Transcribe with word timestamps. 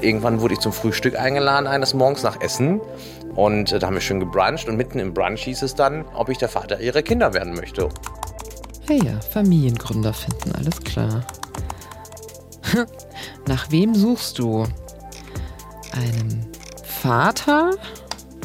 Irgendwann 0.00 0.40
wurde 0.40 0.54
ich 0.54 0.60
zum 0.60 0.72
Frühstück 0.72 1.18
eingeladen 1.18 1.66
eines 1.66 1.94
Morgens 1.94 2.22
nach 2.22 2.40
Essen 2.40 2.80
und 3.34 3.72
äh, 3.72 3.78
da 3.78 3.86
haben 3.86 3.94
wir 3.94 4.00
schön 4.00 4.20
gebruncht 4.20 4.68
und 4.68 4.76
mitten 4.76 4.98
im 4.98 5.14
Brunch 5.14 5.42
hieß 5.44 5.62
es 5.62 5.74
dann, 5.74 6.04
ob 6.14 6.28
ich 6.28 6.38
der 6.38 6.48
Vater 6.48 6.80
ihrer 6.80 7.02
Kinder 7.02 7.34
werden 7.34 7.54
möchte. 7.54 7.88
Hey 8.86 9.02
ja, 9.04 9.20
Familiengründer 9.20 10.12
finden, 10.12 10.52
alles 10.52 10.80
klar. 10.80 11.26
Nach 13.46 13.70
wem 13.70 13.94
suchst 13.94 14.38
du? 14.38 14.64
Einem 15.92 16.46
Vater 16.84 17.70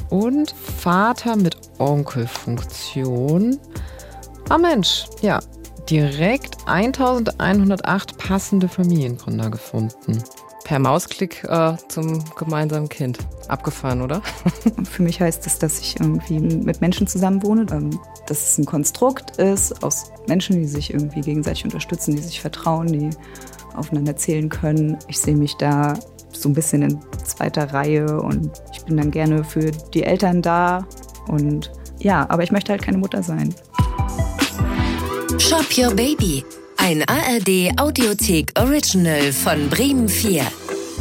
und 0.09 0.51
Vater 0.51 1.35
mit 1.35 1.57
Onkelfunktion. 1.79 3.59
Ah 4.49 4.57
Mensch, 4.57 5.05
ja, 5.21 5.39
direkt 5.89 6.57
1108 6.67 8.17
passende 8.17 8.67
Familiengründer 8.67 9.49
gefunden. 9.49 10.23
Per 10.73 10.79
Mausklick 10.79 11.43
äh, 11.43 11.75
zum 11.87 12.23
gemeinsamen 12.35 12.89
Kind. 12.89 13.19
Abgefahren, 13.47 14.01
oder? 14.01 14.23
Für 14.89 15.04
mich 15.04 15.21
heißt 15.21 15.45
es, 15.45 15.59
dass 15.59 15.79
ich 15.79 16.00
irgendwie 16.00 16.39
mit 16.39 16.81
Menschen 16.81 17.05
zusammenwohne, 17.05 17.68
ähm, 17.69 18.00
dass 18.25 18.41
es 18.41 18.57
ein 18.57 18.65
Konstrukt 18.65 19.37
ist 19.37 19.83
aus 19.83 20.11
Menschen, 20.28 20.55
die 20.55 20.65
sich 20.65 20.91
irgendwie 20.91 21.21
gegenseitig 21.21 21.65
unterstützen, 21.65 22.15
die 22.15 22.23
sich 22.23 22.41
vertrauen, 22.41 22.87
die 22.87 23.11
aufeinander 23.75 24.15
zählen 24.15 24.50
können. 24.50 24.97
Ich 25.07 25.19
sehe 25.19 25.36
mich 25.36 25.55
da 25.57 25.93
so 26.31 26.50
ein 26.50 26.54
bisschen 26.54 26.81
in 26.81 27.00
zweiter 27.23 27.71
Reihe 27.71 28.19
und 28.19 28.50
ich 28.73 28.83
bin 28.83 28.97
dann 28.97 29.11
gerne 29.11 29.43
für 29.43 29.69
die 29.93 30.01
Eltern 30.01 30.42
da 30.42 30.87
und 31.28 31.71
ja, 32.00 32.28
aber 32.31 32.42
ich 32.42 32.52
möchte 32.52 32.72
halt 32.72 32.81
keine 32.81 32.97
Mutter 32.97 33.22
sein. 33.22 33.53
Shop 35.38 35.67
Your 35.78 35.94
Baby. 35.94 36.44
Ein 36.78 37.03
ARD 37.03 37.80
Audiothek 37.80 38.59
Original 38.59 39.31
von 39.31 39.69
Bremen 39.69 40.09
4. 40.09 40.44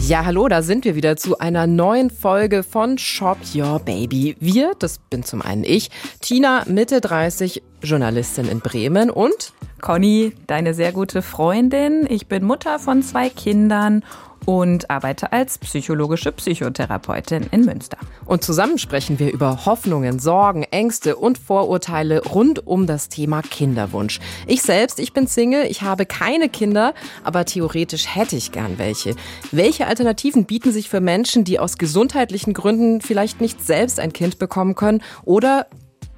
Ja, 0.00 0.24
hallo, 0.24 0.48
da 0.48 0.62
sind 0.62 0.84
wir 0.84 0.94
wieder 0.94 1.16
zu 1.16 1.38
einer 1.38 1.66
neuen 1.66 2.10
Folge 2.10 2.62
von 2.62 2.98
Shop 2.98 3.38
Your 3.54 3.78
Baby. 3.78 4.36
Wir, 4.40 4.74
das 4.78 4.98
bin 4.98 5.22
zum 5.22 5.42
einen 5.42 5.64
ich, 5.64 5.90
Tina, 6.20 6.64
Mitte 6.66 7.00
30, 7.00 7.62
Journalistin 7.82 8.48
in 8.48 8.60
Bremen 8.60 9.10
und 9.10 9.52
Conny, 9.80 10.32
deine 10.46 10.74
sehr 10.74 10.92
gute 10.92 11.22
Freundin. 11.22 12.06
Ich 12.08 12.26
bin 12.26 12.44
Mutter 12.44 12.78
von 12.78 13.02
zwei 13.02 13.28
Kindern 13.28 14.04
und 14.44 14.90
arbeite 14.90 15.32
als 15.32 15.58
psychologische 15.58 16.32
Psychotherapeutin 16.32 17.46
in 17.50 17.64
Münster. 17.64 17.98
Und 18.24 18.42
zusammen 18.42 18.78
sprechen 18.78 19.18
wir 19.18 19.32
über 19.32 19.64
Hoffnungen, 19.66 20.18
Sorgen, 20.18 20.64
Ängste 20.64 21.16
und 21.16 21.38
Vorurteile 21.38 22.22
rund 22.24 22.66
um 22.66 22.86
das 22.86 23.08
Thema 23.08 23.42
Kinderwunsch. 23.42 24.20
Ich 24.46 24.62
selbst, 24.62 24.98
ich 24.98 25.12
bin 25.12 25.26
Single, 25.26 25.66
ich 25.66 25.82
habe 25.82 26.06
keine 26.06 26.48
Kinder, 26.48 26.94
aber 27.24 27.44
theoretisch 27.44 28.14
hätte 28.14 28.36
ich 28.36 28.52
gern 28.52 28.78
welche. 28.78 29.14
Welche 29.50 29.86
Alternativen 29.86 30.44
bieten 30.44 30.72
sich 30.72 30.88
für 30.88 31.00
Menschen, 31.00 31.44
die 31.44 31.58
aus 31.58 31.78
gesundheitlichen 31.78 32.54
Gründen 32.54 33.00
vielleicht 33.00 33.40
nicht 33.40 33.64
selbst 33.64 34.00
ein 34.00 34.12
Kind 34.12 34.38
bekommen 34.38 34.74
können 34.74 35.02
oder 35.24 35.66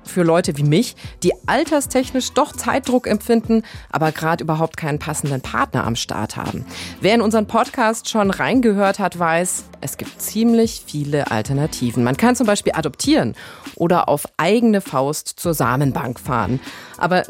für 0.05 0.23
Leute 0.23 0.57
wie 0.57 0.63
mich, 0.63 0.97
die 1.23 1.33
alterstechnisch 1.47 2.33
doch 2.33 2.53
Zeitdruck 2.53 3.07
empfinden, 3.07 3.63
aber 3.91 4.13
gerade 4.13 4.45
überhaupt 4.45 4.77
keinen 4.77 4.99
passenden 4.99 5.41
Partner 5.41 5.85
am 5.85 5.97
Start 5.97 6.37
haben. 6.37 6.65
Wer 7.01 7.15
in 7.15 7.21
unseren 7.21 7.47
Podcast 7.47 8.09
schon 8.09 8.31
reingehört 8.31 8.99
hat, 8.99 9.19
weiß, 9.19 9.65
es 9.81 9.97
gibt 9.97 10.21
ziemlich 10.21 10.83
viele 10.87 11.31
Alternativen. 11.31 12.05
Man 12.05 12.17
kann 12.17 12.37
zum 12.37 12.47
Beispiel 12.47 12.73
adoptieren 12.75 13.35
oder 13.77 14.09
auf 14.09 14.25
eigene 14.37 14.81
Faust 14.81 15.29
zur 15.29 15.55
Samenbank 15.55 16.21
fahren. 16.21 16.61
Aber 16.97 17.25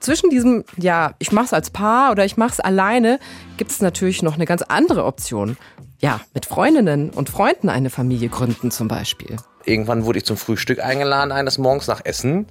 zwischen 0.00 0.30
diesem, 0.30 0.64
ja, 0.76 1.14
ich 1.18 1.32
mach's 1.32 1.52
als 1.52 1.70
Paar 1.70 2.12
oder 2.12 2.24
ich 2.24 2.36
mach's 2.36 2.60
alleine, 2.60 3.18
gibt 3.56 3.70
es 3.70 3.80
natürlich 3.80 4.22
noch 4.22 4.34
eine 4.34 4.46
ganz 4.46 4.62
andere 4.62 5.04
Option. 5.04 5.56
Ja, 6.00 6.20
mit 6.32 6.46
Freundinnen 6.46 7.10
und 7.10 7.28
Freunden 7.28 7.68
eine 7.68 7.90
Familie 7.90 8.28
gründen 8.28 8.70
zum 8.70 8.86
Beispiel 8.86 9.36
irgendwann 9.64 10.04
wurde 10.04 10.18
ich 10.18 10.24
zum 10.24 10.36
Frühstück 10.36 10.82
eingeladen 10.82 11.32
eines 11.32 11.58
Morgens 11.58 11.86
nach 11.86 12.00
Essen 12.04 12.46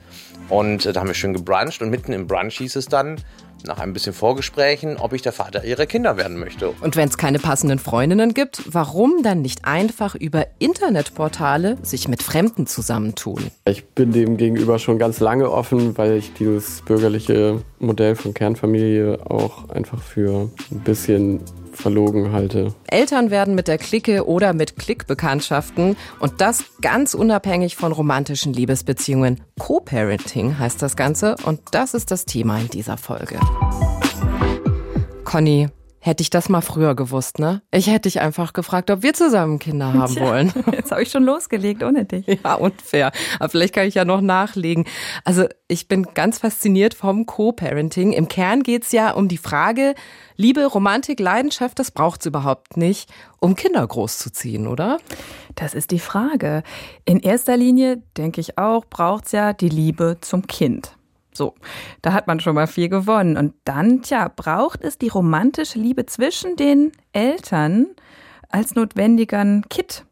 und 0.50 0.86
äh, 0.86 0.94
da 0.94 1.02
haben 1.02 1.08
wir 1.08 1.14
schön 1.14 1.34
gebruncht 1.34 1.82
und 1.82 1.90
mitten 1.90 2.14
im 2.14 2.28
Brunch 2.28 2.58
hieß 2.58 2.76
es 2.76 2.88
dann, 2.88 3.18
nach 3.66 3.80
ein 3.80 3.94
bisschen 3.94 4.14
Vorgesprächen, 4.14 4.98
ob 4.98 5.14
ich 5.14 5.22
der 5.22 5.32
Vater 5.32 5.64
ihrer 5.64 5.86
Kinder 5.86 6.18
werden 6.18 6.38
möchte. 6.40 6.70
Und 6.82 6.96
wenn 6.96 7.10
es 7.10 7.18
keine 7.18 7.40
passenden 7.40 7.80
Freundinnen 7.80 8.34
gibt, 8.34 8.62
warum 8.72 9.24
dann 9.24 9.42
nicht 9.42 9.66
einfach 9.66 10.16
über 10.16 10.46
Internetportale 10.60 11.78
sich 11.82 12.08
mit 12.08 12.24
Fremden 12.24 12.68
zusammentun? 12.68 13.48
Ich 13.66 13.86
bin 13.86 14.12
dem 14.12 14.38
gegenüber 14.38 14.80
schon 14.80 15.00
ganz 15.00 15.20
lange 15.20 15.52
offen, 15.52 15.98
weil 15.98 16.14
ich 16.14 16.34
dieses 16.34 16.82
bürgerliche 16.82 17.62
Modell 17.80 18.16
von 18.16 18.34
Kernfamilie 18.34 19.20
auch 19.30 19.70
einfach 19.70 20.02
für 20.02 20.50
ein 20.72 20.80
bisschen 20.82 21.42
verlogen 21.78 22.32
halte. 22.32 22.74
Eltern 22.88 23.32
werden 23.32 23.56
mit 23.56 23.68
der 23.68 23.78
Clique 23.78 24.28
oder 24.28 24.54
mit 24.54 24.76
Klickbekanntschaften 24.78 25.96
und 26.20 26.42
das 26.42 26.66
ganz 26.82 27.14
unabhängig 27.14 27.76
von 27.76 27.92
romantischen 27.92 28.54
Liebesbeziehungen. 28.54 29.42
Co-Parenting 29.60 30.60
heißt 30.60 30.82
das 30.82 30.96
Ganze 30.96 31.36
und 31.46 31.62
das 31.72 31.94
ist 31.94 32.12
das 32.12 32.26
Thema 32.26 32.60
in 32.60 32.68
dieser 32.68 32.98
Folge. 32.98 33.40
Conny, 35.24 35.68
Hätte 36.08 36.22
ich 36.22 36.30
das 36.30 36.48
mal 36.48 36.62
früher 36.62 36.96
gewusst, 36.96 37.38
ne? 37.38 37.62
Ich 37.70 37.88
hätte 37.88 38.08
dich 38.08 38.22
einfach 38.22 38.54
gefragt, 38.54 38.90
ob 38.92 39.04
wir 39.04 39.14
zusammen 39.14 39.60
Kinder 39.60 39.94
haben 39.94 40.14
Tja, 40.14 40.26
wollen. 40.26 40.54
Jetzt 40.72 40.90
habe 40.92 41.04
ich 41.04 41.12
schon 41.12 41.26
losgelegt 41.26 41.84
ohne 41.84 42.06
dich. 42.06 42.26
Ja, 42.46 42.54
unfair. 42.54 43.12
Aber 43.40 43.50
vielleicht 43.50 43.76
kann 43.76 43.88
ich 43.88 43.96
ja 43.96 44.06
noch 44.06 44.22
nachlegen. 44.22 44.86
Also 45.26 45.48
ich 45.68 45.90
bin 45.90 46.04
ganz 46.14 46.38
fasziniert 46.38 46.94
vom 46.94 47.26
Co-Parenting. 47.26 48.14
Im 48.14 48.30
Kern 48.30 48.64
geht's 48.64 48.94
ja 48.94 49.12
um 49.12 49.28
die 49.28 49.38
Frage, 49.38 49.96
Liebe, 50.38 50.66
Romantik, 50.66 51.20
Leidenschaft, 51.20 51.78
das 51.78 51.92
braucht's 51.92 52.26
überhaupt 52.26 52.78
nicht, 52.78 53.10
um 53.42 53.58
Kinder 53.58 53.86
großzuziehen, 53.86 54.66
oder? 54.68 55.00
Das 55.56 55.74
ist 55.74 55.92
die 55.92 56.00
Frage. 56.00 56.64
In 57.04 57.20
erster 57.20 57.58
Linie, 57.58 58.02
denke 58.16 58.40
ich 58.40 58.58
auch, 58.58 58.86
braucht's 58.86 59.34
ja 59.34 59.52
die 59.52 59.68
Liebe 59.68 60.16
zum 60.22 60.48
Kind. 60.48 60.97
So, 61.38 61.54
da 62.02 62.14
hat 62.14 62.28
man 62.28 62.40
schon 62.40 62.56
mal 62.56 62.68
viel 62.68 62.90
gewonnen. 62.90 63.38
Und 63.38 63.54
dann, 63.64 64.02
tja, 64.02 64.32
braucht 64.36 64.84
es 64.84 64.98
die 64.98 65.08
romantische 65.08 65.80
Liebe 65.80 66.06
zwischen 66.08 66.56
den 66.56 66.92
Eltern 67.14 67.88
als 68.50 68.76
notwendigen 68.76 69.66
Kit 69.70 70.04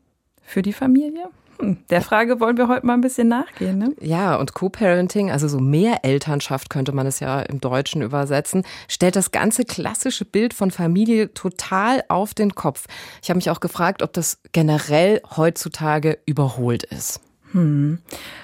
für 0.43 0.61
die 0.61 0.73
Familie? 0.73 1.29
Hm, 1.59 1.77
der 1.89 2.01
Frage 2.01 2.39
wollen 2.39 2.57
wir 2.57 2.67
heute 2.67 2.85
mal 2.85 2.93
ein 2.93 3.01
bisschen 3.01 3.27
nachgehen. 3.27 3.77
Ne? 3.77 3.95
Ja, 4.01 4.35
und 4.35 4.53
Co-Parenting, 4.53 5.31
also 5.31 5.47
so 5.47 5.59
mehr 5.59 6.03
Elternschaft 6.03 6.69
könnte 6.69 6.91
man 6.91 7.07
es 7.07 7.19
ja 7.19 7.41
im 7.41 7.61
Deutschen 7.61 8.01
übersetzen, 8.01 8.63
stellt 8.87 9.15
das 9.15 9.31
ganze 9.31 9.63
klassische 9.63 10.25
Bild 10.25 10.53
von 10.53 10.69
Familie 10.69 11.33
total 11.33 12.03
auf 12.09 12.33
den 12.33 12.55
Kopf. 12.55 12.85
Ich 13.23 13.29
habe 13.29 13.37
mich 13.37 13.49
auch 13.49 13.61
gefragt, 13.61 14.03
ob 14.03 14.13
das 14.13 14.39
generell 14.51 15.21
heutzutage 15.35 16.19
überholt 16.25 16.83
ist. 16.83 17.21
Hm. 17.55 17.99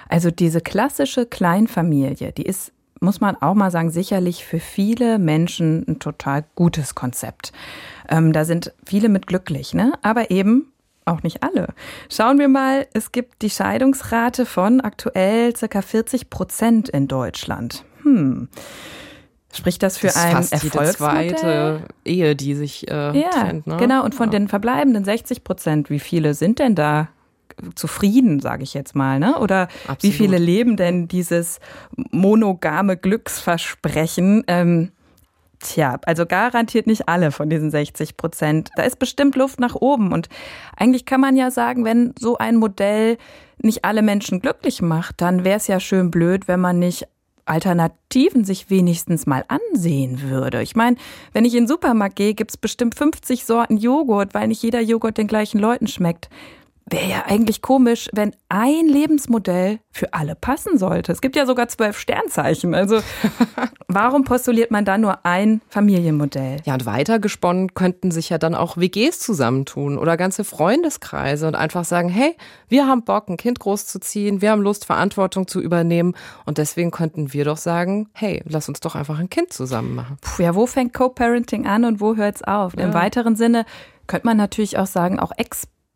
Also 0.09 0.31
diese 0.31 0.61
klassische 0.61 1.25
Kleinfamilie, 1.25 2.31
die 2.31 2.43
ist 2.43 2.71
muss 3.03 3.19
man 3.19 3.35
auch 3.41 3.55
mal 3.55 3.71
sagen, 3.71 3.89
sicherlich 3.89 4.45
für 4.45 4.59
viele 4.59 5.17
Menschen 5.17 5.83
ein 5.87 5.97
total 5.97 6.45
gutes 6.53 6.93
Konzept. 6.93 7.51
Ähm, 8.07 8.31
da 8.31 8.45
sind 8.45 8.73
viele 8.85 9.09
mit 9.09 9.25
glücklich, 9.25 9.73
ne? 9.73 9.93
Aber 10.03 10.29
eben 10.29 10.71
auch 11.05 11.23
nicht 11.23 11.41
alle. 11.41 11.69
Schauen 12.11 12.37
wir 12.37 12.47
mal, 12.47 12.85
es 12.93 13.11
gibt 13.11 13.41
die 13.41 13.49
Scheidungsrate 13.49 14.45
von 14.45 14.81
aktuell 14.81 15.55
circa 15.55 15.81
40 15.81 16.29
Prozent 16.29 16.89
in 16.89 17.07
Deutschland. 17.07 17.83
Hm. 18.03 18.49
Spricht 19.51 19.81
das 19.81 19.97
für 19.97 20.07
das 20.07 20.17
ein 20.17 20.31
fast 20.33 20.53
Erfolgsmodell? 20.53 21.27
Die 21.27 21.35
zweite 21.35 21.81
Ehe, 22.05 22.35
die 22.35 22.53
sich 22.53 22.87
äh, 22.87 23.19
ja, 23.19 23.29
trennt. 23.29 23.65
Ne? 23.65 23.77
Genau. 23.77 24.05
Und 24.05 24.13
von 24.13 24.27
ja. 24.31 24.37
den 24.37 24.47
verbleibenden 24.47 25.03
60 25.03 25.43
Prozent, 25.43 25.89
wie 25.89 25.99
viele 25.99 26.35
sind 26.35 26.59
denn 26.59 26.75
da 26.75 27.09
zufrieden, 27.75 28.39
sage 28.39 28.63
ich 28.63 28.73
jetzt 28.73 28.95
mal, 28.95 29.19
ne? 29.19 29.37
Oder 29.39 29.67
Absolut. 29.87 30.03
wie 30.03 30.11
viele 30.11 30.37
leben 30.37 30.77
denn 30.77 31.07
dieses 31.07 31.59
monogame 32.11 32.97
Glücksversprechen? 32.97 34.43
Ähm, 34.47 34.91
Tja, 35.61 35.99
also 36.05 36.25
garantiert 36.25 36.87
nicht 36.87 37.07
alle 37.07 37.31
von 37.31 37.49
diesen 37.49 37.69
60 37.69 38.17
Prozent. 38.17 38.71
Da 38.75 38.83
ist 38.83 38.97
bestimmt 38.97 39.35
Luft 39.35 39.59
nach 39.59 39.75
oben. 39.75 40.11
Und 40.11 40.27
eigentlich 40.75 41.05
kann 41.05 41.21
man 41.21 41.35
ja 41.37 41.51
sagen, 41.51 41.85
wenn 41.85 42.13
so 42.17 42.37
ein 42.37 42.55
Modell 42.55 43.17
nicht 43.61 43.85
alle 43.85 44.01
Menschen 44.01 44.39
glücklich 44.41 44.81
macht, 44.81 45.21
dann 45.21 45.43
wäre 45.43 45.57
es 45.57 45.67
ja 45.67 45.79
schön 45.79 46.09
blöd, 46.09 46.47
wenn 46.47 46.59
man 46.59 46.79
nicht 46.79 47.07
Alternativen 47.45 48.43
sich 48.43 48.69
wenigstens 48.69 49.25
mal 49.25 49.43
ansehen 49.47 50.21
würde. 50.21 50.61
Ich 50.61 50.75
meine, 50.75 50.95
wenn 51.33 51.45
ich 51.45 51.53
in 51.53 51.63
den 51.63 51.67
Supermarkt 51.67 52.15
gehe, 52.15 52.33
gibt's 52.33 52.57
bestimmt 52.57 52.95
50 52.95 53.45
Sorten 53.45 53.77
Joghurt, 53.77 54.33
weil 54.33 54.47
nicht 54.47 54.63
jeder 54.63 54.81
Joghurt 54.81 55.17
den 55.17 55.27
gleichen 55.27 55.59
Leuten 55.59 55.87
schmeckt. 55.87 56.29
Wäre 56.91 57.09
ja 57.09 57.23
eigentlich 57.25 57.61
komisch, 57.61 58.09
wenn 58.11 58.35
ein 58.49 58.85
Lebensmodell 58.85 59.79
für 59.91 60.13
alle 60.13 60.35
passen 60.35 60.77
sollte. 60.77 61.13
Es 61.13 61.21
gibt 61.21 61.37
ja 61.37 61.45
sogar 61.45 61.69
zwölf 61.69 61.97
Sternzeichen. 61.97 62.75
Also 62.75 62.99
warum 63.87 64.25
postuliert 64.25 64.71
man 64.71 64.83
da 64.83 64.97
nur 64.97 65.25
ein 65.25 65.61
Familienmodell? 65.69 66.57
Ja, 66.65 66.73
und 66.73 66.85
weitergesponnen 66.85 67.73
könnten 67.75 68.11
sich 68.11 68.29
ja 68.29 68.37
dann 68.37 68.55
auch 68.55 68.75
WGs 68.75 69.19
zusammentun 69.19 69.97
oder 69.97 70.17
ganze 70.17 70.43
Freundeskreise 70.43 71.47
und 71.47 71.55
einfach 71.55 71.85
sagen, 71.85 72.09
hey, 72.09 72.35
wir 72.67 72.87
haben 72.87 73.05
Bock, 73.05 73.29
ein 73.29 73.37
Kind 73.37 73.61
großzuziehen, 73.61 74.41
wir 74.41 74.51
haben 74.51 74.61
Lust, 74.61 74.83
Verantwortung 74.83 75.47
zu 75.47 75.61
übernehmen 75.61 76.13
und 76.45 76.57
deswegen 76.57 76.91
könnten 76.91 77.31
wir 77.31 77.45
doch 77.45 77.57
sagen, 77.57 78.09
hey, 78.11 78.43
lass 78.45 78.67
uns 78.67 78.81
doch 78.81 78.95
einfach 78.95 79.17
ein 79.17 79.29
Kind 79.29 79.53
zusammen 79.53 79.95
machen. 79.95 80.17
Puh, 80.19 80.43
ja, 80.43 80.55
wo 80.55 80.67
fängt 80.67 80.93
Co-Parenting 80.93 81.67
an 81.67 81.85
und 81.85 82.01
wo 82.01 82.17
hört 82.17 82.35
es 82.35 82.43
auf? 82.43 82.73
Ja. 82.75 82.83
Im 82.83 82.93
weiteren 82.93 83.37
Sinne 83.37 83.65
Könnte 84.11 84.27
man 84.27 84.35
natürlich 84.35 84.77
auch 84.77 84.87
sagen, 84.87 85.19
auch 85.19 85.31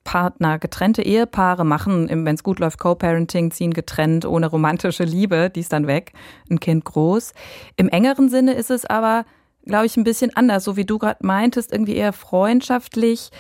Ex-Partner, 0.06 0.60
getrennte 0.60 1.02
Ehepaare 1.02 1.66
machen, 1.66 2.07
wenn 2.10 2.36
es 2.36 2.44
gut 2.44 2.60
läuft, 2.60 2.80
Co-Parenting, 2.80 3.52
ziehen 3.52 3.74
getrennt, 3.74 4.25
ohne 4.25 4.48
romantische 4.48 5.04
Liebe, 5.04 5.50
die 5.50 5.62
ist 5.62 5.74
dann 5.74 5.88
weg, 5.88 6.13
ein 6.50 6.60
Kind 6.60 6.86
groß. 6.86 7.34
Im 7.75 7.90
engeren 7.90 8.30
Sinne 8.30 8.54
ist 8.54 8.69
es 8.69 8.86
aber, 8.86 9.25
glaube 9.66 9.88
ich, 9.88 9.98
ein 9.98 10.04
bisschen 10.04 10.36
anders, 10.36 10.63
so 10.63 10.78
wie 10.78 10.86
du 10.86 11.00
gerade 11.00 11.25
meintest, 11.25 11.72
irgendwie 11.72 11.96
eher 11.96 12.13
freundschaftlich. 12.13 13.31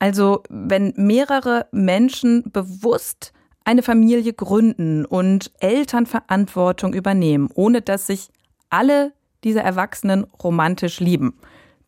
Also 0.00 0.42
wenn 0.50 0.92
mehrere 0.96 1.66
Menschen 1.70 2.50
bewusst 2.50 3.32
eine 3.64 3.82
Familie 3.82 4.32
gründen 4.32 5.04
und 5.04 5.52
Elternverantwortung 5.60 6.94
übernehmen, 6.94 7.48
ohne 7.54 7.80
dass 7.80 8.06
sich 8.08 8.28
alle 8.70 9.12
diese 9.44 9.60
Erwachsenen 9.60 10.24
romantisch 10.42 10.98
lieben 11.00 11.38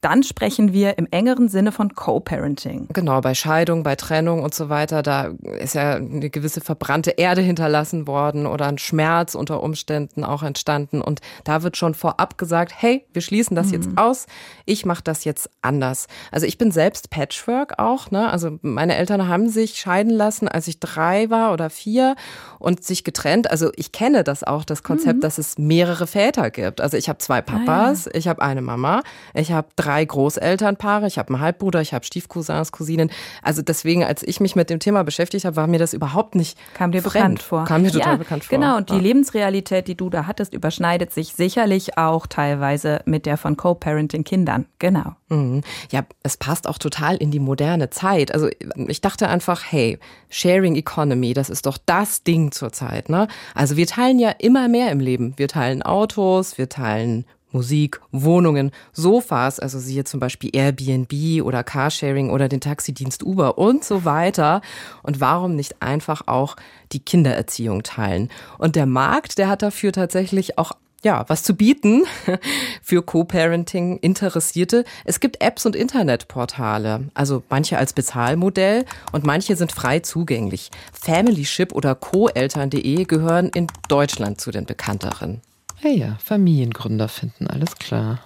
dann 0.01 0.23
sprechen 0.23 0.73
wir 0.73 0.97
im 0.97 1.07
engeren 1.11 1.49
Sinne 1.49 1.73
von 1.73 1.95
Co-Parenting. 1.95 2.89
Genau, 2.93 3.21
bei 3.21 3.35
Scheidung, 3.35 3.83
bei 3.83 3.97
Trennung 3.97 4.43
und 4.43 4.55
so 4.55 4.71
weiter, 4.71 5.03
da 5.03 5.33
ist 5.59 5.75
ja 5.75 5.97
eine 5.97 6.31
gewisse 6.31 6.63
verbrannte 6.63 7.11
Erde 7.11 7.43
hinterlassen 7.43 8.07
worden 8.07 8.47
oder 8.47 8.67
ein 8.67 8.79
Schmerz 8.79 9.35
unter 9.35 9.63
Umständen 9.63 10.25
auch 10.25 10.43
entstanden. 10.43 11.03
Und 11.03 11.21
da 11.45 11.63
wird 11.63 11.77
schon 11.77 11.95
vorab 11.95 12.39
gesagt, 12.39 12.73
hey, 12.75 13.05
wir 13.13 13.21
schließen 13.21 13.55
das 13.55 13.69
mhm. 13.69 13.73
jetzt 13.75 13.89
aus, 13.97 14.27
ich 14.65 14.87
mache 14.87 15.03
das 15.05 15.25
jetzt 15.25 15.51
anders. 15.61 16.07
Also 16.33 16.47
ich 16.47 16.57
bin 16.57 16.71
selbst 16.71 17.11
Patchwork 17.11 17.79
auch, 17.79 18.11
ne? 18.11 18.31
Also 18.31 18.59
meine 18.63 18.97
Eltern 18.97 19.29
haben 19.29 19.51
sich 19.51 19.77
scheiden 19.77 20.13
lassen, 20.13 20.49
als 20.49 20.67
ich 20.67 20.81
drei 20.81 21.29
war 21.29 21.53
oder 21.53 21.69
vier 21.69 22.17
und 22.59 22.85
sich 22.85 23.05
getrennt. 23.05 23.51
Also 23.51 23.71
ich 23.77 23.93
kenne 23.93 24.25
das 24.25 24.45
auch, 24.45 24.65
das 24.65 24.83
Konzept, 24.83 25.17
mhm. 25.19 25.21
dass 25.21 25.37
es 25.37 25.59
mehrere 25.59 26.07
Väter 26.07 26.51
gibt. 26.51 26.81
Also 26.81 26.97
ich 26.97 27.11
habe 27.11 27.19
zwei 27.19 27.43
Papas, 27.43 28.07
ah, 28.07 28.11
ja. 28.13 28.19
ich 28.19 28.29
habe 28.29 28.41
eine 28.41 28.63
Mama, 28.63 29.03
ich 29.35 29.53
habe 29.53 29.69
drei 29.77 29.90
drei 29.91 30.05
Großelternpaare, 30.05 31.07
ich 31.09 31.19
habe 31.19 31.35
einen 31.35 31.43
Halbbruder, 31.43 31.81
ich 31.81 31.93
habe 31.93 32.05
Stiefcousins, 32.05 32.71
Cousinen. 32.71 33.11
Also 33.43 33.61
deswegen, 33.61 34.05
als 34.05 34.23
ich 34.23 34.39
mich 34.39 34.55
mit 34.55 34.71
dem 34.71 34.79
Thema 34.79 35.03
beschäftigt 35.03 35.45
habe, 35.45 35.57
war 35.57 35.67
mir 35.67 35.81
das 35.81 35.95
überhaupt 35.95 36.37
nicht 36.37 36.57
Kam 36.75 36.93
dir 36.93 37.03
fremd. 37.03 37.15
bekannt 37.15 37.43
vor. 37.43 37.65
Kam 37.65 37.83
mir 37.83 37.91
total 37.91 38.13
ja, 38.13 38.17
bekannt 38.17 38.45
vor. 38.45 38.57
Genau, 38.57 38.77
und 38.77 38.89
die 38.91 38.95
ja. 38.95 39.01
Lebensrealität, 39.01 39.89
die 39.89 39.97
du 39.97 40.09
da 40.09 40.27
hattest, 40.27 40.55
überschneidet 40.55 41.13
sich 41.13 41.35
sicherlich 41.35 41.99
auch 41.99 42.29
teilweise 42.29 43.01
mit 43.05 43.27
der 43.27 43.37
von 43.37 43.57
Co-Parenting 43.57 44.23
Kindern. 44.23 44.67
Genau. 44.79 45.17
Mhm. 45.29 45.63
Ja, 45.91 46.05
es 46.23 46.37
passt 46.37 46.69
auch 46.69 46.79
total 46.79 47.17
in 47.17 47.33
die 47.33 47.41
moderne 47.41 47.91
Zeit. 47.91 48.33
Also 48.33 48.49
ich 48.77 49.01
dachte 49.01 49.29
einfach, 49.29 49.65
hey, 49.69 49.99
Sharing 50.29 50.77
Economy, 50.77 51.35
das 51.35 51.51
ist 51.51 51.67
doch 51.67 51.79
das 51.85 52.23
Ding 52.23 52.53
zurzeit. 52.53 53.09
Ne? 53.09 53.27
Also 53.55 53.77
wir 53.77 53.89
teilen 53.89 54.21
ja 54.21 54.31
immer 54.31 54.69
mehr 54.69 54.93
im 54.93 55.01
Leben. 55.01 55.35
Wir 55.37 55.49
teilen 55.49 55.83
Autos, 55.83 56.59
wir 56.59 56.69
teilen 56.69 57.25
Musik, 57.53 58.01
Wohnungen, 58.13 58.71
Sofas, 58.93 59.61
also 59.61 59.79
siehe 59.79 60.05
zum 60.05 60.21
Beispiel 60.21 60.51
Airbnb 60.53 61.43
oder 61.43 61.65
Carsharing 61.65 62.31
oder 62.31 62.49
den 62.49 62.61
Taxidienst 62.61 63.23
Uber 63.23 63.59
und 63.59 63.85
so 63.85 64.05
weiter. 64.05 64.61
Und 65.03 65.21
warum 65.21 65.57
nicht 65.57 65.83
einfach 65.83 66.27
auch 66.27 66.57
die 66.93 67.01
Kindererziehung 67.01 67.83
teilen? 67.83 68.31
Und 68.59 68.77
der 68.77 68.87
Markt, 68.87 69.39
der 69.39 69.49
hat 69.49 69.63
dafür 69.63 69.93
tatsächlich 69.93 70.59
auch 70.59 70.73
ja, 71.03 71.25
was 71.29 71.43
zu 71.43 71.55
bieten 71.55 72.05
für 72.83 73.03
Co-Parenting 73.03 73.99
Interessierte. 73.99 74.85
Es 75.05 75.21
gibt 75.21 75.43
Apps 75.43 75.65
und 75.67 75.75
Internetportale, 75.75 77.09
also 77.15 77.43
manche 77.49 77.79
als 77.79 77.93
Bezahlmodell 77.93 78.85
und 79.13 79.25
manche 79.25 79.57
sind 79.57 79.73
frei 79.73 80.01
zugänglich. 80.01 80.71
Familyship 80.93 81.73
oder 81.73 81.95
coeltern.de 81.95 83.05
gehören 83.05 83.51
in 83.51 83.67
Deutschland 83.89 84.41
zu 84.41 84.51
den 84.51 84.67
bekannteren. 84.67 85.41
Ja, 85.83 85.91
ja, 85.91 86.17
Familiengründer 86.23 87.09
finden, 87.09 87.47
alles 87.47 87.77
klar. 87.77 88.19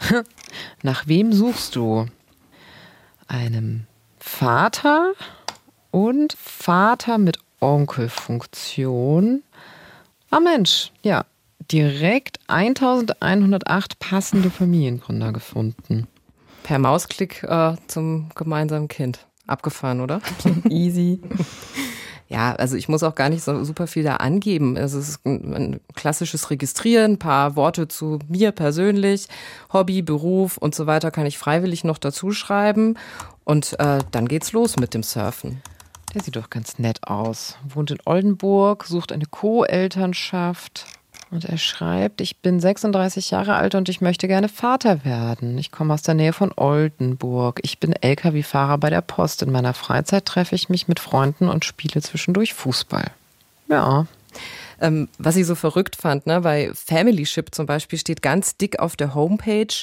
Nach 0.82 1.06
wem 1.06 1.32
suchst 1.32 1.74
du? 1.74 2.06
Einem 3.26 3.86
Vater 4.18 5.14
und 5.90 6.34
Vater 6.34 7.18
mit 7.18 7.38
Onkelfunktion. 7.60 9.42
Ah 10.30 10.40
Mensch, 10.40 10.92
ja, 11.02 11.24
direkt 11.72 12.38
1108 12.46 13.98
passende 13.98 14.50
Familiengründer 14.50 15.32
gefunden. 15.32 16.06
Per 16.62 16.78
Mausklick 16.78 17.42
äh, 17.42 17.74
zum 17.88 18.30
gemeinsamen 18.34 18.88
Kind. 18.88 19.26
Abgefahren, 19.46 20.00
oder? 20.00 20.20
Easy. 20.68 21.20
Ja, 22.32 22.54
also 22.54 22.76
ich 22.76 22.88
muss 22.88 23.02
auch 23.02 23.14
gar 23.14 23.28
nicht 23.28 23.44
so 23.44 23.62
super 23.62 23.86
viel 23.86 24.04
da 24.04 24.16
angeben. 24.16 24.78
Es 24.78 24.94
ist 24.94 25.24
ein, 25.26 25.54
ein 25.54 25.80
klassisches 25.94 26.48
Registrieren, 26.48 27.12
ein 27.12 27.18
paar 27.18 27.56
Worte 27.56 27.88
zu 27.88 28.20
mir 28.26 28.52
persönlich, 28.52 29.28
Hobby, 29.70 30.00
Beruf 30.00 30.56
und 30.56 30.74
so 30.74 30.86
weiter 30.86 31.10
kann 31.10 31.26
ich 31.26 31.36
freiwillig 31.36 31.84
noch 31.84 31.98
dazu 31.98 32.32
schreiben. 32.32 32.96
Und 33.44 33.78
äh, 33.78 33.98
dann 34.12 34.28
geht's 34.28 34.52
los 34.52 34.78
mit 34.78 34.94
dem 34.94 35.02
Surfen. 35.02 35.60
Der 36.14 36.22
sieht 36.22 36.36
doch 36.36 36.48
ganz 36.48 36.78
nett 36.78 37.06
aus. 37.06 37.58
Wohnt 37.68 37.90
in 37.90 37.98
Oldenburg, 38.06 38.84
sucht 38.84 39.12
eine 39.12 39.26
Co-Elternschaft. 39.26 40.86
Und 41.32 41.46
er 41.46 41.56
schreibt, 41.56 42.20
ich 42.20 42.36
bin 42.40 42.60
36 42.60 43.30
Jahre 43.30 43.54
alt 43.54 43.74
und 43.74 43.88
ich 43.88 44.02
möchte 44.02 44.28
gerne 44.28 44.50
Vater 44.50 45.02
werden. 45.02 45.56
Ich 45.56 45.72
komme 45.72 45.94
aus 45.94 46.02
der 46.02 46.12
Nähe 46.12 46.34
von 46.34 46.52
Oldenburg. 46.54 47.58
Ich 47.62 47.80
bin 47.80 47.94
Lkw-Fahrer 47.94 48.76
bei 48.76 48.90
der 48.90 49.00
Post. 49.00 49.40
In 49.40 49.50
meiner 49.50 49.72
Freizeit 49.72 50.26
treffe 50.26 50.54
ich 50.54 50.68
mich 50.68 50.88
mit 50.88 51.00
Freunden 51.00 51.48
und 51.48 51.64
spiele 51.64 52.02
zwischendurch 52.02 52.52
Fußball. 52.52 53.10
Ja. 53.68 54.06
Ähm, 54.78 55.08
was 55.16 55.36
ich 55.36 55.46
so 55.46 55.54
verrückt 55.54 55.96
fand, 55.96 56.26
ne, 56.26 56.42
bei 56.42 56.70
Familyship 56.74 57.54
zum 57.54 57.64
Beispiel 57.64 57.98
steht 57.98 58.20
ganz 58.20 58.58
dick 58.58 58.78
auf 58.78 58.94
der 58.96 59.14
Homepage, 59.14 59.74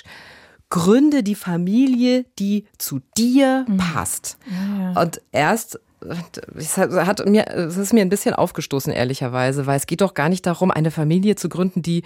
gründe 0.70 1.24
die 1.24 1.36
Familie, 1.36 2.26
die 2.38 2.68
zu 2.78 3.02
dir 3.18 3.66
mhm. 3.68 3.78
passt. 3.78 4.38
Ja. 4.94 5.02
Und 5.02 5.20
erst 5.32 5.80
es 6.56 6.78
hat 6.78 7.26
mir, 7.28 7.48
es 7.48 7.78
ist 7.78 7.94
mir 7.94 8.02
ein 8.02 8.10
bisschen 8.10 8.34
aufgestoßen, 8.34 8.92
ehrlicherweise, 8.94 9.66
weil 9.66 9.78
es 9.78 9.88
geht 9.88 10.02
doch 10.02 10.14
gar 10.14 10.30
nicht 10.30 10.46
darum, 10.46 10.72
eine 10.72 10.92
Familie 10.92 11.36
zu 11.36 11.50
gründen, 11.50 11.82
die 11.82 12.04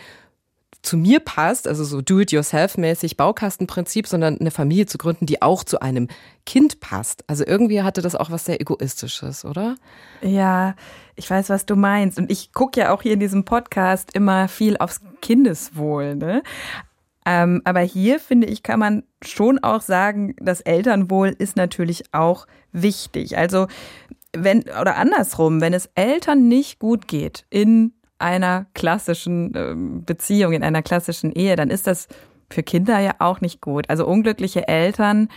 zu 0.84 0.98
mir 0.98 1.22
passt, 1.22 1.68
also 1.68 1.86
so 1.86 2.02
do-it-yourself-mäßig 2.02 3.16
Baukastenprinzip, 3.16 4.06
sondern 4.06 4.38
eine 4.40 4.52
Familie 4.52 4.86
zu 4.86 4.98
gründen, 4.98 5.26
die 5.26 5.42
auch 5.42 5.64
zu 5.64 5.82
einem 5.82 6.10
Kind 6.46 6.82
passt. 6.82 7.24
Also 7.28 7.46
irgendwie 7.48 7.82
hatte 7.84 8.02
das 8.02 8.16
auch 8.16 8.32
was 8.32 8.46
sehr 8.46 8.60
Egoistisches, 8.60 9.46
oder? 9.46 9.78
Ja, 10.22 10.76
ich 11.16 11.30
weiß, 11.30 11.50
was 11.50 11.66
du 11.66 11.78
meinst. 11.78 12.20
Und 12.20 12.30
ich 12.30 12.52
gucke 12.52 12.82
ja 12.82 12.94
auch 12.94 13.02
hier 13.02 13.14
in 13.14 13.22
diesem 13.22 13.46
Podcast 13.46 14.14
immer 14.14 14.50
viel 14.50 14.76
aufs 14.76 15.00
Kindeswohl. 15.22 16.16
Ne? 16.16 16.44
Ähm, 17.26 17.62
aber 17.64 17.82
hier, 17.82 18.20
finde 18.20 18.48
ich, 18.48 18.64
kann 18.64 18.80
man 18.80 19.04
schon 19.24 19.60
auch 19.60 19.82
sagen, 19.82 20.36
das 20.40 20.62
Elternwohl 20.62 21.30
ist 21.38 21.56
natürlich 21.56 22.04
auch 22.12 22.48
wichtig. 22.72 23.38
Also, 23.38 23.68
wenn, 24.36 24.64
oder 24.82 24.98
andersrum, 24.98 25.62
wenn 25.62 25.74
es 25.74 25.90
Eltern 25.96 26.48
nicht 26.48 26.80
gut 26.80 27.08
geht 27.08 27.46
in 27.50 27.94
einer 28.20 28.66
klassischen 28.74 29.54
ähm, 29.56 30.06
Beziehung, 30.06 30.54
in 30.54 30.64
einer 30.64 30.82
klassischen 30.82 31.32
Ehe, 31.32 31.56
dann 31.56 31.70
ist 31.70 31.88
das 31.88 32.08
für 32.50 32.64
Kinder 32.64 33.00
ja 33.00 33.16
auch 33.20 33.42
nicht 33.42 33.62
gut. 33.62 33.90
Also 33.90 34.06
unglückliche 34.06 34.68
Eltern 34.68 35.30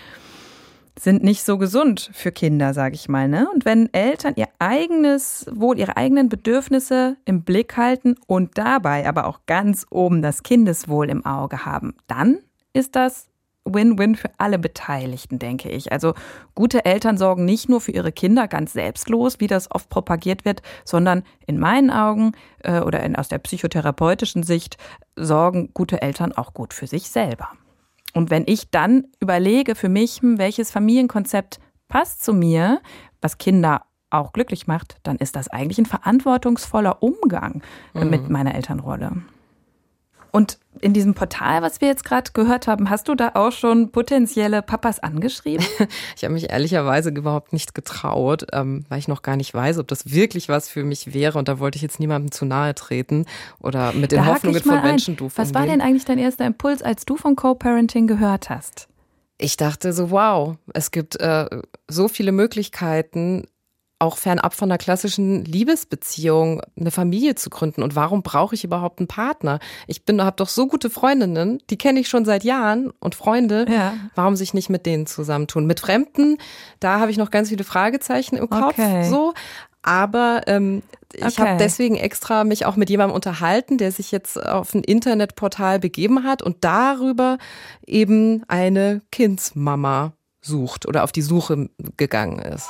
sind 0.99 1.23
nicht 1.23 1.45
so 1.45 1.59
gesund 1.59 2.11
für 2.13 2.33
Kinder, 2.33 2.73
sage 2.73 2.95
ich 2.95 3.09
mal. 3.09 3.29
Ne? 3.29 3.49
Und 3.53 3.65
wenn 3.65 3.93
Eltern 3.93 4.35
ihr 4.37 4.49
eigenes 4.59 5.47
Wohl, 5.51 5.79
ihre 5.79 5.97
eigenen 5.97 6.29
Bedürfnisse 6.29 7.17
im 7.25 7.43
Blick 7.43 7.77
halten 7.77 8.17
und 8.27 8.57
dabei 8.59 9.07
aber 9.07 9.27
auch 9.27 9.41
ganz 9.47 9.87
oben 9.91 10.23
das 10.23 10.43
Kindeswohl 10.43 11.11
im 11.11 11.25
Auge 11.27 11.65
haben, 11.67 11.95
dann 12.07 12.39
ist 12.73 12.97
das 12.97 13.29
Win-Win 13.67 14.15
für 14.15 14.31
alle 14.39 14.59
Beteiligten, 14.59 15.39
denke 15.39 15.69
ich. 15.69 15.93
Also 15.93 16.15
gute 16.55 16.85
Eltern 16.85 17.19
sorgen 17.19 17.45
nicht 17.45 17.69
nur 17.69 17.81
für 17.81 17.93
ihre 17.93 18.13
Kinder 18.13 18.49
ganz 18.49 18.73
selbstlos, 18.73 19.41
wie 19.41 19.49
das 19.49 19.71
oft 19.71 19.89
propagiert 19.89 20.45
wird, 20.45 20.63
sondern 20.85 21.25
in 21.47 21.59
meinen 21.59 21.91
Augen 21.91 22.33
äh, 22.63 22.81
oder 22.81 23.03
in, 23.03 23.17
aus 23.17 23.29
der 23.29 23.39
psychotherapeutischen 23.39 24.45
Sicht 24.45 24.79
sorgen 25.17 25.71
gute 25.75 26.01
Eltern 26.01 26.33
auch 26.33 26.55
gut 26.55 26.73
für 26.73 26.87
sich 26.87 27.11
selber. 27.11 27.49
Und 28.17 28.31
wenn 28.31 28.45
ich 28.47 28.71
dann 28.71 29.09
überlege 29.21 29.75
für 29.75 29.91
mich, 29.91 30.23
hm, 30.23 30.39
welches 30.39 30.71
Familienkonzept 30.71 31.61
passt 31.87 32.25
zu 32.25 32.33
mir, 32.33 32.81
was 33.21 33.37
Kinder 33.37 33.83
auch 34.09 34.33
glücklich 34.33 34.67
macht, 34.67 34.97
dann 35.03 35.17
ist 35.17 35.37
das 35.37 35.49
eigentlich 35.49 35.77
ein 35.77 35.85
verantwortungsvoller 35.85 37.03
Umgang 37.03 37.63
mhm. 37.93 38.09
mit 38.09 38.31
meiner 38.31 38.55
Elternrolle. 38.55 39.13
Und 40.37 40.59
in 40.83 40.93
diesem 40.93 41.15
Portal, 41.15 41.63
was 41.63 41.81
wir 41.81 41.89
jetzt 41.89 42.05
gerade 42.05 42.33
gehört 42.35 42.67
haben, 42.67 42.91
hast 42.91 43.09
du 43.09 43.15
da 43.15 43.31
auch 43.33 43.53
schon 43.53 43.91
potenzielle 43.91 44.61
Papas 44.61 45.01
angeschrieben? 45.01 45.65
ich 46.15 46.25
habe 46.25 46.35
mich 46.35 46.51
ehrlicherweise 46.51 47.09
überhaupt 47.09 47.55
nicht 47.55 47.75
getraut, 47.75 48.47
ähm, 48.53 48.85
weil 48.91 48.99
ich 48.99 49.09
noch 49.09 49.23
gar 49.23 49.37
nicht 49.37 49.55
weiß, 49.55 49.79
ob 49.79 49.89
das 49.89 50.13
wirklich 50.13 50.51
was 50.51 50.69
für 50.69 50.85
mich 50.85 51.15
wäre. 51.15 51.39
Und 51.39 51.49
da 51.49 51.59
wollte 51.59 51.77
ich 51.77 51.83
jetzt 51.83 52.01
niemandem 52.01 52.33
zu 52.33 52.45
nahe 52.45 52.75
treten 52.75 53.25
oder 53.61 53.95
mit 53.95 54.13
den 54.13 54.19
da 54.19 54.27
Hoffnungen 54.27 54.61
von 54.61 54.83
Menschen 54.83 55.15
ein. 55.15 55.17
doof 55.17 55.33
Was 55.37 55.55
war 55.55 55.65
denn 55.65 55.81
eigentlich 55.81 56.05
dein 56.05 56.19
erster 56.19 56.45
Impuls, 56.45 56.83
als 56.83 57.07
du 57.07 57.17
von 57.17 57.35
Co-Parenting 57.35 58.07
gehört 58.07 58.51
hast? 58.51 58.89
Ich 59.39 59.57
dachte 59.57 59.95
so, 59.95 60.11
wow, 60.11 60.57
es 60.75 60.91
gibt 60.91 61.19
äh, 61.19 61.49
so 61.89 62.09
viele 62.09 62.33
Möglichkeiten, 62.33 63.47
auch 63.99 64.19
fernab 64.19 64.53
von 64.53 64.71
einer 64.71 64.79
klassischen 64.79 65.45
Liebesbeziehung 65.45 66.61
eine 66.79 66.91
Familie 66.91 67.35
zu 67.35 67.49
gründen. 67.49 67.83
Und 67.83 67.97
warum 67.97 68.23
brauche 68.23 68.55
ich 68.55 68.63
überhaupt 68.63 68.99
einen 68.99 69.09
Partner? 69.09 69.59
Ich 69.87 70.05
bin, 70.05 70.23
habe 70.23 70.37
doch 70.37 70.49
so 70.49 70.67
gute 70.67 70.91
Freundinnen, 70.91 71.63
die 71.71 71.79
kenne 71.79 72.01
ich 72.01 72.09
schon 72.09 72.25
seit 72.27 72.45
Jahren 72.45 72.93
und 73.01 73.15
Freunde. 73.15 73.67
Ja. 73.69 73.95
Warum 74.15 74.37
sich 74.37 74.53
nicht 74.53 74.69
mit 74.69 74.85
denen 74.85 75.07
zusammentun? 75.07 75.67
Mit 75.67 75.81
Fremden, 75.81 76.37
da 76.79 77.01
habe 77.01 77.11
ich 77.11 77.17
noch 77.17 77.31
ganz 77.31 77.49
viele 77.49 77.65
Fragezeichen 77.65 78.37
im 78.37 78.51
Kopf. 78.51 78.79
Okay. 78.79 79.09
So, 79.09 79.33
aber 79.83 80.43
ähm, 80.47 80.83
ich 81.15 81.25
okay. 81.25 81.43
habe 81.43 81.57
deswegen 81.59 81.97
extra 81.97 82.45
mich 82.45 82.67
auch 82.67 82.77
mit 82.77 82.91
jemandem 82.91 83.15
unterhalten, 83.15 83.79
der 83.79 83.93
sich 83.93 84.11
jetzt 84.11 84.37
auf 84.37 84.75
ein 84.75 84.83
Internetportal 84.83 85.79
begeben 85.79 86.25
hat 86.25 86.43
und 86.43 86.65
darüber 86.65 87.39
eben 87.87 88.43
eine 88.49 89.01
Kindsmama 89.11 90.13
sucht 90.43 90.87
oder 90.87 91.05
auf 91.05 91.13
die 91.13 91.23
Suche 91.23 91.71
gegangen 91.97 92.41
ist. 92.41 92.69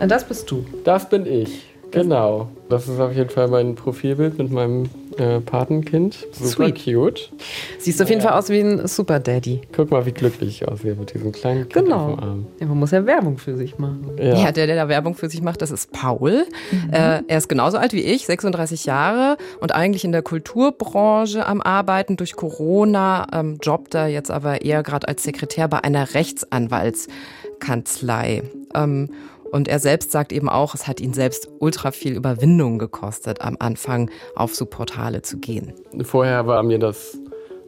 Das 0.00 0.24
bist 0.24 0.50
du. 0.50 0.64
Das 0.84 1.08
bin 1.08 1.26
ich. 1.26 1.74
Genau. 1.94 2.48
Das 2.68 2.88
ist 2.88 2.98
auf 2.98 3.14
jeden 3.14 3.30
Fall 3.30 3.46
mein 3.48 3.76
Profilbild 3.76 4.38
mit 4.38 4.50
meinem 4.50 4.88
äh, 5.16 5.38
Patenkind. 5.40 6.26
Super 6.32 6.68
Sweet. 6.68 6.84
cute. 6.84 7.32
Siehst 7.78 8.02
auf 8.02 8.08
jeden 8.08 8.20
Fall 8.20 8.32
aus 8.32 8.48
wie 8.48 8.58
ein 8.58 8.88
Super 8.88 9.20
Daddy. 9.20 9.60
Guck 9.72 9.92
mal, 9.92 10.04
wie 10.04 10.10
glücklich 10.10 10.62
ich 10.62 10.68
aussehe 10.68 10.96
mit 10.96 11.14
diesem 11.14 11.30
kleinen 11.30 11.68
Kind 11.68 11.84
genau. 11.84 12.06
auf 12.06 12.16
dem 12.16 12.24
Arm. 12.24 12.46
Ja, 12.58 12.66
man 12.66 12.80
muss 12.80 12.90
ja 12.90 13.06
Werbung 13.06 13.38
für 13.38 13.56
sich 13.56 13.78
machen. 13.78 14.10
Ja, 14.18 14.34
ja 14.34 14.50
der, 14.50 14.66
der 14.66 14.74
da 14.74 14.88
Werbung 14.88 15.14
für 15.14 15.28
sich 15.28 15.40
macht, 15.40 15.62
das 15.62 15.70
ist 15.70 15.92
Paul. 15.92 16.46
Mhm. 16.72 16.92
Äh, 16.92 17.22
er 17.28 17.38
ist 17.38 17.48
genauso 17.48 17.78
alt 17.78 17.92
wie 17.92 18.02
ich, 18.02 18.26
36 18.26 18.86
Jahre 18.86 19.36
und 19.60 19.72
eigentlich 19.72 20.04
in 20.04 20.10
der 20.10 20.22
Kulturbranche 20.22 21.46
am 21.46 21.60
Arbeiten. 21.60 22.16
Durch 22.16 22.34
Corona 22.34 23.28
ähm, 23.32 23.58
jobbt 23.62 23.94
er 23.94 24.08
jetzt 24.08 24.32
aber 24.32 24.62
eher 24.62 24.82
gerade 24.82 25.06
als 25.06 25.22
Sekretär 25.22 25.68
bei 25.68 25.84
einer 25.84 26.14
Rechtsanwaltskanzlei. 26.14 28.42
Ähm, 28.74 29.10
und 29.50 29.68
er 29.68 29.78
selbst 29.78 30.12
sagt 30.12 30.32
eben 30.32 30.48
auch, 30.48 30.74
es 30.74 30.86
hat 30.86 31.00
ihn 31.00 31.12
selbst 31.12 31.48
ultra 31.58 31.90
viel 31.90 32.14
Überwindung 32.14 32.78
gekostet, 32.78 33.40
am 33.40 33.56
Anfang 33.58 34.10
auf 34.34 34.54
so 34.54 34.66
Portale 34.66 35.22
zu 35.22 35.38
gehen. 35.38 35.72
Vorher 36.02 36.46
war 36.46 36.62
mir 36.62 36.78
das 36.78 37.18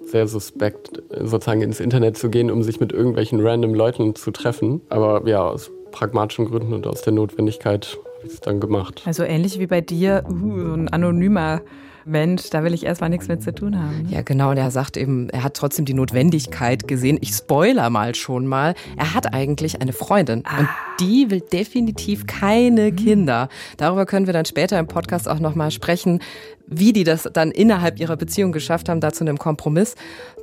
sehr 0.04 0.26
suspekt, 0.26 1.02
sozusagen 1.10 1.62
ins 1.62 1.80
Internet 1.80 2.16
zu 2.16 2.30
gehen, 2.30 2.50
um 2.50 2.62
sich 2.62 2.80
mit 2.80 2.92
irgendwelchen 2.92 3.44
random 3.44 3.74
Leuten 3.74 4.14
zu 4.14 4.30
treffen. 4.30 4.80
Aber 4.88 5.26
ja, 5.26 5.46
aus 5.46 5.70
pragmatischen 5.90 6.46
Gründen 6.46 6.74
und 6.74 6.86
aus 6.86 7.02
der 7.02 7.12
Notwendigkeit 7.12 7.98
es 8.32 8.40
dann 8.40 8.60
gemacht. 8.60 9.02
Also 9.06 9.22
ähnlich 9.22 9.58
wie 9.58 9.66
bei 9.66 9.80
dir, 9.80 10.24
uh, 10.28 10.74
ein 10.74 10.88
anonymer 10.88 11.62
Mensch, 12.06 12.50
da 12.50 12.62
will 12.62 12.72
ich 12.72 12.86
erstmal 12.86 13.10
nichts 13.10 13.26
mit 13.26 13.42
zu 13.42 13.52
tun 13.52 13.76
haben. 13.76 14.02
Ne? 14.02 14.14
Ja, 14.14 14.22
genau. 14.22 14.50
Und 14.50 14.56
er 14.56 14.70
sagt 14.70 14.96
eben, 14.96 15.28
er 15.30 15.42
hat 15.42 15.54
trotzdem 15.54 15.84
die 15.84 15.94
Notwendigkeit 15.94 16.86
gesehen. 16.86 17.18
Ich 17.20 17.30
spoiler 17.30 17.90
mal 17.90 18.14
schon 18.14 18.46
mal. 18.46 18.74
Er 18.96 19.12
hat 19.12 19.34
eigentlich 19.34 19.80
eine 19.82 19.92
Freundin 19.92 20.42
ah. 20.44 20.60
und 20.60 20.68
die 21.00 21.30
will 21.30 21.40
definitiv 21.40 22.26
keine. 22.26 22.92
Kinder. 22.92 23.48
Darüber 23.76 24.06
können 24.06 24.26
wir 24.26 24.32
dann 24.32 24.44
später 24.44 24.78
im 24.78 24.86
Podcast 24.86 25.28
auch 25.28 25.40
nochmal 25.40 25.70
sprechen, 25.70 26.20
wie 26.66 26.92
die 26.92 27.04
das 27.04 27.28
dann 27.32 27.50
innerhalb 27.50 28.00
ihrer 28.00 28.16
Beziehung 28.16 28.52
geschafft 28.52 28.88
haben, 28.88 29.00
da 29.00 29.12
zu 29.12 29.24
einem 29.24 29.38
Kompromiss 29.38 29.94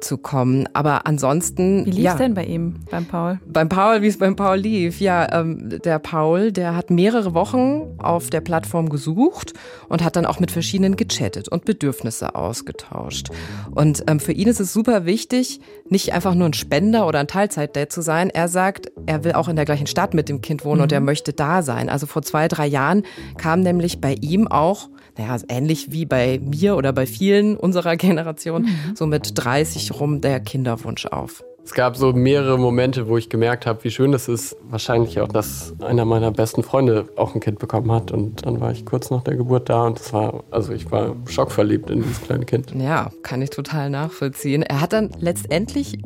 zu 0.01 0.17
kommen. 0.17 0.67
Aber 0.73 1.05
ansonsten. 1.05 1.85
Wie 1.85 1.91
lief 1.91 2.03
ja, 2.03 2.15
denn 2.15 2.33
bei 2.33 2.45
ihm, 2.45 2.75
beim 2.89 3.05
Paul? 3.05 3.39
Beim 3.45 3.69
Paul, 3.69 4.01
wie 4.01 4.07
es 4.07 4.17
beim 4.17 4.35
Paul 4.35 4.57
lief. 4.57 4.99
Ja, 4.99 5.39
ähm, 5.39 5.79
der 5.83 5.99
Paul, 5.99 6.51
der 6.51 6.75
hat 6.75 6.89
mehrere 6.89 7.33
Wochen 7.33 7.95
auf 7.97 8.29
der 8.29 8.41
Plattform 8.41 8.89
gesucht 8.89 9.53
und 9.89 10.03
hat 10.03 10.15
dann 10.15 10.25
auch 10.25 10.39
mit 10.39 10.51
verschiedenen 10.51 10.95
gechattet 10.95 11.49
und 11.49 11.65
Bedürfnisse 11.65 12.35
ausgetauscht. 12.35 13.29
Und 13.71 14.03
ähm, 14.07 14.19
für 14.19 14.31
ihn 14.31 14.47
ist 14.47 14.59
es 14.59 14.73
super 14.73 15.05
wichtig, 15.05 15.59
nicht 15.89 16.13
einfach 16.13 16.35
nur 16.35 16.47
ein 16.47 16.53
Spender 16.53 17.07
oder 17.07 17.19
ein 17.19 17.27
Teilzeitdate 17.27 17.89
zu 17.89 18.01
sein. 18.01 18.29
Er 18.29 18.47
sagt, 18.47 18.91
er 19.05 19.23
will 19.23 19.33
auch 19.33 19.47
in 19.47 19.55
der 19.55 19.65
gleichen 19.65 19.87
Stadt 19.87 20.13
mit 20.13 20.29
dem 20.29 20.41
Kind 20.41 20.65
wohnen 20.65 20.77
mhm. 20.77 20.83
und 20.83 20.91
er 20.91 21.01
möchte 21.01 21.33
da 21.33 21.61
sein. 21.61 21.89
Also 21.89 22.05
vor 22.05 22.21
zwei, 22.21 22.47
drei 22.47 22.67
Jahren 22.67 23.03
kam 23.37 23.61
nämlich 23.61 23.99
bei 23.99 24.15
ihm 24.21 24.47
auch 24.47 24.89
naja, 25.17 25.37
ähnlich 25.47 25.91
wie 25.91 26.05
bei 26.05 26.39
mir 26.39 26.75
oder 26.75 26.93
bei 26.93 27.05
vielen 27.05 27.57
unserer 27.57 27.95
Generation, 27.97 28.63
mhm. 28.63 28.95
so 28.95 29.05
mit 29.05 29.31
30 29.35 29.99
rum 29.99 30.21
der 30.21 30.39
Kinderwunsch 30.39 31.05
auf. 31.05 31.43
Es 31.65 31.73
gab 31.73 31.95
so 31.95 32.11
mehrere 32.11 32.59
Momente, 32.59 33.07
wo 33.07 33.17
ich 33.17 33.29
gemerkt 33.29 33.65
habe, 33.65 33.85
wie 33.85 33.89
schön 33.89 34.13
es 34.13 34.27
ist. 34.27 34.57
Wahrscheinlich 34.63 35.21
auch, 35.21 35.29
dass 35.29 35.73
einer 35.79 36.03
meiner 36.03 36.29
besten 36.29 36.61
Freunde 36.61 37.07
auch 37.15 37.35
ein 37.35 37.39
Kind 37.39 37.57
bekommen 37.57 37.89
hat. 37.89 38.11
Und 38.11 38.45
dann 38.45 38.59
war 38.59 38.73
ich 38.73 38.85
kurz 38.85 39.09
nach 39.11 39.23
der 39.23 39.37
Geburt 39.37 39.69
da 39.69 39.85
und 39.85 39.97
es 39.97 40.11
war, 40.11 40.43
also 40.51 40.73
ich 40.73 40.91
war 40.91 41.15
schockverliebt 41.25 41.89
in 41.89 42.01
dieses 42.03 42.21
kleine 42.21 42.43
Kind. 42.43 42.73
Ja, 42.75 43.11
kann 43.21 43.41
ich 43.41 43.49
total 43.49 43.89
nachvollziehen. 43.89 44.61
Er 44.61 44.81
hat 44.81 44.91
dann 44.91 45.11
letztendlich 45.19 45.99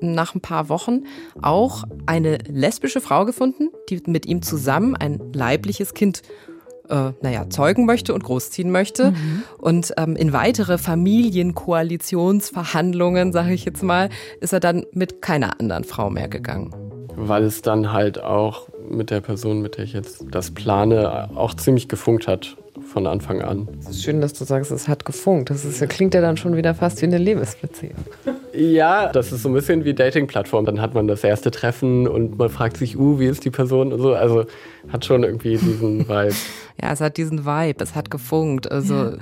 nach 0.00 0.34
ein 0.34 0.40
paar 0.40 0.70
Wochen 0.70 1.02
auch 1.42 1.84
eine 2.06 2.38
lesbische 2.48 3.02
Frau 3.02 3.26
gefunden, 3.26 3.68
die 3.90 4.02
mit 4.06 4.24
ihm 4.24 4.40
zusammen 4.40 4.96
ein 4.96 5.20
leibliches 5.34 5.92
Kind 5.92 6.22
äh, 6.88 7.12
naja, 7.20 7.48
zeugen 7.50 7.86
möchte 7.86 8.14
und 8.14 8.24
großziehen 8.24 8.70
möchte. 8.70 9.10
Mhm. 9.12 9.42
Und 9.58 9.92
ähm, 9.96 10.16
in 10.16 10.32
weitere 10.32 10.78
Familienkoalitionsverhandlungen, 10.78 13.32
sage 13.32 13.54
ich 13.54 13.64
jetzt 13.64 13.82
mal, 13.82 14.08
ist 14.40 14.52
er 14.52 14.60
dann 14.60 14.84
mit 14.92 15.22
keiner 15.22 15.58
anderen 15.60 15.84
Frau 15.84 16.10
mehr 16.10 16.28
gegangen. 16.28 16.74
Weil 17.16 17.44
es 17.44 17.62
dann 17.62 17.92
halt 17.92 18.22
auch 18.22 18.68
mit 18.88 19.10
der 19.10 19.20
Person, 19.20 19.62
mit 19.62 19.76
der 19.76 19.84
ich 19.84 19.92
jetzt 19.92 20.24
das 20.30 20.50
plane, 20.50 21.30
auch 21.34 21.54
ziemlich 21.54 21.88
gefunkt 21.88 22.26
hat 22.26 22.56
von 22.92 23.06
Anfang 23.06 23.42
an. 23.42 23.68
Es 23.80 23.90
ist 23.90 24.02
schön, 24.02 24.20
dass 24.20 24.32
du 24.32 24.44
sagst, 24.44 24.70
es 24.70 24.88
hat 24.88 25.04
gefunkt. 25.04 25.50
Das 25.50 25.64
ist, 25.64 25.86
klingt 25.88 26.14
ja 26.14 26.20
dann 26.20 26.36
schon 26.36 26.56
wieder 26.56 26.74
fast 26.74 27.00
wie 27.02 27.06
eine 27.06 27.18
Liebesbeziehung. 27.18 27.96
Ja, 28.54 29.10
das 29.10 29.32
ist 29.32 29.42
so 29.42 29.48
ein 29.48 29.54
bisschen 29.54 29.84
wie 29.84 29.94
Dating-Plattform. 29.94 30.64
Dann 30.64 30.80
hat 30.80 30.94
man 30.94 31.08
das 31.08 31.24
erste 31.24 31.50
Treffen 31.50 32.06
und 32.06 32.38
man 32.38 32.50
fragt 32.50 32.76
sich, 32.76 32.98
uh, 32.98 33.18
wie 33.18 33.26
ist 33.26 33.44
die 33.44 33.50
Person 33.50 33.92
und 33.92 34.00
so. 34.00 34.14
Also 34.14 34.44
hat 34.88 35.04
schon 35.04 35.22
irgendwie 35.22 35.56
diesen 35.56 36.00
Vibe. 36.08 36.34
ja, 36.80 36.92
es 36.92 37.00
hat 37.00 37.16
diesen 37.16 37.46
Vibe, 37.46 37.82
es 37.82 37.94
hat 37.94 38.10
gefunkt. 38.10 38.70
Also 38.70 38.94
ja. 38.94 39.12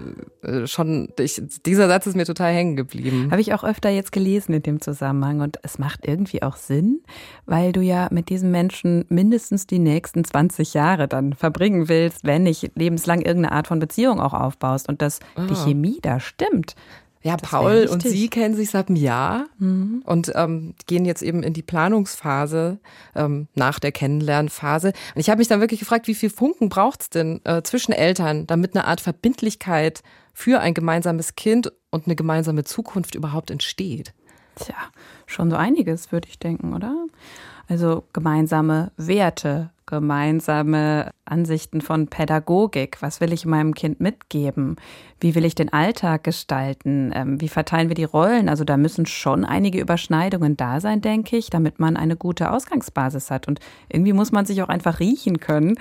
Äh, 0.42 0.66
schon, 0.66 1.10
ich, 1.18 1.40
dieser 1.64 1.86
Satz 1.88 2.06
ist 2.06 2.16
mir 2.16 2.24
total 2.24 2.52
hängen 2.52 2.76
geblieben. 2.76 3.28
Habe 3.30 3.40
ich 3.40 3.54
auch 3.54 3.62
öfter 3.62 3.90
jetzt 3.90 4.12
gelesen 4.12 4.54
in 4.54 4.62
dem 4.62 4.80
Zusammenhang 4.80 5.40
und 5.40 5.58
es 5.62 5.78
macht 5.78 6.06
irgendwie 6.06 6.42
auch 6.42 6.56
Sinn, 6.56 7.00
weil 7.46 7.72
du 7.72 7.80
ja 7.80 8.08
mit 8.10 8.30
diesem 8.30 8.50
Menschen 8.50 9.04
mindestens 9.08 9.66
die 9.66 9.78
nächsten 9.78 10.24
20 10.24 10.74
Jahre 10.74 11.08
dann 11.08 11.34
verbringen 11.34 11.88
willst, 11.88 12.24
wenn 12.24 12.44
nicht 12.44 12.72
lebenslang 12.74 13.20
irgendeine 13.20 13.52
Art 13.52 13.68
von 13.68 13.78
Beziehung 13.78 14.20
auch 14.20 14.34
aufbaust 14.34 14.88
und 14.88 15.02
dass 15.02 15.20
ah. 15.36 15.46
die 15.46 15.54
Chemie 15.54 15.98
da 16.02 16.20
stimmt. 16.20 16.74
Ja, 17.22 17.36
das 17.36 17.50
Paul 17.50 17.86
und 17.90 18.02
sie 18.02 18.28
kennen 18.28 18.54
sich 18.54 18.70
seit 18.70 18.88
einem 18.88 18.96
Jahr 18.96 19.46
mhm. 19.58 20.02
und 20.06 20.32
ähm, 20.34 20.74
gehen 20.86 21.04
jetzt 21.04 21.22
eben 21.22 21.42
in 21.42 21.52
die 21.52 21.62
Planungsphase 21.62 22.78
ähm, 23.14 23.46
nach 23.54 23.78
der 23.78 23.92
Kennenlernphase. 23.92 24.88
Und 25.14 25.20
ich 25.20 25.28
habe 25.28 25.38
mich 25.38 25.48
dann 25.48 25.60
wirklich 25.60 25.80
gefragt, 25.80 26.06
wie 26.06 26.14
viel 26.14 26.30
Funken 26.30 26.70
braucht's 26.70 27.10
denn 27.10 27.40
äh, 27.44 27.62
zwischen 27.62 27.92
Eltern, 27.92 28.46
damit 28.46 28.74
eine 28.74 28.86
Art 28.86 29.02
Verbindlichkeit 29.02 30.02
für 30.32 30.60
ein 30.60 30.72
gemeinsames 30.72 31.36
Kind 31.36 31.70
und 31.90 32.06
eine 32.06 32.16
gemeinsame 32.16 32.64
Zukunft 32.64 33.14
überhaupt 33.14 33.50
entsteht? 33.50 34.14
Tja, 34.54 34.76
schon 35.26 35.50
so 35.50 35.56
einiges, 35.56 36.12
würde 36.12 36.28
ich 36.28 36.38
denken, 36.38 36.74
oder? 36.74 37.06
Also 37.68 38.04
gemeinsame 38.14 38.92
Werte, 38.96 39.70
gemeinsame 39.90 41.10
Ansichten 41.24 41.80
von 41.80 42.06
Pädagogik. 42.06 43.02
Was 43.02 43.20
will 43.20 43.32
ich 43.32 43.44
meinem 43.44 43.74
Kind 43.74 44.00
mitgeben? 44.00 44.76
Wie 45.20 45.34
will 45.34 45.44
ich 45.44 45.54
den 45.54 45.72
Alltag 45.72 46.24
gestalten? 46.24 47.12
Ähm, 47.14 47.40
wie 47.40 47.48
verteilen 47.48 47.88
wir 47.88 47.94
die 47.94 48.04
Rollen? 48.04 48.48
Also 48.48 48.64
da 48.64 48.76
müssen 48.76 49.04
schon 49.06 49.44
einige 49.44 49.80
Überschneidungen 49.80 50.56
da 50.56 50.80
sein, 50.80 51.00
denke 51.00 51.36
ich, 51.36 51.50
damit 51.50 51.78
man 51.80 51.96
eine 51.96 52.16
gute 52.16 52.50
Ausgangsbasis 52.50 53.30
hat. 53.30 53.48
Und 53.48 53.60
irgendwie 53.88 54.12
muss 54.12 54.32
man 54.32 54.46
sich 54.46 54.62
auch 54.62 54.68
einfach 54.68 55.00
riechen 55.00 55.40
können. 55.40 55.74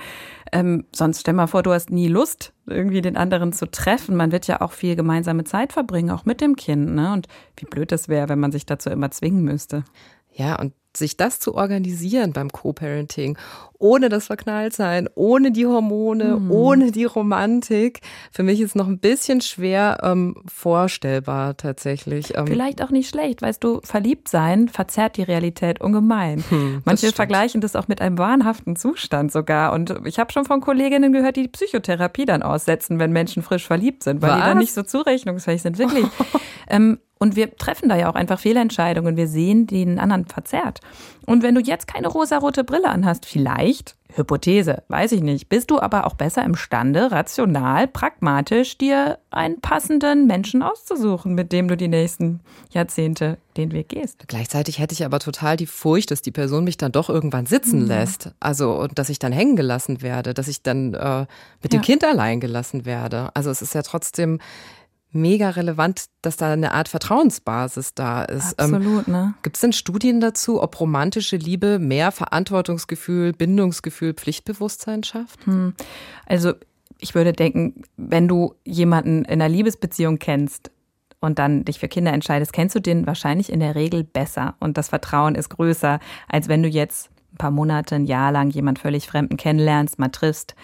Ähm, 0.52 0.84
sonst 0.94 1.20
stell 1.20 1.34
mal 1.34 1.46
vor, 1.46 1.62
du 1.62 1.72
hast 1.72 1.90
nie 1.90 2.08
Lust, 2.08 2.52
irgendwie 2.66 3.00
den 3.00 3.16
anderen 3.16 3.52
zu 3.52 3.70
treffen. 3.70 4.16
Man 4.16 4.32
wird 4.32 4.46
ja 4.46 4.60
auch 4.60 4.72
viel 4.72 4.96
gemeinsame 4.96 5.44
Zeit 5.44 5.72
verbringen, 5.72 6.10
auch 6.10 6.24
mit 6.24 6.40
dem 6.40 6.56
Kind. 6.56 6.94
Ne? 6.94 7.12
Und 7.12 7.28
wie 7.56 7.66
blöd 7.66 7.92
das 7.92 8.08
wäre, 8.08 8.28
wenn 8.28 8.40
man 8.40 8.52
sich 8.52 8.66
dazu 8.66 8.90
immer 8.90 9.10
zwingen 9.10 9.44
müsste. 9.44 9.84
Ja, 10.32 10.58
und 10.58 10.72
sich 10.96 11.16
das 11.16 11.40
zu 11.40 11.54
organisieren 11.54 12.32
beim 12.32 12.50
Co-Parenting, 12.50 13.36
ohne 13.78 14.08
das 14.08 14.26
Verknalltsein, 14.26 15.08
ohne 15.14 15.52
die 15.52 15.66
Hormone, 15.66 16.36
mhm. 16.36 16.50
ohne 16.50 16.92
die 16.92 17.04
Romantik, 17.04 18.00
für 18.30 18.42
mich 18.42 18.60
ist 18.60 18.76
noch 18.76 18.86
ein 18.86 18.98
bisschen 18.98 19.40
schwer 19.40 19.98
ähm, 20.02 20.36
vorstellbar 20.46 21.56
tatsächlich. 21.56 22.36
Ähm, 22.36 22.46
Vielleicht 22.46 22.82
auch 22.82 22.90
nicht 22.90 23.08
schlecht, 23.08 23.42
weißt 23.42 23.62
du, 23.64 23.80
verliebt 23.82 24.28
sein 24.28 24.68
verzerrt 24.68 25.16
die 25.16 25.22
Realität 25.22 25.80
ungemein. 25.80 26.44
Hm, 26.48 26.82
Manche 26.84 27.06
stimmt. 27.06 27.16
vergleichen 27.16 27.60
das 27.60 27.74
auch 27.74 27.88
mit 27.88 28.00
einem 28.00 28.18
wahnhaften 28.18 28.76
Zustand 28.76 29.32
sogar. 29.32 29.72
Und 29.72 29.94
ich 30.04 30.18
habe 30.18 30.32
schon 30.32 30.44
von 30.44 30.60
Kolleginnen 30.60 31.12
gehört, 31.12 31.36
die 31.36 31.42
die 31.42 31.48
Psychotherapie 31.48 32.26
dann 32.26 32.42
aussetzen, 32.42 32.98
wenn 32.98 33.12
Menschen 33.12 33.42
frisch 33.42 33.66
verliebt 33.66 34.04
sind, 34.04 34.22
weil 34.22 34.30
Was? 34.30 34.38
die 34.38 34.44
dann 34.44 34.58
nicht 34.58 34.74
so 34.74 34.82
zurechnungsfähig 34.82 35.62
sind. 35.62 35.78
Wirklich. 35.78 36.06
ähm, 36.68 36.98
Und 37.22 37.36
wir 37.36 37.54
treffen 37.54 37.90
da 37.90 37.96
ja 37.96 38.10
auch 38.10 38.14
einfach 38.14 38.40
Fehlentscheidungen. 38.40 39.16
Wir 39.16 39.28
sehen 39.28 39.66
den 39.66 39.98
anderen 39.98 40.24
verzerrt. 40.24 40.80
Und 41.26 41.42
wenn 41.42 41.54
du 41.54 41.60
jetzt 41.60 41.86
keine 41.86 42.08
rosarote 42.08 42.64
Brille 42.64 42.88
anhast, 42.88 43.26
vielleicht, 43.26 43.94
Hypothese, 44.14 44.82
weiß 44.88 45.12
ich 45.12 45.20
nicht, 45.20 45.48
bist 45.48 45.70
du 45.70 45.78
aber 45.78 46.06
auch 46.06 46.14
besser 46.14 46.42
imstande, 46.44 47.12
rational, 47.12 47.86
pragmatisch 47.86 48.78
dir 48.78 49.18
einen 49.30 49.60
passenden 49.60 50.26
Menschen 50.26 50.62
auszusuchen, 50.62 51.34
mit 51.34 51.52
dem 51.52 51.68
du 51.68 51.76
die 51.76 51.88
nächsten 51.88 52.40
Jahrzehnte 52.70 53.36
den 53.56 53.72
Weg 53.72 53.90
gehst. 53.90 54.24
Gleichzeitig 54.26 54.78
hätte 54.78 54.94
ich 54.94 55.04
aber 55.04 55.18
total 55.18 55.56
die 55.56 55.66
Furcht, 55.66 56.10
dass 56.10 56.22
die 56.22 56.32
Person 56.32 56.64
mich 56.64 56.78
dann 56.78 56.90
doch 56.90 57.10
irgendwann 57.10 57.46
sitzen 57.46 57.82
mhm. 57.82 57.88
lässt. 57.88 58.32
Also, 58.40 58.72
und 58.72 58.98
dass 58.98 59.10
ich 59.10 59.18
dann 59.18 59.32
hängen 59.32 59.56
gelassen 59.56 60.02
werde, 60.02 60.34
dass 60.34 60.48
ich 60.48 60.62
dann 60.62 60.94
äh, 60.94 61.26
mit 61.62 61.72
ja. 61.72 61.78
dem 61.78 61.82
Kind 61.82 62.02
allein 62.02 62.40
gelassen 62.40 62.86
werde. 62.86 63.30
Also, 63.34 63.50
es 63.50 63.62
ist 63.62 63.74
ja 63.74 63.82
trotzdem 63.82 64.40
mega 65.12 65.50
relevant, 65.50 66.06
dass 66.22 66.36
da 66.36 66.52
eine 66.52 66.72
Art 66.72 66.88
Vertrauensbasis 66.88 67.94
da 67.94 68.24
ist. 68.24 68.54
Ähm, 68.58 68.74
Absolut, 68.74 69.08
ne? 69.08 69.34
Gibt 69.42 69.56
es 69.56 69.60
denn 69.60 69.72
Studien 69.72 70.20
dazu, 70.20 70.62
ob 70.62 70.78
romantische 70.80 71.36
Liebe 71.36 71.78
mehr 71.78 72.12
Verantwortungsgefühl, 72.12 73.32
Bindungsgefühl, 73.32 74.14
Pflichtbewusstsein 74.14 75.02
schafft? 75.02 75.46
Hm. 75.46 75.74
Also 76.26 76.54
ich 76.98 77.14
würde 77.14 77.32
denken, 77.32 77.82
wenn 77.96 78.28
du 78.28 78.54
jemanden 78.64 79.24
in 79.24 79.40
einer 79.40 79.48
Liebesbeziehung 79.48 80.18
kennst, 80.18 80.70
und 81.20 81.38
dann 81.38 81.64
dich 81.64 81.78
für 81.78 81.88
Kinder 81.88 82.12
entscheidest, 82.12 82.52
kennst 82.52 82.74
du 82.74 82.80
den 82.80 83.06
wahrscheinlich 83.06 83.52
in 83.52 83.60
der 83.60 83.74
Regel 83.74 84.04
besser 84.04 84.54
und 84.58 84.78
das 84.78 84.88
Vertrauen 84.88 85.34
ist 85.34 85.50
größer, 85.50 86.00
als 86.28 86.48
wenn 86.48 86.62
du 86.62 86.68
jetzt 86.68 87.10
paar 87.40 87.50
Monate, 87.50 87.94
ein 87.94 88.04
Jahr 88.04 88.30
lang 88.30 88.50
jemand 88.50 88.78
völlig 88.78 89.06
Fremden 89.06 89.36
kennenlernst, 89.36 89.98
mal 89.98 90.08
triffst. 90.08 90.54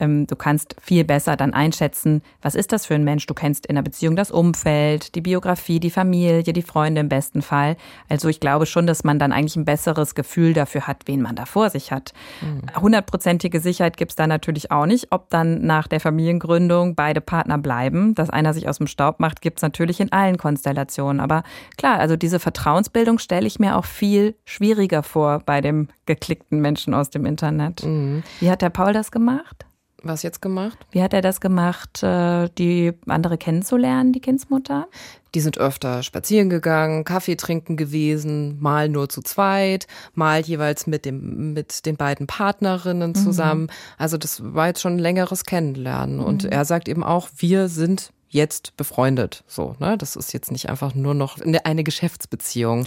Ähm, 0.00 0.26
du 0.26 0.34
kannst 0.34 0.74
viel 0.80 1.04
besser 1.04 1.36
dann 1.36 1.52
einschätzen, 1.52 2.22
was 2.40 2.54
ist 2.54 2.72
das 2.72 2.86
für 2.86 2.94
ein 2.94 3.04
Mensch? 3.04 3.26
Du 3.26 3.34
kennst 3.34 3.66
in 3.66 3.74
der 3.74 3.82
Beziehung 3.82 4.16
das 4.16 4.30
Umfeld, 4.30 5.14
die 5.14 5.20
Biografie, 5.20 5.78
die 5.78 5.90
Familie, 5.90 6.42
die 6.42 6.62
Freunde 6.62 7.02
im 7.02 7.08
besten 7.08 7.42
Fall. 7.42 7.76
Also 8.08 8.28
ich 8.28 8.40
glaube 8.40 8.66
schon, 8.66 8.86
dass 8.86 9.04
man 9.04 9.18
dann 9.18 9.32
eigentlich 9.32 9.56
ein 9.56 9.64
besseres 9.64 10.14
Gefühl 10.14 10.54
dafür 10.54 10.86
hat, 10.86 11.02
wen 11.06 11.20
man 11.20 11.36
da 11.36 11.44
vor 11.44 11.68
sich 11.68 11.92
hat. 11.92 12.12
Mhm. 12.40 12.80
Hundertprozentige 12.80 13.60
Sicherheit 13.60 13.96
gibt 13.96 14.12
es 14.12 14.16
da 14.16 14.26
natürlich 14.26 14.70
auch 14.70 14.86
nicht. 14.86 15.08
Ob 15.10 15.28
dann 15.28 15.66
nach 15.66 15.86
der 15.86 16.00
Familiengründung 16.00 16.94
beide 16.94 17.20
Partner 17.20 17.58
bleiben, 17.58 18.14
dass 18.14 18.30
einer 18.30 18.54
sich 18.54 18.68
aus 18.68 18.78
dem 18.78 18.86
Staub 18.86 19.20
macht, 19.20 19.42
gibt 19.42 19.58
es 19.58 19.62
natürlich 19.62 20.00
in 20.00 20.12
allen 20.12 20.38
Konstellationen. 20.38 21.20
Aber 21.20 21.42
klar, 21.76 21.98
also 21.98 22.16
diese 22.16 22.38
Vertrauensbildung 22.38 23.18
stelle 23.18 23.46
ich 23.46 23.58
mir 23.58 23.76
auch 23.76 23.84
viel 23.84 24.34
schwieriger 24.44 25.02
vor 25.02 25.42
bei 25.44 25.60
dem 25.60 25.88
geklickten 26.20 26.60
Menschen 26.60 26.94
aus 26.94 27.10
dem 27.10 27.26
Internet. 27.26 27.84
Mhm. 27.84 28.22
Wie 28.38 28.50
hat 28.50 28.62
der 28.62 28.70
Paul 28.70 28.92
das 28.92 29.10
gemacht? 29.10 29.66
Was 30.02 30.22
jetzt 30.22 30.40
gemacht? 30.40 30.78
Wie 30.92 31.02
hat 31.02 31.12
er 31.12 31.20
das 31.20 31.40
gemacht, 31.40 32.02
äh, 32.02 32.48
die 32.56 32.92
andere 33.06 33.36
kennenzulernen, 33.36 34.12
die 34.12 34.20
Kindsmutter? 34.20 34.88
Die 35.34 35.40
sind 35.40 35.58
öfter 35.58 36.02
spazieren 36.02 36.48
gegangen, 36.48 37.04
Kaffee 37.04 37.36
trinken 37.36 37.76
gewesen, 37.76 38.58
mal 38.60 38.88
nur 38.88 39.10
zu 39.10 39.20
zweit, 39.20 39.86
mal 40.14 40.40
jeweils 40.40 40.86
mit 40.86 41.04
dem, 41.04 41.52
mit 41.52 41.84
den 41.84 41.96
beiden 41.96 42.26
Partnerinnen 42.26 43.10
mhm. 43.10 43.14
zusammen. 43.14 43.62
Mhm. 43.62 43.70
Also 43.98 44.16
das 44.16 44.42
war 44.54 44.68
jetzt 44.68 44.80
schon 44.80 44.94
ein 44.94 45.00
längeres 45.00 45.44
Kennenlernen. 45.44 46.16
Mhm. 46.16 46.24
Und 46.24 46.44
er 46.46 46.64
sagt 46.64 46.88
eben 46.88 47.04
auch, 47.04 47.28
wir 47.36 47.68
sind 47.68 48.10
jetzt 48.28 48.76
befreundet. 48.76 49.44
So, 49.46 49.76
ne? 49.80 49.98
Das 49.98 50.16
ist 50.16 50.32
jetzt 50.32 50.50
nicht 50.50 50.70
einfach 50.70 50.94
nur 50.94 51.14
noch 51.14 51.38
eine 51.40 51.84
Geschäftsbeziehung. 51.84 52.86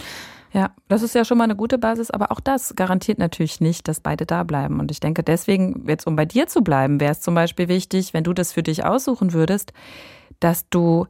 Ja, 0.54 0.70
das 0.86 1.02
ist 1.02 1.16
ja 1.16 1.24
schon 1.24 1.36
mal 1.38 1.44
eine 1.44 1.56
gute 1.56 1.78
Basis, 1.78 2.12
aber 2.12 2.30
auch 2.30 2.38
das 2.38 2.76
garantiert 2.76 3.18
natürlich 3.18 3.60
nicht, 3.60 3.88
dass 3.88 3.98
beide 3.98 4.24
da 4.24 4.44
bleiben. 4.44 4.78
Und 4.78 4.92
ich 4.92 5.00
denke, 5.00 5.24
deswegen, 5.24 5.84
jetzt 5.88 6.06
um 6.06 6.14
bei 6.14 6.26
dir 6.26 6.46
zu 6.46 6.62
bleiben, 6.62 7.00
wäre 7.00 7.10
es 7.10 7.20
zum 7.20 7.34
Beispiel 7.34 7.66
wichtig, 7.66 8.14
wenn 8.14 8.22
du 8.22 8.32
das 8.32 8.52
für 8.52 8.62
dich 8.62 8.84
aussuchen 8.84 9.32
würdest, 9.32 9.72
dass 10.38 10.68
du, 10.68 11.06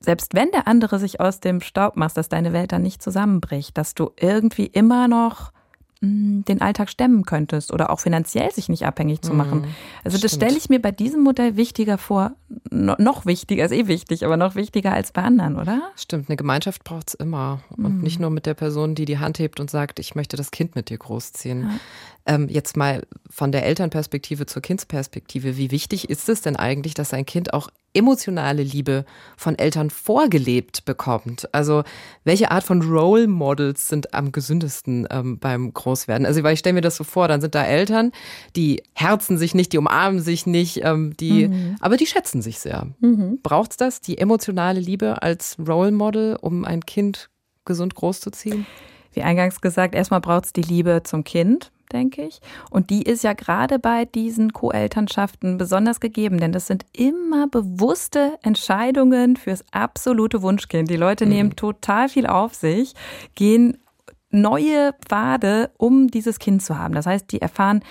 selbst 0.00 0.34
wenn 0.34 0.50
der 0.50 0.66
andere 0.66 0.98
sich 0.98 1.20
aus 1.20 1.38
dem 1.38 1.60
Staub 1.60 1.94
machst, 1.96 2.16
dass 2.16 2.28
deine 2.28 2.52
Welt 2.52 2.72
dann 2.72 2.82
nicht 2.82 3.00
zusammenbricht, 3.00 3.78
dass 3.78 3.94
du 3.94 4.10
irgendwie 4.16 4.66
immer 4.66 5.06
noch 5.06 5.52
den 6.00 6.60
Alltag 6.60 6.90
stemmen 6.90 7.24
könntest 7.24 7.72
oder 7.72 7.90
auch 7.90 7.98
finanziell 7.98 8.52
sich 8.52 8.68
nicht 8.68 8.86
abhängig 8.86 9.22
zu 9.22 9.34
machen. 9.34 9.62
Mhm, 9.62 9.74
also 10.04 10.16
das 10.18 10.32
stelle 10.32 10.56
ich 10.56 10.68
mir 10.68 10.80
bei 10.80 10.92
diesem 10.92 11.22
Modell 11.22 11.56
wichtiger 11.56 11.98
vor, 11.98 12.32
noch 12.70 13.26
wichtiger, 13.26 13.64
ist 13.64 13.72
eh 13.72 13.88
wichtig, 13.88 14.24
aber 14.24 14.36
noch 14.36 14.54
wichtiger 14.54 14.92
als 14.92 15.10
bei 15.10 15.22
anderen, 15.22 15.56
oder? 15.56 15.90
Stimmt, 15.96 16.28
eine 16.28 16.36
Gemeinschaft 16.36 16.84
braucht 16.84 17.08
es 17.08 17.14
immer 17.14 17.60
und 17.76 17.96
mhm. 17.96 18.02
nicht 18.02 18.20
nur 18.20 18.30
mit 18.30 18.46
der 18.46 18.54
Person, 18.54 18.94
die 18.94 19.06
die 19.06 19.18
Hand 19.18 19.40
hebt 19.40 19.58
und 19.58 19.70
sagt, 19.70 19.98
ich 19.98 20.14
möchte 20.14 20.36
das 20.36 20.52
Kind 20.52 20.76
mit 20.76 20.88
dir 20.88 20.98
großziehen. 20.98 21.62
Ja. 21.62 21.70
Ähm, 22.28 22.46
jetzt 22.48 22.76
mal 22.76 23.02
von 23.30 23.52
der 23.52 23.64
Elternperspektive 23.64 24.44
zur 24.44 24.60
Kindsperspektive. 24.60 25.56
Wie 25.56 25.70
wichtig 25.70 26.10
ist 26.10 26.28
es 26.28 26.42
denn 26.42 26.56
eigentlich, 26.56 26.92
dass 26.92 27.14
ein 27.14 27.24
Kind 27.24 27.54
auch 27.54 27.70
emotionale 27.94 28.62
Liebe 28.62 29.06
von 29.38 29.58
Eltern 29.58 29.88
vorgelebt 29.88 30.84
bekommt? 30.84 31.48
Also 31.54 31.84
welche 32.24 32.50
Art 32.50 32.64
von 32.64 32.82
Role 32.82 33.28
Models 33.28 33.88
sind 33.88 34.12
am 34.12 34.30
gesündesten 34.30 35.08
ähm, 35.10 35.38
beim 35.38 35.72
Großwerden? 35.72 36.26
Also 36.26 36.42
weil 36.42 36.52
ich 36.52 36.58
stelle 36.58 36.74
mir 36.74 36.80
das 36.82 36.96
so 36.96 37.04
vor, 37.04 37.28
dann 37.28 37.40
sind 37.40 37.54
da 37.54 37.64
Eltern, 37.64 38.12
die 38.56 38.82
herzen 38.92 39.38
sich 39.38 39.54
nicht, 39.54 39.72
die 39.72 39.78
umarmen 39.78 40.20
sich 40.20 40.44
nicht, 40.44 40.84
ähm, 40.84 41.16
die, 41.18 41.48
mhm. 41.48 41.76
aber 41.80 41.96
die 41.96 42.06
schätzen 42.06 42.42
sich 42.42 42.58
sehr. 42.58 42.88
Mhm. 43.00 43.40
Braucht 43.42 43.70
es 43.70 43.76
das, 43.78 44.00
die 44.02 44.18
emotionale 44.18 44.80
Liebe 44.80 45.22
als 45.22 45.56
Role 45.66 45.92
Model, 45.92 46.36
um 46.40 46.66
ein 46.66 46.84
Kind 46.84 47.30
gesund 47.64 47.94
großzuziehen? 47.94 48.66
Wie 49.14 49.22
eingangs 49.22 49.62
gesagt, 49.62 49.94
erstmal 49.94 50.20
braucht 50.20 50.44
es 50.44 50.52
die 50.52 50.62
Liebe 50.62 51.02
zum 51.04 51.24
Kind 51.24 51.72
denke 51.92 52.22
ich. 52.22 52.40
Und 52.70 52.90
die 52.90 53.02
ist 53.02 53.24
ja 53.24 53.32
gerade 53.32 53.78
bei 53.78 54.04
diesen 54.04 54.52
Co-Elternschaften 54.52 55.58
besonders 55.58 56.00
gegeben, 56.00 56.38
denn 56.38 56.52
das 56.52 56.66
sind 56.66 56.86
immer 56.92 57.48
bewusste 57.48 58.38
Entscheidungen 58.42 59.36
fürs 59.36 59.64
absolute 59.72 60.42
Wunschkind. 60.42 60.90
Die 60.90 60.96
Leute 60.96 61.24
mhm. 61.24 61.32
nehmen 61.32 61.56
total 61.56 62.08
viel 62.08 62.26
auf 62.26 62.54
sich, 62.54 62.94
gehen 63.34 63.78
neue 64.30 64.94
Pfade, 65.06 65.70
um 65.78 66.08
dieses 66.08 66.38
Kind 66.38 66.62
zu 66.62 66.78
haben. 66.78 66.94
Das 66.94 67.06
heißt, 67.06 67.32
die 67.32 67.40
erfahren 67.40 67.82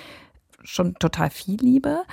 schon 0.64 0.96
total 0.96 1.30
viel 1.30 1.58
Liebe. 1.60 2.04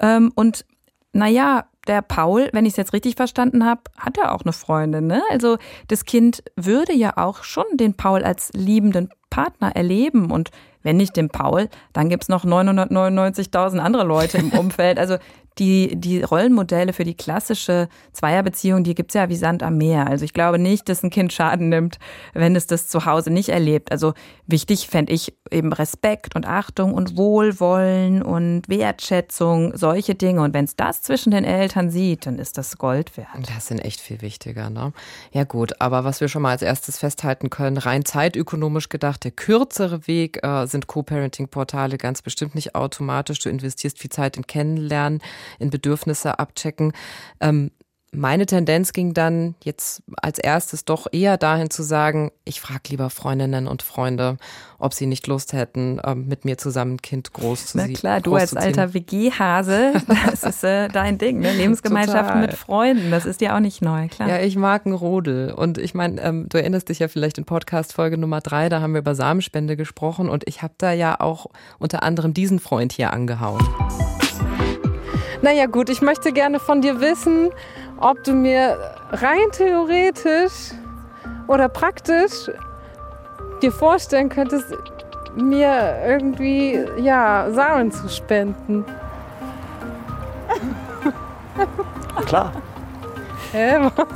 Ähm, 0.00 0.32
und 0.34 0.64
naja, 1.12 1.66
der 1.86 2.02
Paul, 2.02 2.48
wenn 2.52 2.64
ich 2.64 2.72
es 2.72 2.76
jetzt 2.76 2.92
richtig 2.92 3.16
verstanden 3.16 3.64
habe, 3.64 3.82
hat 3.98 4.18
er 4.18 4.34
auch 4.34 4.42
eine 4.42 4.52
Freundin. 4.52 5.06
Ne? 5.06 5.22
Also 5.30 5.58
das 5.88 6.04
Kind 6.04 6.42
würde 6.56 6.92
ja 6.92 7.16
auch 7.16 7.44
schon 7.44 7.64
den 7.74 7.94
Paul 7.94 8.24
als 8.24 8.50
liebenden 8.54 9.10
Partner 9.30 9.74
erleben 9.76 10.30
und 10.30 10.50
wenn 10.84 10.96
nicht 10.96 11.16
den 11.16 11.28
Paul, 11.28 11.68
dann 11.92 12.08
gibt's 12.08 12.28
noch 12.28 12.44
999.000 12.44 13.78
andere 13.78 14.04
Leute 14.04 14.38
im 14.38 14.52
Umfeld. 14.58 15.00
Also 15.00 15.16
die, 15.58 15.94
die 15.96 16.22
Rollenmodelle 16.22 16.92
für 16.92 17.04
die 17.04 17.14
klassische 17.14 17.88
Zweierbeziehung, 18.12 18.82
die 18.82 18.94
gibt's 18.94 19.14
ja 19.14 19.28
wie 19.28 19.36
Sand 19.36 19.62
am 19.62 19.76
Meer. 19.76 20.06
Also 20.06 20.24
ich 20.24 20.32
glaube 20.32 20.58
nicht, 20.58 20.88
dass 20.88 21.02
ein 21.02 21.10
Kind 21.10 21.32
Schaden 21.32 21.68
nimmt, 21.68 21.98
wenn 22.32 22.56
es 22.56 22.66
das 22.66 22.88
zu 22.88 23.06
Hause 23.06 23.30
nicht 23.30 23.50
erlebt. 23.50 23.92
Also 23.92 24.14
wichtig 24.46 24.88
fände 24.88 25.12
ich 25.12 25.34
eben 25.50 25.72
Respekt 25.72 26.34
und 26.34 26.46
Achtung 26.46 26.92
und 26.92 27.16
Wohlwollen 27.16 28.22
und 28.22 28.68
Wertschätzung, 28.68 29.76
solche 29.76 30.14
Dinge. 30.14 30.42
Und 30.42 30.54
wenn 30.54 30.64
es 30.64 30.74
das 30.74 31.02
zwischen 31.02 31.30
den 31.30 31.44
Eltern 31.44 31.90
sieht, 31.90 32.26
dann 32.26 32.38
ist 32.38 32.58
das 32.58 32.76
Gold 32.76 33.16
wert. 33.16 33.28
Das 33.54 33.68
sind 33.68 33.78
echt 33.78 34.00
viel 34.00 34.22
wichtiger, 34.22 34.70
ne? 34.70 34.92
Ja 35.32 35.44
gut, 35.44 35.80
aber 35.80 36.04
was 36.04 36.20
wir 36.20 36.28
schon 36.28 36.42
mal 36.42 36.50
als 36.50 36.62
erstes 36.62 36.98
festhalten 36.98 37.50
können, 37.50 37.76
rein 37.76 38.04
zeitökonomisch 38.04 38.88
gedacht, 38.88 39.24
der 39.24 39.30
kürzere 39.30 40.06
Weg 40.06 40.44
äh, 40.44 40.66
sind 40.66 40.88
Co-Parenting-Portale 40.88 41.96
ganz 41.96 42.22
bestimmt 42.22 42.54
nicht 42.54 42.74
automatisch. 42.74 43.38
Du 43.38 43.48
investierst 43.48 43.98
viel 43.98 44.10
Zeit 44.10 44.36
in 44.36 44.46
Kennenlernen 44.46 45.20
in 45.58 45.70
Bedürfnisse 45.70 46.38
abchecken. 46.38 46.92
Ähm, 47.40 47.70
meine 48.16 48.46
Tendenz 48.46 48.92
ging 48.92 49.14
dann 49.14 49.54
jetzt 49.62 50.02
als 50.16 50.38
erstes 50.38 50.84
doch 50.84 51.06
eher 51.12 51.36
dahin 51.36 51.70
zu 51.70 51.82
sagen, 51.82 52.30
ich 52.44 52.60
frage 52.60 52.82
lieber 52.90 53.10
Freundinnen 53.10 53.66
und 53.66 53.82
Freunde, 53.82 54.36
ob 54.78 54.94
sie 54.94 55.06
nicht 55.06 55.26
Lust 55.26 55.52
hätten, 55.52 56.00
ähm, 56.04 56.26
mit 56.26 56.44
mir 56.44 56.56
zusammen 56.58 56.94
ein 56.94 57.02
Kind 57.02 57.32
groß 57.32 57.66
zu 57.66 57.78
ziehen. 57.78 57.92
Na 57.92 57.98
klar, 57.98 58.20
du 58.20 58.34
als 58.34 58.54
alter 58.54 58.94
WG-Hase, 58.94 59.94
das 60.30 60.44
ist 60.44 60.64
äh, 60.64 60.88
dein 60.88 61.18
Ding, 61.18 61.40
ne? 61.40 61.52
Lebensgemeinschaften 61.52 62.40
mit 62.40 62.54
Freunden, 62.54 63.10
das 63.10 63.26
ist 63.26 63.40
dir 63.40 63.54
auch 63.54 63.60
nicht 63.60 63.82
neu, 63.82 64.08
klar. 64.08 64.28
Ja, 64.28 64.40
ich 64.40 64.56
mag 64.56 64.86
einen 64.86 64.94
Rodel 64.94 65.52
und 65.52 65.78
ich 65.78 65.94
meine, 65.94 66.20
ähm, 66.22 66.48
du 66.48 66.58
erinnerst 66.58 66.88
dich 66.88 67.00
ja 67.00 67.08
vielleicht 67.08 67.38
in 67.38 67.44
Podcast-Folge 67.44 68.18
Nummer 68.18 68.40
drei, 68.40 68.68
da 68.68 68.80
haben 68.80 68.94
wir 68.94 69.00
über 69.00 69.14
Samenspende 69.14 69.76
gesprochen 69.76 70.28
und 70.28 70.44
ich 70.46 70.62
habe 70.62 70.74
da 70.78 70.92
ja 70.92 71.20
auch 71.20 71.46
unter 71.78 72.02
anderem 72.02 72.34
diesen 72.34 72.60
Freund 72.60 72.92
hier 72.92 73.12
angehauen. 73.12 73.64
Naja 75.44 75.66
gut, 75.66 75.90
ich 75.90 76.00
möchte 76.00 76.32
gerne 76.32 76.58
von 76.58 76.80
dir 76.80 77.02
wissen, 77.02 77.50
ob 78.00 78.24
du 78.24 78.32
mir 78.32 78.78
rein 79.10 79.50
theoretisch 79.52 80.72
oder 81.48 81.68
praktisch 81.68 82.50
dir 83.60 83.70
vorstellen 83.70 84.30
könntest, 84.30 84.68
mir 85.36 85.98
irgendwie 86.06 86.82
ja, 86.96 87.50
Samen 87.50 87.92
zu 87.92 88.08
spenden. 88.08 88.86
Klar. 92.24 92.50
Hä, 93.54 93.76
was? 93.94 94.08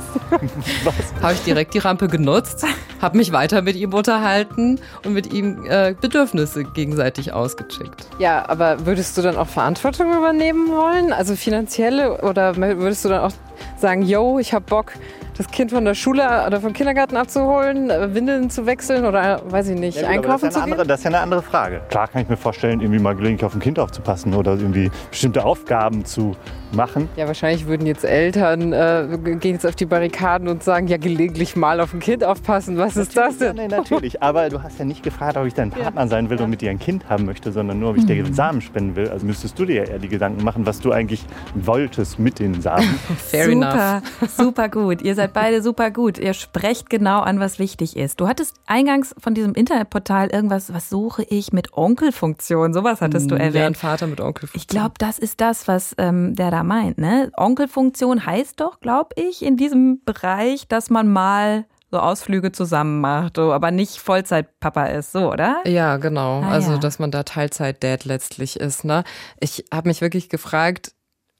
was? 0.83 1.23
Habe 1.23 1.33
ich 1.33 1.43
direkt 1.45 1.73
die 1.73 1.77
Rampe 1.77 2.09
genutzt, 2.09 2.65
habe 3.01 3.17
mich 3.17 3.31
weiter 3.31 3.61
mit 3.61 3.77
ihm 3.77 3.93
unterhalten 3.93 4.81
und 5.05 5.13
mit 5.13 5.31
ihm 5.31 5.65
äh, 5.65 5.95
Bedürfnisse 5.99 6.65
gegenseitig 6.65 7.31
ausgecheckt. 7.31 8.05
Ja, 8.19 8.43
aber 8.49 8.85
würdest 8.85 9.17
du 9.17 9.21
dann 9.21 9.37
auch 9.37 9.47
Verantwortung 9.47 10.13
übernehmen 10.13 10.67
wollen? 10.67 11.13
Also 11.13 11.37
finanzielle 11.37 12.21
oder 12.21 12.57
würdest 12.57 13.05
du 13.05 13.09
dann 13.09 13.21
auch 13.21 13.31
sagen, 13.77 14.01
yo, 14.01 14.39
ich 14.39 14.53
habe 14.53 14.65
Bock, 14.67 14.91
das 15.37 15.47
Kind 15.47 15.71
von 15.71 15.85
der 15.85 15.95
Schule 15.95 16.21
oder 16.45 16.59
vom 16.59 16.73
Kindergarten 16.73 17.15
abzuholen, 17.15 17.89
äh, 17.89 18.13
Windeln 18.13 18.49
zu 18.49 18.65
wechseln 18.65 19.05
oder 19.05 19.41
weiß 19.45 19.69
ich 19.69 19.79
nicht, 19.79 20.01
ja, 20.01 20.09
einkaufen 20.09 20.47
das 20.47 20.55
zu 20.55 20.59
gehen? 20.59 20.73
Andere, 20.73 20.85
das 20.85 20.99
ist 20.99 21.03
ja 21.05 21.11
eine 21.11 21.19
andere 21.19 21.41
Frage. 21.41 21.79
Klar 21.89 22.09
kann 22.09 22.23
ich 22.23 22.27
mir 22.27 22.35
vorstellen, 22.35 22.81
irgendwie 22.81 22.99
mal 22.99 23.15
gelegentlich 23.15 23.45
auf 23.45 23.53
ein 23.53 23.61
Kind 23.61 23.79
aufzupassen 23.79 24.33
oder 24.33 24.51
irgendwie 24.51 24.91
bestimmte 25.09 25.45
Aufgaben 25.45 26.03
zu 26.03 26.35
machen. 26.71 27.09
Ja, 27.15 27.27
wahrscheinlich 27.27 27.67
würden 27.67 27.85
jetzt 27.85 28.03
Eltern 28.03 28.73
äh, 28.73 29.17
gehen 29.39 29.53
jetzt 29.53 29.65
auf 29.65 29.75
die 29.75 29.85
Barrikaden 29.85 30.47
und 30.47 30.63
sagen, 30.63 30.87
ja, 30.87 30.97
gelegentlich 30.97 31.55
mal 31.55 31.79
auf 31.79 31.93
ein 31.93 31.99
Kind 31.99 32.23
aufpassen. 32.23 32.77
Was 32.77 32.95
natürlich, 32.95 33.07
ist 33.07 33.17
das 33.17 33.37
denn? 33.37 33.55
Nee, 33.55 33.67
natürlich, 33.67 34.21
aber 34.21 34.49
du 34.49 34.61
hast 34.61 34.79
ja 34.79 34.85
nicht 34.85 35.03
gefragt, 35.03 35.37
ob 35.37 35.45
ich 35.45 35.53
dein 35.53 35.71
Partner 35.71 36.01
ja. 36.01 36.07
sein 36.07 36.29
will 36.29 36.41
und 36.41 36.49
mit 36.49 36.61
dir 36.61 36.69
ein 36.69 36.79
Kind 36.79 37.09
haben 37.09 37.25
möchte, 37.25 37.51
sondern 37.51 37.79
nur, 37.79 37.91
ob 37.91 37.97
ich 37.97 38.05
dir 38.05 38.15
den 38.15 38.33
Samen 38.33 38.61
spenden 38.61 38.95
will. 38.95 39.09
Also 39.09 39.25
müsstest 39.25 39.57
du 39.57 39.65
dir 39.65 39.83
ja 39.83 39.83
eher 39.83 39.99
die 39.99 40.09
Gedanken 40.09 40.43
machen, 40.43 40.65
was 40.65 40.79
du 40.79 40.91
eigentlich 40.91 41.25
wolltest 41.55 42.19
mit 42.19 42.39
den 42.39 42.61
Samen. 42.61 42.87
Fair 43.17 43.45
super, 43.45 44.01
enough. 44.21 44.29
super 44.35 44.69
gut. 44.69 45.01
Ihr 45.01 45.15
seid 45.15 45.33
beide 45.33 45.61
super 45.61 45.91
gut. 45.91 46.17
Ihr 46.17 46.33
sprecht 46.33 46.89
genau 46.89 47.21
an, 47.21 47.39
was 47.39 47.59
wichtig 47.59 47.97
ist. 47.97 48.19
Du 48.19 48.27
hattest 48.27 48.55
eingangs 48.65 49.15
von 49.17 49.33
diesem 49.33 49.53
Internetportal 49.53 50.29
irgendwas, 50.29 50.73
was 50.73 50.89
suche 50.89 51.23
ich 51.23 51.51
mit 51.51 51.73
Onkelfunktion, 51.73 52.73
sowas 52.73 53.01
hattest 53.01 53.31
du 53.31 53.35
erwähnt. 53.35 53.55
Ja, 53.55 53.67
ein 53.67 53.75
Vater 53.75 54.07
mit 54.07 54.21
Onkelfunktion. 54.21 54.59
Ich 54.59 54.67
glaube, 54.67 54.93
das 54.97 55.19
ist 55.19 55.41
das, 55.41 55.67
was 55.67 55.95
ähm, 55.97 56.35
der 56.35 56.51
da 56.51 56.58
da 56.59 56.63
meint. 56.63 56.97
Ne? 56.97 57.31
Onkelfunktion 57.37 58.25
heißt 58.25 58.59
doch, 58.59 58.79
glaube 58.79 59.15
ich, 59.15 59.43
in 59.43 59.57
diesem 59.57 60.03
Bereich, 60.03 60.67
dass 60.67 60.89
man 60.89 61.07
mal 61.07 61.65
so 61.91 61.97
Ausflüge 61.97 62.51
zusammen 62.51 63.01
macht, 63.01 63.37
so, 63.37 63.51
aber 63.51 63.71
nicht 63.71 63.97
Vollzeitpapa 63.97 64.85
ist, 64.85 65.11
so, 65.11 65.31
oder? 65.31 65.63
Ja, 65.65 65.97
genau. 65.97 66.41
Ah, 66.41 66.49
also, 66.49 66.73
ja. 66.73 66.77
dass 66.77 66.99
man 66.99 67.09
da 67.09 67.23
Teilzeit-Dad 67.23 68.05
letztlich 68.05 68.59
ist. 68.59 68.83
Ne? 68.85 69.03
Ich 69.39 69.65
habe 69.73 69.87
mich 69.87 70.01
wirklich 70.01 70.29
gefragt, 70.29 70.93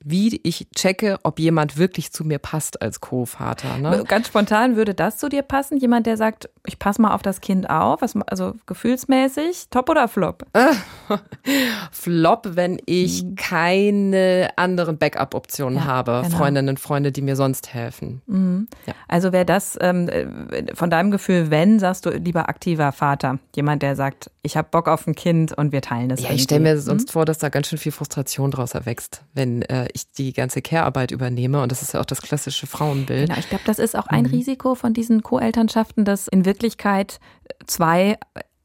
wie 0.04 0.40
ich 0.44 0.68
checke, 0.76 1.18
ob 1.24 1.40
jemand 1.40 1.78
wirklich 1.78 2.12
zu 2.12 2.24
mir 2.24 2.40
passt 2.40 2.82
als 2.82 3.02
Co-Vater. 3.02 3.78
Ne? 3.78 4.04
Ganz 4.08 4.28
spontan 4.28 4.76
würde 4.76 4.94
das 4.94 5.18
zu 5.18 5.28
dir 5.30 5.42
passen? 5.42 5.78
Jemand, 5.78 6.06
der 6.06 6.16
sagt, 6.18 6.50
ich 6.66 6.80
passe 6.80 7.02
mal 7.02 7.14
auf 7.14 7.22
das 7.22 7.42
Kind 7.42 7.70
auf, 7.70 8.02
also 8.28 8.54
gefühlsmäßig, 8.66 9.68
top 9.70 9.90
oder 9.90 10.08
flop? 10.08 10.46
flop, 11.92 12.50
wenn 12.54 12.80
ich 12.86 13.24
mhm. 13.24 13.36
keine 13.36 14.50
anderen 14.56 14.98
Backup-Optionen 14.98 15.80
Ja, 15.80 15.86
habe, 15.86 16.22
genau. 16.24 16.38
Freundinnen, 16.38 16.78
Freunde, 16.78 17.12
die 17.12 17.22
mir 17.22 17.36
sonst 17.36 17.74
helfen. 17.74 18.22
Mhm. 18.28 18.68
Ja. 18.86 18.94
Also 19.08 19.32
wäre 19.32 19.46
das 19.46 19.78
ähm, 19.82 20.08
äh, 20.10 20.28
von 20.76 20.90
deinem 20.90 21.12
Gefühl, 21.12 21.50
wenn, 21.52 21.80
sagst 21.80 22.06
du 22.06 22.12
lieber 22.12 22.50
aktiver 22.50 22.92
Vater. 22.92 23.40
Jemand, 23.56 23.82
der 23.84 23.96
sagt, 23.96 24.32
ich 24.44 24.58
habe 24.58 24.68
Bock 24.72 24.88
auf 24.88 25.08
ein 25.08 25.16
Kind 25.16 25.58
und 25.58 25.72
wir 25.72 25.82
teilen 25.82 26.10
das 26.10 26.22
Ja, 26.22 26.32
ich 26.32 26.44
stelle 26.44 26.62
mir 26.62 26.76
Mhm. 26.76 26.80
sonst 26.80 27.12
vor, 27.12 27.26
dass 27.26 27.38
da 27.40 27.50
ganz 27.50 27.68
schön 27.68 27.80
viel 27.80 27.92
Frustration 27.92 28.52
draus 28.52 28.74
erwächst, 28.74 29.24
wenn 29.34 29.62
äh, 29.64 29.88
ich 29.94 30.12
die 30.12 30.34
ganze 30.34 30.62
Care-Arbeit 30.62 31.12
übernehme. 31.12 31.62
Und 31.62 31.72
das 31.72 31.82
ist 31.82 31.94
ja 31.94 32.00
auch 32.02 32.06
das 32.06 32.22
klassische 32.22 32.68
Frauenbild. 32.68 33.28
Genau, 33.28 33.40
ich 33.40 33.50
glaube, 33.50 33.64
das 33.66 33.80
ist 33.80 33.96
auch 33.98 34.08
ein 34.08 34.26
Mhm. 34.26 34.32
Risiko 34.32 34.76
von 34.76 34.94
diesen 34.94 35.24
Co-Elternschaften, 35.24 36.06
dass 36.06 36.28
in 36.28 36.46
Wirklichkeit 36.46 37.20
zwei 37.66 38.18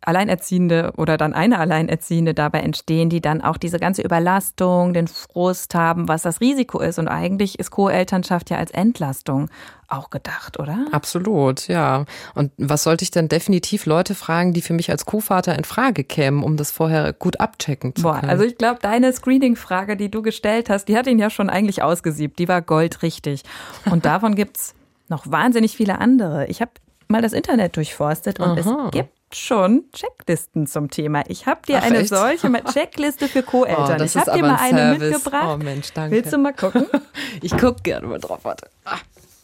Alleinerziehende 0.07 0.93
oder 0.97 1.17
dann 1.17 1.35
eine 1.35 1.59
Alleinerziehende 1.59 2.35
dabei 2.35 2.61
entstehen, 2.61 3.09
die 3.09 3.21
dann 3.21 3.41
auch 3.41 3.57
diese 3.57 3.79
ganze 3.79 4.03
Überlastung, 4.03 4.95
den 4.95 5.09
Frust 5.09 5.75
haben, 5.75 6.09
was 6.09 6.23
das 6.23 6.41
Risiko 6.41 6.81
ist. 6.81 6.99
Und 6.99 7.09
eigentlich 7.09 7.59
ist 7.59 7.71
Co-Elternschaft 7.71 8.51
ja 8.51 8.59
als 8.59 8.71
Entlastung 8.71 9.49
auch 9.89 10.11
gedacht, 10.11 10.59
oder? 10.59 10.87
Absolut, 10.93 11.69
ja. 11.69 12.05
Und 12.35 12.53
was 12.57 12.83
sollte 12.83 13.05
ich 13.05 13.11
denn 13.11 13.29
definitiv 13.29 13.87
Leute 13.87 14.15
fragen, 14.15 14.53
die 14.53 14.63
für 14.63 14.73
mich 14.73 14.91
als 14.91 15.07
Co-Vater 15.07 15.57
in 15.57 15.65
Frage 15.65 16.05
kämen, 16.05 16.43
um 16.43 16.57
das 16.57 16.71
vorher 16.71 17.13
gut 17.13 17.41
abchecken 17.41 17.95
zu 17.95 18.03
Boah, 18.03 18.21
können? 18.21 18.31
also 18.31 18.45
ich 18.45 18.59
glaube, 18.59 18.81
deine 18.83 19.13
Screening-Frage, 19.13 19.97
die 19.97 20.11
du 20.11 20.23
gestellt 20.23 20.71
hast, 20.71 20.87
die 20.87 20.97
hat 20.97 21.07
ihn 21.07 21.19
ja 21.19 21.31
schon 21.31 21.51
eigentlich 21.51 21.83
ausgesiebt. 21.83 22.39
Die 22.39 22.49
war 22.49 22.63
goldrichtig. 22.63 23.43
Und 23.91 24.05
davon 24.05 24.35
gibt's 24.35 24.75
noch 25.09 25.31
wahnsinnig 25.31 25.77
viele 25.77 25.99
andere. 25.99 26.47
Ich 26.47 26.61
habe 26.61 26.73
mal 27.09 27.23
das 27.23 27.33
Internet 27.33 27.77
durchforstet 27.77 28.41
und 28.41 28.59
Aha. 28.59 28.87
es 28.87 28.91
gibt 28.93 29.11
schon 29.37 29.85
Checklisten 29.93 30.67
zum 30.67 30.91
Thema. 30.91 31.23
Ich 31.29 31.47
habe 31.47 31.61
dir 31.67 31.79
Ach, 31.79 31.85
eine 31.85 31.99
echt? 31.99 32.09
solche 32.11 32.51
Checkliste 32.73 33.29
für 33.29 33.43
Co-Eltern. 33.43 34.01
Oh, 34.01 34.05
ich 34.05 34.17
habe 34.17 34.33
dir 34.33 34.43
mal 34.43 34.57
ein 34.57 34.75
eine 34.77 34.99
mitgebracht. 34.99 35.47
Oh 35.49 35.57
Mensch, 35.57 35.93
danke. 35.93 36.17
Willst 36.17 36.33
du 36.33 36.39
mal 36.39 36.53
gucken? 36.55 36.87
ich 37.43 37.53
gucke 37.57 37.83
gerne 37.83 38.07
mal 38.07 38.19
drauf, 38.19 38.41
warte. 38.43 38.69
Ah, 38.85 38.99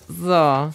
So. 0.08 0.72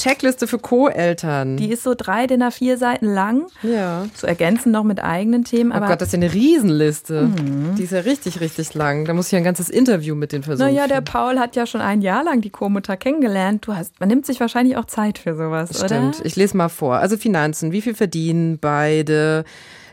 Checkliste 0.00 0.46
für 0.46 0.58
Co-Eltern. 0.58 1.56
Die 1.56 1.70
ist 1.70 1.82
so 1.82 1.94
drei 1.94 2.26
DIN 2.26 2.42
A4 2.42 2.76
Seiten 2.76 3.06
lang. 3.06 3.46
Ja. 3.62 4.06
Zu 4.14 4.26
ergänzen 4.26 4.72
noch 4.72 4.84
mit 4.84 5.02
eigenen 5.02 5.44
Themen. 5.44 5.72
Oh 5.72 5.74
Aber 5.74 5.88
Gott, 5.88 6.00
das 6.00 6.08
ist 6.08 6.14
ja 6.14 6.20
eine 6.20 6.32
Riesenliste. 6.32 7.28
Die 7.76 7.82
ist 7.82 7.92
ja 7.92 8.00
richtig, 8.00 8.40
richtig 8.40 8.74
lang. 8.74 9.04
Da 9.04 9.12
muss 9.12 9.26
ich 9.26 9.32
ja 9.32 9.38
ein 9.38 9.44
ganzes 9.44 9.68
Interview 9.68 10.14
mit 10.14 10.32
den 10.32 10.42
Personen 10.42 10.74
naja, 10.74 10.86
der. 10.86 11.02
Paul 11.02 11.38
hat 11.38 11.56
ja 11.56 11.66
schon 11.66 11.80
ein 11.80 12.00
Jahr 12.00 12.24
lang 12.24 12.40
die 12.40 12.50
Co-Mutter 12.50 12.96
kennengelernt. 12.96 13.66
Du 13.66 13.74
hast, 13.74 14.00
man 14.00 14.08
nimmt 14.08 14.24
sich 14.24 14.40
wahrscheinlich 14.40 14.76
auch 14.76 14.86
Zeit 14.86 15.18
für 15.18 15.34
sowas, 15.34 15.70
oder? 15.78 15.86
Stimmt. 15.86 16.22
Ich 16.24 16.36
lese 16.36 16.56
mal 16.56 16.68
vor. 16.68 16.96
Also 16.96 17.16
Finanzen. 17.16 17.72
Wie 17.72 17.82
viel 17.82 17.94
verdienen 17.94 18.58
beide? 18.58 19.44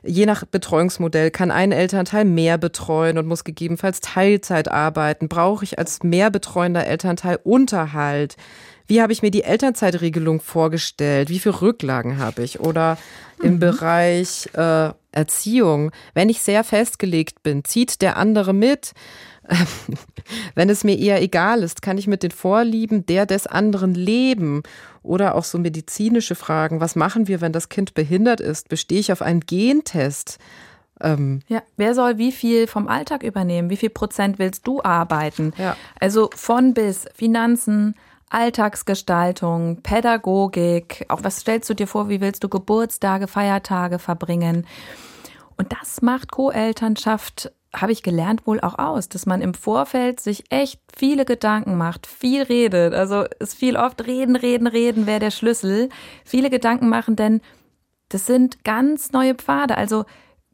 Je 0.04 0.26
nach 0.26 0.46
Betreuungsmodell 0.46 1.32
kann 1.32 1.52
ein 1.52 1.72
Elternteil 1.74 2.24
mehr 2.24 2.58
betreuen 2.58 3.18
und 3.18 3.28
muss 3.28 3.44
gegebenenfalls 3.44 4.00
Teilzeit 4.00 4.70
arbeiten. 4.72 5.28
Brauche 5.28 5.66
ich 5.66 5.80
als 5.80 6.04
mehr 6.04 6.30
betreuender 6.30 6.88
Elternteil 6.88 7.40
Unterhalt? 7.44 8.38
Wie 8.88 9.02
habe 9.02 9.12
ich 9.14 9.22
mir 9.22 9.32
die 9.32 9.44
Elternzeitregelung 9.44 10.40
vorgestellt? 10.42 11.30
Wie 11.30 11.40
viele 11.40 11.62
Rücklagen 11.62 12.18
habe 12.18 12.44
ich? 12.44 12.60
Oder 12.60 12.98
im 13.42 13.60
Bereich 13.60 14.50
äh, 14.54 14.92
Erziehung, 15.12 15.92
wenn 16.14 16.30
ich 16.30 16.42
sehr 16.42 16.64
festgelegt 16.64 17.44
bin, 17.44 17.64
zieht 17.64 18.02
der 18.02 18.18
andere 18.18 18.54
mit? 18.54 18.94
Wenn 20.56 20.70
es 20.70 20.84
mir 20.84 20.98
eher 20.98 21.22
egal 21.22 21.64
ist, 21.64 21.82
kann 21.82 21.98
ich 21.98 22.08
mit 22.08 22.22
den 22.22 22.32
Vorlieben 22.32 23.06
der 23.06 23.26
des 23.26 23.48
anderen 23.48 23.94
leben? 23.94 24.64
Oder 25.04 25.36
auch 25.36 25.46
so 25.46 25.58
medizinische 25.58 26.36
Fragen. 26.36 26.82
Was 26.82 26.98
machen 26.98 27.30
wir, 27.30 27.40
wenn 27.40 27.54
das 27.54 27.70
Kind 27.70 27.94
behindert 27.94 28.42
ist? 28.42 28.68
Bestehe 28.68 29.00
ich 29.00 29.14
auf 29.14 29.22
einen 29.22 29.40
Gentest? 29.40 30.38
Ähm, 31.00 31.42
Ja, 31.48 31.64
wer 31.78 31.96
soll 31.96 32.18
wie 32.18 32.34
viel 32.34 32.68
vom 32.68 32.90
Alltag 32.90 33.24
übernehmen? 33.24 33.70
Wie 33.70 33.78
viel 33.78 33.90
Prozent 33.90 34.38
willst 34.38 34.68
du 34.68 34.84
arbeiten? 34.84 35.54
Ja. 35.58 35.78
Also 36.00 36.30
von 36.36 36.74
bis 36.74 37.06
Finanzen, 37.16 37.96
Alltagsgestaltung, 38.30 39.82
Pädagogik, 39.84 41.06
auch 41.08 41.24
was 41.24 41.38
stellst 41.38 41.70
du 41.70 41.74
dir 41.74 41.88
vor, 41.88 42.10
wie 42.10 42.22
willst 42.22 42.44
du 42.44 42.50
Geburtstage, 42.50 43.28
Feiertage 43.28 44.00
verbringen? 44.00 44.68
Und 45.58 45.74
das 45.74 46.02
macht 46.02 46.32
Co-Elternschaft, 46.32 47.52
habe 47.74 47.92
ich 47.92 48.04
gelernt, 48.04 48.46
wohl 48.46 48.60
auch 48.60 48.78
aus, 48.78 49.10
dass 49.10 49.26
man 49.26 49.42
im 49.42 49.54
Vorfeld 49.54 50.20
sich 50.20 50.46
echt 50.52 50.80
viele 50.96 51.26
Gedanken 51.26 51.78
macht, 51.78 52.08
viel 52.08 52.44
redet. 52.44 52.94
Also 52.94 53.26
es 53.40 53.54
viel 53.54 53.76
oft 53.78 54.06
reden, 54.06 54.36
reden, 54.36 54.68
reden, 54.68 55.06
wäre 55.08 55.20
der 55.20 55.32
Schlüssel. 55.32 55.90
Viele 56.24 56.50
Gedanken 56.50 56.90
machen, 56.90 57.16
denn 57.16 57.42
das 58.10 58.26
sind 58.26 58.64
ganz 58.64 59.12
neue 59.12 59.36
Pfade. 59.36 59.78
Also 59.78 60.06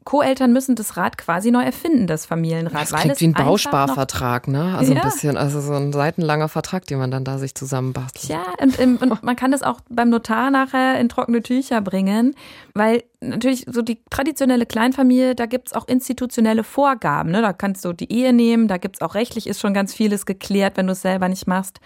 Co-Eltern 0.04 0.52
müssen 0.52 0.74
das 0.76 0.96
Rad 0.96 1.16
quasi 1.18 1.50
neu 1.50 1.62
erfinden, 1.62 2.06
das 2.06 2.26
Familienrad. 2.26 2.82
das 2.82 2.92
klingt 3.00 3.20
wie 3.20 3.26
ein 3.28 3.32
Bausparvertrag, 3.32 4.48
ne? 4.48 4.76
Also 4.76 4.92
Ja. 4.92 5.00
ein 5.02 5.04
bisschen, 5.08 5.36
also 5.36 5.60
so 5.60 5.72
ein 5.72 5.92
seitenlanger 5.92 6.48
Vertrag, 6.48 6.86
den 6.86 6.98
man 6.98 7.10
dann 7.10 7.24
da 7.24 7.38
sich 7.38 7.54
zusammenbastelt. 7.54 8.28
Ja, 8.28 8.44
und, 8.60 8.78
und 9.02 9.22
man 9.22 9.36
kann 9.36 9.50
das 9.50 9.62
auch 9.62 9.80
beim 9.88 10.10
Notar 10.10 10.50
nachher 10.50 11.00
in 11.00 11.08
trockene 11.08 11.42
Tücher 11.42 11.80
bringen, 11.80 12.34
weil 12.74 13.02
natürlich 13.20 13.66
so 13.70 13.82
die 13.82 13.98
traditionelle 14.10 14.66
Kleinfamilie, 14.66 15.34
da 15.34 15.46
gibt's 15.46 15.72
auch 15.72 15.88
institutionelle 15.88 16.64
Vorgaben. 16.64 17.30
Ne? 17.30 17.40
Da 17.40 17.52
kannst 17.52 17.84
du 17.84 17.92
die 17.92 18.12
Ehe 18.12 18.32
nehmen, 18.32 18.68
da 18.68 18.76
gibt's 18.76 19.00
auch 19.00 19.14
rechtlich 19.14 19.46
ist 19.46 19.60
schon 19.60 19.74
ganz 19.74 19.94
vieles 19.94 20.26
geklärt, 20.26 20.76
wenn 20.76 20.86
du 20.86 20.92
es 20.92 21.02
selber 21.02 21.28
nicht 21.28 21.46
machst. 21.46 21.80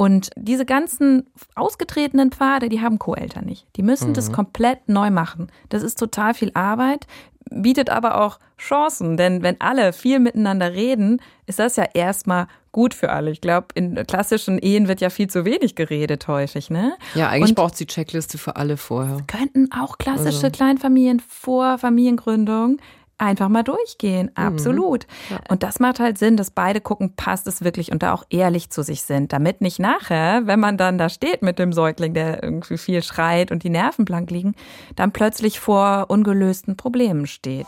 Und 0.00 0.30
diese 0.34 0.64
ganzen 0.64 1.28
ausgetretenen 1.56 2.32
Pfade, 2.32 2.70
die 2.70 2.80
haben 2.80 2.98
Co-Eltern 2.98 3.44
nicht. 3.44 3.66
Die 3.76 3.82
müssen 3.82 4.14
das 4.14 4.32
komplett 4.32 4.88
neu 4.88 5.10
machen. 5.10 5.52
Das 5.68 5.82
ist 5.82 5.98
total 5.98 6.32
viel 6.32 6.52
Arbeit, 6.54 7.06
bietet 7.50 7.90
aber 7.90 8.22
auch 8.22 8.38
Chancen, 8.56 9.18
denn 9.18 9.42
wenn 9.42 9.60
alle 9.60 9.92
viel 9.92 10.18
miteinander 10.18 10.72
reden, 10.72 11.20
ist 11.44 11.58
das 11.58 11.76
ja 11.76 11.84
erstmal 11.92 12.46
gut 12.72 12.94
für 12.94 13.10
alle. 13.10 13.30
Ich 13.30 13.42
glaube, 13.42 13.68
in 13.74 13.94
klassischen 14.06 14.58
Ehen 14.58 14.88
wird 14.88 15.02
ja 15.02 15.10
viel 15.10 15.28
zu 15.28 15.44
wenig 15.44 15.74
geredet 15.74 16.28
häufig, 16.28 16.70
ne? 16.70 16.96
Ja, 17.14 17.28
eigentlich 17.28 17.54
braucht 17.54 17.74
es 17.74 17.78
die 17.80 17.86
Checkliste 17.86 18.38
für 18.38 18.56
alle 18.56 18.78
vorher. 18.78 19.18
könnten 19.26 19.70
auch 19.70 19.98
klassische 19.98 20.46
Also. 20.46 20.50
Kleinfamilien 20.50 21.20
vor 21.20 21.76
Familiengründung 21.76 22.78
einfach 23.20 23.48
mal 23.48 23.62
durchgehen. 23.62 24.30
Mhm. 24.36 24.44
Absolut. 24.44 25.06
Und 25.48 25.62
das 25.62 25.78
macht 25.78 26.00
halt 26.00 26.18
Sinn, 26.18 26.36
dass 26.36 26.50
beide 26.50 26.80
gucken, 26.80 27.14
passt 27.14 27.46
es 27.46 27.62
wirklich 27.62 27.92
und 27.92 28.02
da 28.02 28.12
auch 28.12 28.24
ehrlich 28.30 28.70
zu 28.70 28.82
sich 28.82 29.02
sind, 29.02 29.32
damit 29.32 29.60
nicht 29.60 29.78
nachher, 29.78 30.46
wenn 30.46 30.60
man 30.60 30.76
dann 30.76 30.98
da 30.98 31.08
steht 31.08 31.42
mit 31.42 31.58
dem 31.58 31.72
Säugling, 31.72 32.14
der 32.14 32.42
irgendwie 32.42 32.78
viel 32.78 33.02
schreit 33.02 33.52
und 33.52 33.62
die 33.62 33.70
Nerven 33.70 34.04
blank 34.04 34.30
liegen, 34.30 34.54
dann 34.96 35.12
plötzlich 35.12 35.60
vor 35.60 36.06
ungelösten 36.08 36.76
Problemen 36.76 37.26
steht. 37.26 37.66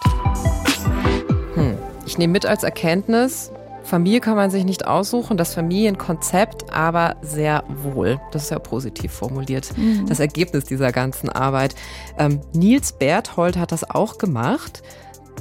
Ich 2.07 2.19
nehme 2.19 2.33
mit 2.33 2.47
als 2.47 2.63
Erkenntnis, 2.63 3.53
Familie 3.85 4.21
kann 4.21 4.37
man 4.37 4.51
sich 4.51 4.65
nicht 4.65 4.87
aussuchen, 4.87 5.37
das 5.37 5.55
Familienkonzept 5.55 6.73
aber 6.73 7.17
sehr 7.23 7.65
wohl. 7.69 8.21
Das 8.31 8.45
ist 8.45 8.51
ja 8.51 8.59
positiv 8.59 9.13
formuliert, 9.13 9.71
das 10.09 10.21
Ergebnis 10.21 10.65
dieser 10.65 10.93
ganzen 10.93 11.29
Arbeit. 11.29 11.75
Ähm, 12.19 12.41
Nils 12.55 12.93
Berthold 12.93 13.57
hat 13.57 13.73
das 13.73 13.89
auch 13.89 14.19
gemacht. 14.19 14.83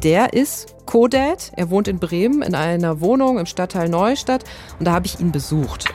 Der 0.04 0.34
ist 0.34 0.76
Co-Dad, 0.86 1.52
er 1.56 1.70
wohnt 1.70 1.88
in 1.88 2.00
Bremen 2.00 2.42
in 2.42 2.56
einer 2.56 3.02
Wohnung 3.02 3.38
im 3.38 3.46
Stadtteil 3.46 3.88
Neustadt 3.88 4.44
und 4.80 4.86
da 4.86 4.94
habe 4.94 5.06
ich 5.06 5.20
ihn 5.20 5.32
besucht. 5.32 5.86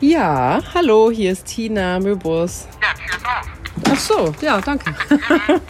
Ja, 0.00 0.60
hallo, 0.74 1.10
hier 1.10 1.32
ist 1.32 1.46
Tina 1.46 1.98
Möbus. 1.98 2.68
Ja, 2.80 2.88
Tür 2.94 3.16
auf. 3.26 3.48
Ach 3.90 3.98
so, 3.98 4.32
ja, 4.40 4.60
danke. 4.60 4.94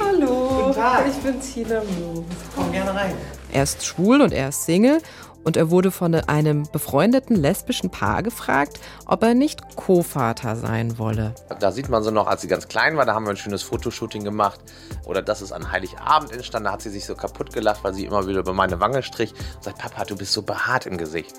hallo, 0.00 0.74
ich 1.06 1.16
bin 1.16 1.38
Tina 1.40 1.80
Möbus. 1.80 2.24
Komm 2.54 2.72
gerne 2.72 2.94
rein. 2.94 3.14
Er 3.52 3.62
ist 3.64 3.84
schwul 3.84 4.20
und 4.20 4.32
er 4.32 4.48
ist 4.50 4.64
Single 4.64 5.00
und 5.46 5.56
er 5.56 5.70
wurde 5.70 5.92
von 5.92 6.12
einem 6.12 6.64
befreundeten 6.72 7.36
lesbischen 7.36 7.88
Paar 7.88 8.24
gefragt, 8.24 8.80
ob 9.06 9.22
er 9.22 9.34
nicht 9.34 9.76
Co-Vater 9.76 10.56
sein 10.56 10.98
wolle. 10.98 11.36
Da 11.60 11.70
sieht 11.70 11.88
man 11.88 12.02
sie 12.02 12.10
noch, 12.10 12.26
als 12.26 12.40
sie 12.40 12.48
ganz 12.48 12.66
klein 12.66 12.96
war, 12.96 13.06
da 13.06 13.14
haben 13.14 13.26
wir 13.26 13.30
ein 13.30 13.36
schönes 13.36 13.62
Fotoshooting 13.62 14.24
gemacht. 14.24 14.58
Oder 15.04 15.22
das 15.22 15.42
ist 15.42 15.52
an 15.52 15.70
Heiligabend 15.70 16.32
entstanden, 16.32 16.64
da 16.64 16.72
hat 16.72 16.82
sie 16.82 16.90
sich 16.90 17.06
so 17.06 17.14
kaputt 17.14 17.52
gelacht, 17.52 17.84
weil 17.84 17.94
sie 17.94 18.06
immer 18.06 18.26
wieder 18.26 18.40
über 18.40 18.54
meine 18.54 18.80
Wange 18.80 19.04
strich 19.04 19.34
und 19.54 19.62
sagt, 19.62 19.78
Papa, 19.78 20.04
du 20.04 20.16
bist 20.16 20.32
so 20.32 20.42
behaart 20.42 20.86
im 20.86 20.98
Gesicht. 20.98 21.32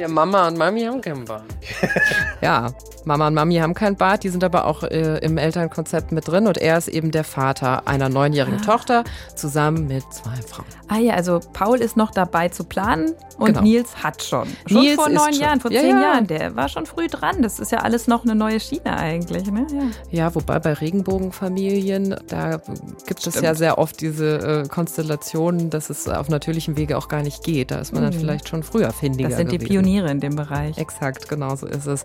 Ja, 0.00 0.08
Mama 0.08 0.48
und 0.48 0.56
Mami 0.56 0.84
haben 0.84 1.02
keinen 1.02 1.26
Bart. 1.26 1.44
ja, 2.40 2.72
Mama 3.04 3.26
und 3.26 3.34
Mami 3.34 3.56
haben 3.56 3.74
kein 3.74 3.96
Bart, 3.96 4.24
die 4.24 4.30
sind 4.30 4.42
aber 4.42 4.64
auch 4.64 4.82
äh, 4.82 5.18
im 5.18 5.36
Elternkonzept 5.36 6.10
mit 6.10 6.26
drin 6.26 6.46
und 6.46 6.56
er 6.56 6.78
ist 6.78 6.88
eben 6.88 7.10
der 7.10 7.24
Vater 7.24 7.86
einer 7.86 8.08
neunjährigen 8.08 8.60
ah. 8.62 8.64
Tochter 8.64 9.04
zusammen 9.34 9.88
mit 9.88 10.02
zwei 10.10 10.36
Frauen. 10.48 10.66
Ah 10.88 10.98
ja, 10.98 11.14
also 11.14 11.40
Paul 11.52 11.80
ist 11.80 11.96
noch 11.96 12.10
dabei 12.10 12.48
zu 12.48 12.64
planen 12.64 13.14
und 13.38 13.46
genau. 13.46 13.62
Nils 13.62 14.02
hat 14.02 14.22
schon. 14.22 14.48
Schon 14.66 14.82
Nils 14.82 14.96
vor 14.96 15.08
neun 15.08 15.32
Jahren, 15.32 15.60
vor 15.60 15.70
ja, 15.70 15.80
zehn 15.80 15.96
ja. 15.96 16.02
Jahren. 16.02 16.26
Der 16.26 16.56
war 16.56 16.68
schon 16.68 16.84
früh 16.84 17.06
dran. 17.06 17.42
Das 17.42 17.60
ist 17.60 17.72
ja 17.72 17.78
alles 17.78 18.08
noch 18.08 18.24
eine 18.24 18.34
neue 18.34 18.58
Schiene 18.58 18.96
eigentlich. 18.96 19.50
Ne? 19.50 19.66
Ja. 20.10 20.24
ja, 20.24 20.34
wobei 20.34 20.58
bei 20.58 20.72
Regenbogenfamilien, 20.72 22.16
da 22.26 22.60
gibt 23.06 23.26
es 23.26 23.40
ja 23.40 23.54
sehr 23.54 23.78
oft 23.78 24.00
diese 24.00 24.64
äh, 24.64 24.68
Konstellationen, 24.68 25.70
dass 25.70 25.90
es 25.90 26.08
auf 26.08 26.28
natürlichem 26.28 26.76
Wege 26.76 26.98
auch 26.98 27.08
gar 27.08 27.22
nicht 27.22 27.44
geht. 27.44 27.70
Da 27.70 27.78
ist 27.78 27.92
man 27.92 28.02
mhm. 28.02 28.10
dann 28.10 28.20
vielleicht 28.20 28.48
schon 28.48 28.62
früher 28.62 28.90
findiger 28.90 29.28
Das 29.28 29.38
sind 29.38 29.46
gewesen. 29.50 29.68
die 29.68 29.74
Pioniere 29.90 30.10
in 30.10 30.20
dem 30.20 30.36
Bereich. 30.36 30.78
Exakt, 30.78 31.28
genau 31.28 31.56
so 31.56 31.66
ist 31.66 31.86
es. 31.86 32.04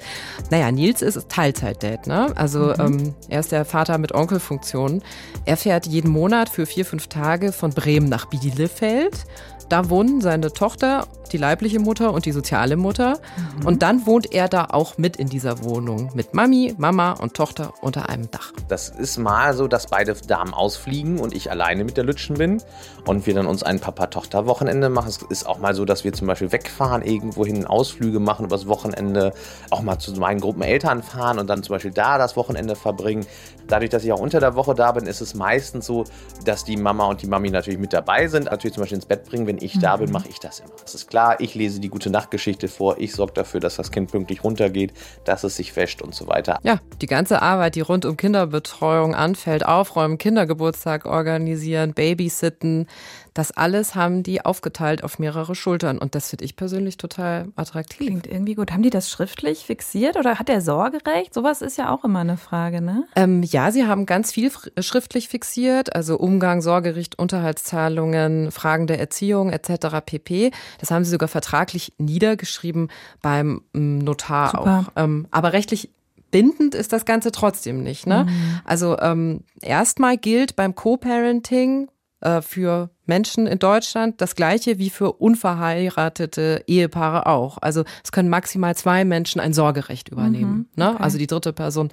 Naja, 0.50 0.72
Nils 0.72 1.02
ist 1.02 1.30
Teilzeit-Date. 1.30 2.08
Ne? 2.08 2.34
Also 2.36 2.74
mhm. 2.78 2.80
ähm, 2.80 3.16
er 3.30 3.40
ist 3.40 3.52
der 3.52 3.66
Vater 3.66 3.98
mit 3.98 4.14
Onkelfunktionen. 4.14 5.04
Er 5.46 5.58
fährt 5.58 5.86
jeden 5.86 6.10
Monat 6.10 6.50
für 6.50 6.66
vier, 6.66 6.86
fünf 6.86 7.08
Tage 7.08 7.52
von 7.52 7.72
Bremen 7.72 8.10
nach 8.10 8.26
Bielefeld 8.26 9.26
da 9.70 9.90
wohnen 9.90 10.22
seine 10.22 10.54
Tochter, 10.54 11.08
die 11.32 11.38
leibliche 11.38 11.80
Mutter 11.80 12.14
und 12.14 12.26
die 12.26 12.32
soziale 12.32 12.78
Mutter. 12.78 13.20
Mhm. 13.60 13.66
Und 13.66 13.82
dann 13.82 14.06
wohnt 14.06 14.32
er 14.34 14.48
da 14.48 14.68
auch 14.72 14.98
mit 14.98 15.18
in 15.18 15.28
dieser 15.28 15.64
Wohnung. 15.64 16.12
Mit 16.14 16.34
Mami, 16.34 16.76
Mama 16.78 17.14
und 17.14 17.34
Tochter 17.34 17.74
unter 17.82 18.10
einem 18.10 18.30
Dach. 18.30 18.52
Das 18.68 18.90
ist 18.90 19.18
mal 19.18 19.54
so, 19.54 19.68
dass 19.68 19.88
beide 19.88 20.14
Damen 20.14 20.54
ausfliegen 20.54 21.20
und 21.20 21.36
ich 21.36 21.50
alleine 21.50 21.84
mit 21.84 21.98
der 21.98 22.04
Lütschen 22.04 22.38
bin. 22.38 22.62
Und 23.06 23.28
wir 23.28 23.34
dann 23.36 23.46
uns 23.46 23.64
ein 23.64 23.80
Papa-Tochter-Wochenende 23.80 24.90
machen. 24.90 25.10
Es 25.10 25.22
ist 25.22 25.46
auch 25.46 25.60
mal 25.60 25.76
so, 25.76 25.86
dass 25.86 26.04
wir 26.04 26.14
zum 26.14 26.28
Beispiel 26.28 26.52
wegfahren, 26.52 27.04
irgendwohin 27.04 27.66
Ausflüge 27.66 28.20
machen 28.20 28.46
übers 28.46 28.68
Wochenende. 28.68 29.34
Auch 29.70 29.82
mal 29.82 30.00
zu 30.00 30.12
meinen 30.14 30.40
Gruppen 30.40 30.62
Eltern 30.62 31.04
fahren 31.04 31.38
und 31.40 31.48
dann 31.48 31.64
zum 31.64 31.76
Beispiel 31.76 31.92
da 31.92 32.18
das 32.18 32.36
Wochenende 32.36 32.76
verbringen. 32.76 33.26
Dadurch, 33.68 33.90
dass 33.90 34.04
ich 34.04 34.12
auch 34.12 34.20
unter 34.20 34.40
der 34.40 34.56
Woche 34.56 34.76
da 34.76 34.92
bin, 34.92 35.06
ist 35.06 35.22
es 35.22 35.34
meistens 35.34 35.86
so, 35.86 36.06
dass 36.46 36.64
die 36.64 36.78
Mama 36.78 37.06
und 37.06 37.22
die 37.22 37.28
Mami 37.28 37.50
natürlich 37.50 37.80
mit 37.80 37.94
dabei 37.94 38.28
sind. 38.28 38.46
Natürlich 38.46 38.74
zum 38.74 38.82
Beispiel 38.82 38.98
ins 38.98 39.06
Bett 39.06 39.26
bringen, 39.26 39.48
wenn 39.48 39.55
wenn 39.56 39.66
ich 39.66 39.80
da 39.80 39.98
bin, 39.98 40.08
mhm. 40.08 40.14
mache 40.14 40.30
ich 40.30 40.40
das 40.40 40.60
immer. 40.60 40.72
Das 40.82 40.96
ist 40.96 41.08
klar, 41.08 41.40
ich 41.40 41.56
lese 41.56 41.80
die 41.80 41.90
gute 41.90 42.10
Nachtgeschichte 42.10 42.68
vor, 42.68 42.98
ich 43.00 43.14
sorge 43.14 43.34
dafür, 43.34 43.60
dass 43.60 43.76
das 43.78 43.92
Kind 43.92 44.12
pünktlich 44.12 44.44
runtergeht, 44.44 44.94
dass 45.24 45.44
es 45.44 45.56
sich 45.56 45.76
wäscht 45.76 46.02
und 46.02 46.14
so 46.14 46.28
weiter. 46.28 46.60
Ja, 46.64 46.80
die 47.02 47.06
ganze 47.06 47.42
Arbeit, 47.42 47.76
die 47.76 47.82
rund 47.82 48.06
um 48.06 48.18
Kinderbetreuung 48.18 49.16
anfällt, 49.16 49.66
aufräumen, 49.66 50.18
Kindergeburtstag 50.18 51.06
organisieren, 51.06 51.94
babysitten, 51.94 52.88
das 53.36 53.52
alles 53.52 53.96
haben 53.96 54.24
die 54.24 54.44
aufgeteilt 54.44 55.04
auf 55.04 55.20
mehrere 55.20 55.56
Schultern 55.56 55.98
und 55.98 56.16
das 56.16 56.30
finde 56.30 56.46
ich 56.46 56.56
persönlich 56.56 56.96
total 56.96 57.50
attraktiv. 57.58 58.08
Klingt 58.08 58.28
irgendwie 58.28 58.56
gut. 58.56 58.72
Haben 58.72 58.82
die 58.82 58.90
das 58.90 59.10
schriftlich 59.10 59.66
fixiert 59.66 60.16
oder 60.16 60.40
hat 60.40 60.48
der 60.48 60.62
Sorgerecht? 60.62 61.34
Sowas 61.34 61.62
ist 61.62 61.78
ja 61.78 61.94
auch 61.94 62.06
immer 62.06 62.20
eine 62.20 62.38
Frage, 62.38 62.82
ne? 62.82 63.04
Ähm, 63.14 63.44
ja, 63.44 63.72
sie 63.72 63.86
haben 63.86 64.06
ganz 64.06 64.32
viel 64.32 64.50
schriftlich 64.80 65.28
fixiert, 65.28 65.94
also 65.94 66.18
Umgang, 66.18 66.62
Sorgerecht, 66.62 67.20
Unterhaltszahlungen, 67.20 68.52
Fragen 68.52 68.88
der 68.88 69.02
Erziehung 69.02 69.50
etc. 69.52 69.98
pp. 70.06 70.52
Das 70.80 70.90
haben 70.90 71.04
sie 71.04 71.12
sogar 71.12 71.28
vertraglich 71.28 71.92
niedergeschrieben 71.98 72.90
beim 73.22 73.64
ähm, 73.74 73.98
Notar 73.98 74.52
Super. 74.52 74.86
auch. 74.88 74.92
Ähm, 74.96 75.28
aber 75.32 75.52
rechtlich 75.52 75.90
bindend 76.32 76.74
ist 76.74 76.94
das 76.94 77.04
Ganze 77.04 77.32
trotzdem 77.32 77.84
nicht. 77.84 78.08
Ne? 78.08 78.26
Mhm. 78.30 78.60
Also 78.64 78.98
ähm, 79.00 79.44
erstmal 79.62 80.18
gilt 80.18 80.56
beim 80.56 80.74
Co-Parenting 80.74 81.90
äh, 82.22 82.42
für 82.42 82.90
Menschen 83.06 83.48
in 83.48 83.60
Deutschland 83.60 84.22
das 84.22 84.36
gleiche 84.36 84.80
wie 84.80 84.90
für 84.90 85.14
unverheiratete 85.14 86.64
Ehepaare 86.68 87.26
auch. 87.28 87.58
Also 87.60 87.84
es 88.04 88.12
können 88.12 88.30
maximal 88.30 88.76
zwei 88.76 89.06
Menschen 89.06 89.42
ein 89.42 89.54
Sorgerecht 89.54 90.10
übernehmen. 90.10 90.52
Mhm, 90.52 90.68
ne? 90.76 90.86
okay. 90.86 90.94
ne? 90.94 91.00
Also 91.00 91.18
die 91.18 91.28
dritte 91.28 91.54
Person 91.54 91.92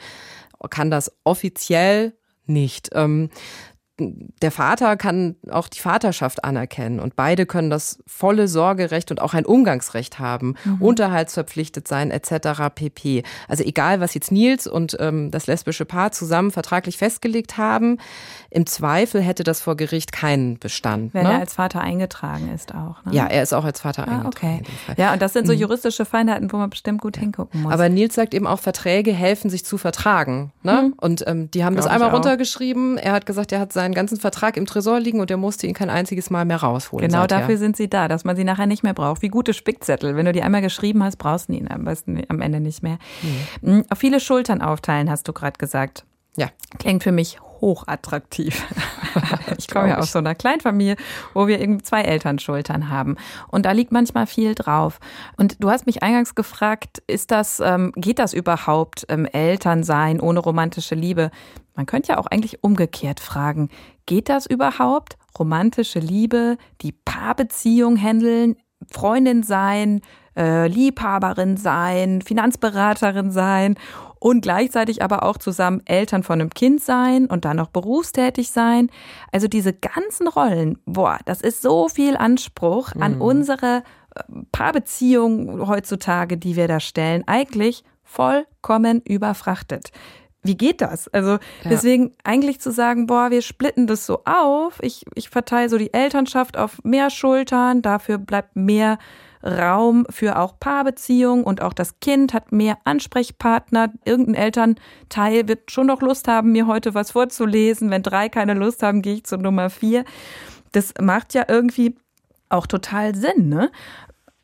kann 0.70 0.90
das 0.90 1.12
offiziell 1.24 2.14
nicht. 2.46 2.90
Ähm, 2.92 3.30
der 3.98 4.50
Vater 4.50 4.96
kann 4.96 5.36
auch 5.50 5.68
die 5.68 5.78
Vaterschaft 5.78 6.44
anerkennen 6.44 6.98
und 6.98 7.14
beide 7.14 7.44
können 7.44 7.68
das 7.68 7.98
volle 8.06 8.48
Sorgerecht 8.48 9.10
und 9.10 9.20
auch 9.20 9.34
ein 9.34 9.44
Umgangsrecht 9.44 10.18
haben, 10.18 10.54
mhm. 10.64 10.80
unterhaltsverpflichtet 10.80 11.86
sein 11.86 12.10
etc. 12.10 12.74
pp. 12.74 13.22
Also 13.48 13.64
egal, 13.64 14.00
was 14.00 14.14
jetzt 14.14 14.32
Nils 14.32 14.66
und 14.66 14.96
ähm, 14.98 15.30
das 15.30 15.46
lesbische 15.46 15.84
Paar 15.84 16.10
zusammen 16.10 16.50
vertraglich 16.50 16.96
festgelegt 16.96 17.58
haben, 17.58 17.98
im 18.50 18.66
Zweifel 18.66 19.20
hätte 19.20 19.44
das 19.44 19.60
vor 19.60 19.76
Gericht 19.76 20.12
keinen 20.12 20.58
Bestand. 20.58 21.12
Wenn 21.12 21.24
ne? 21.24 21.32
er 21.34 21.40
als 21.40 21.54
Vater 21.54 21.80
eingetragen 21.80 22.50
ist 22.54 22.74
auch. 22.74 23.04
Ne? 23.04 23.12
Ja, 23.14 23.26
er 23.26 23.42
ist 23.42 23.52
auch 23.52 23.64
als 23.64 23.80
Vater 23.80 24.08
ah, 24.08 24.20
eingetragen. 24.20 24.62
Okay. 24.88 24.94
Ja, 24.96 25.12
und 25.12 25.20
das 25.20 25.34
sind 25.34 25.46
so 25.46 25.52
mhm. 25.52 25.60
juristische 25.60 26.06
Feinheiten, 26.06 26.50
wo 26.50 26.56
man 26.56 26.70
bestimmt 26.70 27.02
gut 27.02 27.18
hingucken 27.18 27.62
muss. 27.62 27.72
Aber 27.72 27.88
Nils 27.90 28.14
sagt 28.14 28.32
eben 28.32 28.46
auch, 28.46 28.58
Verträge 28.58 29.12
helfen 29.12 29.50
sich 29.50 29.64
zu 29.66 29.76
vertragen. 29.76 30.52
Ne? 30.62 30.84
Mhm. 30.88 30.92
Und 30.96 31.24
ähm, 31.26 31.50
die 31.50 31.64
haben 31.64 31.74
Glaub 31.74 31.84
das 31.84 31.92
einmal 31.92 32.10
runtergeschrieben. 32.10 32.96
Er 32.96 33.12
hat 33.12 33.26
gesagt, 33.26 33.52
er 33.52 33.60
hat 33.60 33.72
seinen 33.82 33.94
ganzen 33.94 34.18
Vertrag 34.18 34.56
im 34.56 34.66
Tresor 34.66 35.00
liegen 35.00 35.20
und 35.20 35.30
er 35.30 35.36
musste 35.36 35.66
ihn 35.66 35.74
kein 35.74 35.90
einziges 35.90 36.30
Mal 36.30 36.44
mehr 36.44 36.58
rausholen. 36.58 37.08
Genau 37.08 37.22
seither. 37.22 37.40
dafür 37.40 37.56
sind 37.58 37.76
sie 37.76 37.88
da, 37.88 38.08
dass 38.08 38.24
man 38.24 38.36
sie 38.36 38.44
nachher 38.44 38.66
nicht 38.66 38.82
mehr 38.82 38.94
braucht. 38.94 39.22
Wie 39.22 39.28
gute 39.28 39.54
Spickzettel. 39.54 40.16
Wenn 40.16 40.26
du 40.26 40.32
die 40.32 40.42
einmal 40.42 40.62
geschrieben 40.62 41.02
hast, 41.02 41.16
brauchst 41.16 41.48
du 41.48 41.54
ihn 41.54 41.68
am 41.68 41.84
besten 41.84 42.22
am 42.28 42.40
Ende 42.40 42.60
nicht 42.60 42.82
mehr. 42.82 42.98
Mhm. 43.62 43.84
Auf 43.90 43.98
viele 43.98 44.20
Schultern 44.20 44.62
aufteilen, 44.62 45.10
hast 45.10 45.26
du 45.28 45.32
gerade 45.32 45.58
gesagt. 45.58 46.04
Ja. 46.36 46.48
Klingt 46.78 47.02
für 47.02 47.12
mich 47.12 47.38
hochattraktiv. 47.60 48.64
ich 49.58 49.68
komme 49.68 49.90
ja 49.90 49.98
aus 49.98 50.12
so 50.12 50.18
einer 50.18 50.34
Kleinfamilie, 50.34 50.96
wo 51.32 51.46
wir 51.46 51.60
irgendwie 51.60 51.82
zwei 51.82 52.02
Elternschultern 52.02 52.88
haben. 52.88 53.16
Und 53.48 53.66
da 53.66 53.72
liegt 53.72 53.92
manchmal 53.92 54.26
viel 54.26 54.54
drauf. 54.54 54.98
Und 55.36 55.62
du 55.62 55.70
hast 55.70 55.86
mich 55.86 56.02
eingangs 56.02 56.34
gefragt, 56.34 57.02
ist 57.06 57.30
das, 57.30 57.60
ähm, 57.60 57.92
geht 57.96 58.18
das 58.18 58.34
überhaupt, 58.34 59.06
ähm, 59.08 59.26
Elternsein 59.26 60.20
ohne 60.20 60.40
romantische 60.40 60.94
Liebe? 60.94 61.30
Man 61.74 61.86
könnte 61.86 62.12
ja 62.12 62.18
auch 62.18 62.26
eigentlich 62.26 62.62
umgekehrt 62.62 63.20
fragen, 63.20 63.70
geht 64.06 64.28
das 64.28 64.46
überhaupt? 64.46 65.16
Romantische 65.38 65.98
Liebe, 65.98 66.58
die 66.82 66.92
Paarbeziehung 66.92 67.96
handeln, 67.96 68.56
Freundin 68.90 69.42
sein, 69.42 70.00
äh, 70.36 70.66
Liebhaberin 70.66 71.56
sein, 71.56 72.22
Finanzberaterin 72.22 73.30
sein 73.30 73.76
und 74.18 74.42
gleichzeitig 74.42 75.02
aber 75.02 75.24
auch 75.24 75.38
zusammen 75.38 75.82
Eltern 75.84 76.22
von 76.22 76.40
einem 76.40 76.50
Kind 76.50 76.82
sein 76.82 77.26
und 77.26 77.44
dann 77.44 77.56
noch 77.56 77.68
berufstätig 77.68 78.50
sein. 78.50 78.90
Also 79.30 79.48
diese 79.48 79.72
ganzen 79.72 80.28
Rollen, 80.28 80.78
boah, 80.84 81.18
das 81.24 81.40
ist 81.40 81.62
so 81.62 81.88
viel 81.88 82.16
Anspruch 82.16 82.92
an 82.98 83.16
mhm. 83.16 83.22
unsere 83.22 83.82
äh, 84.14 84.22
Paarbeziehung 84.52 85.66
heutzutage, 85.66 86.36
die 86.36 86.56
wir 86.56 86.68
da 86.68 86.80
stellen, 86.80 87.24
eigentlich 87.26 87.84
vollkommen 88.04 89.00
überfrachtet 89.02 89.90
wie 90.42 90.56
geht 90.56 90.80
das? 90.80 91.08
Also 91.08 91.30
ja. 91.30 91.38
deswegen 91.64 92.12
eigentlich 92.24 92.60
zu 92.60 92.72
sagen, 92.72 93.06
boah, 93.06 93.30
wir 93.30 93.42
splitten 93.42 93.86
das 93.86 94.06
so 94.06 94.22
auf. 94.24 94.78
Ich, 94.82 95.04
ich 95.14 95.30
verteile 95.30 95.68
so 95.68 95.78
die 95.78 95.94
Elternschaft 95.94 96.56
auf 96.56 96.82
mehr 96.82 97.10
Schultern, 97.10 97.82
dafür 97.82 98.18
bleibt 98.18 98.56
mehr 98.56 98.98
Raum 99.44 100.06
für 100.08 100.38
auch 100.38 100.58
Paarbeziehungen 100.58 101.44
und 101.44 101.62
auch 101.62 101.72
das 101.72 101.98
Kind 102.00 102.32
hat 102.32 102.52
mehr 102.52 102.78
Ansprechpartner. 102.84 103.92
Irgendein 104.04 104.34
Elternteil 104.34 105.48
wird 105.48 105.70
schon 105.70 105.88
noch 105.88 106.00
Lust 106.00 106.28
haben, 106.28 106.52
mir 106.52 106.66
heute 106.66 106.94
was 106.94 107.12
vorzulesen. 107.12 107.90
Wenn 107.90 108.02
drei 108.02 108.28
keine 108.28 108.54
Lust 108.54 108.82
haben, 108.82 109.02
gehe 109.02 109.14
ich 109.14 109.24
zu 109.24 109.36
Nummer 109.36 109.68
vier. 109.70 110.04
Das 110.72 110.94
macht 111.00 111.34
ja 111.34 111.44
irgendwie 111.48 111.96
auch 112.48 112.66
total 112.66 113.14
Sinn. 113.14 113.48
Ne? 113.48 113.70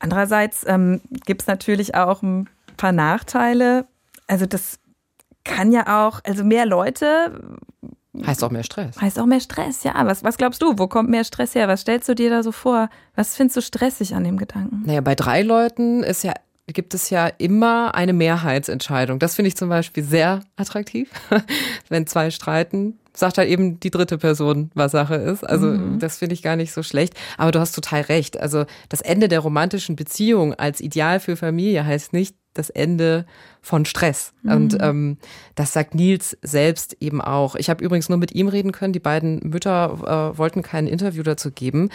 Andererseits 0.00 0.64
ähm, 0.66 1.00
gibt 1.26 1.42
es 1.42 1.46
natürlich 1.46 1.94
auch 1.94 2.22
ein 2.22 2.48
paar 2.76 2.92
Nachteile. 2.92 3.86
Also 4.26 4.46
das 4.46 4.80
kann 5.48 5.72
ja 5.72 6.06
auch, 6.06 6.20
also 6.24 6.44
mehr 6.44 6.66
Leute. 6.66 7.58
Heißt 8.24 8.44
auch 8.44 8.50
mehr 8.50 8.64
Stress. 8.64 9.00
Heißt 9.00 9.18
auch 9.18 9.26
mehr 9.26 9.40
Stress, 9.40 9.84
ja. 9.84 9.94
Was, 10.06 10.22
was 10.22 10.36
glaubst 10.36 10.62
du? 10.62 10.78
Wo 10.78 10.86
kommt 10.86 11.08
mehr 11.08 11.24
Stress 11.24 11.54
her? 11.54 11.68
Was 11.68 11.80
stellst 11.80 12.08
du 12.08 12.14
dir 12.14 12.30
da 12.30 12.42
so 12.42 12.52
vor? 12.52 12.88
Was 13.14 13.36
findest 13.36 13.56
du 13.56 13.62
stressig 13.62 14.14
an 14.14 14.24
dem 14.24 14.36
Gedanken? 14.36 14.82
Naja, 14.86 15.00
bei 15.00 15.14
drei 15.14 15.42
Leuten 15.42 16.02
ist 16.02 16.24
ja 16.24 16.34
gibt 16.72 16.94
es 16.94 17.10
ja 17.10 17.28
immer 17.38 17.94
eine 17.94 18.12
Mehrheitsentscheidung. 18.12 19.18
Das 19.18 19.34
finde 19.34 19.48
ich 19.48 19.56
zum 19.56 19.68
Beispiel 19.68 20.04
sehr 20.04 20.40
attraktiv. 20.56 21.10
Wenn 21.88 22.06
zwei 22.06 22.30
streiten, 22.30 22.98
sagt 23.14 23.38
halt 23.38 23.48
eben 23.48 23.80
die 23.80 23.90
dritte 23.90 24.18
Person, 24.18 24.70
was 24.74 24.92
Sache 24.92 25.16
ist. 25.16 25.44
Also 25.44 25.66
mhm. 25.66 25.98
das 25.98 26.18
finde 26.18 26.34
ich 26.34 26.42
gar 26.42 26.56
nicht 26.56 26.72
so 26.72 26.82
schlecht. 26.82 27.14
Aber 27.36 27.52
du 27.52 27.60
hast 27.60 27.72
total 27.72 28.02
recht. 28.02 28.38
Also 28.38 28.66
das 28.88 29.00
Ende 29.00 29.28
der 29.28 29.40
romantischen 29.40 29.96
Beziehung 29.96 30.54
als 30.54 30.80
Ideal 30.80 31.20
für 31.20 31.36
Familie 31.36 31.84
heißt 31.84 32.12
nicht 32.12 32.36
das 32.54 32.70
Ende 32.70 33.26
von 33.60 33.84
Stress. 33.84 34.32
Mhm. 34.42 34.52
Und 34.52 34.78
ähm, 34.80 35.18
das 35.54 35.72
sagt 35.72 35.94
Nils 35.94 36.36
selbst 36.42 36.96
eben 37.00 37.20
auch. 37.20 37.54
Ich 37.54 37.70
habe 37.70 37.84
übrigens 37.84 38.08
nur 38.08 38.18
mit 38.18 38.32
ihm 38.32 38.48
reden 38.48 38.72
können. 38.72 38.92
Die 38.92 39.00
beiden 39.00 39.40
Mütter 39.48 40.32
äh, 40.34 40.38
wollten 40.38 40.62
kein 40.62 40.86
Interview 40.86 41.22
dazu 41.22 41.50
geben. 41.50 41.90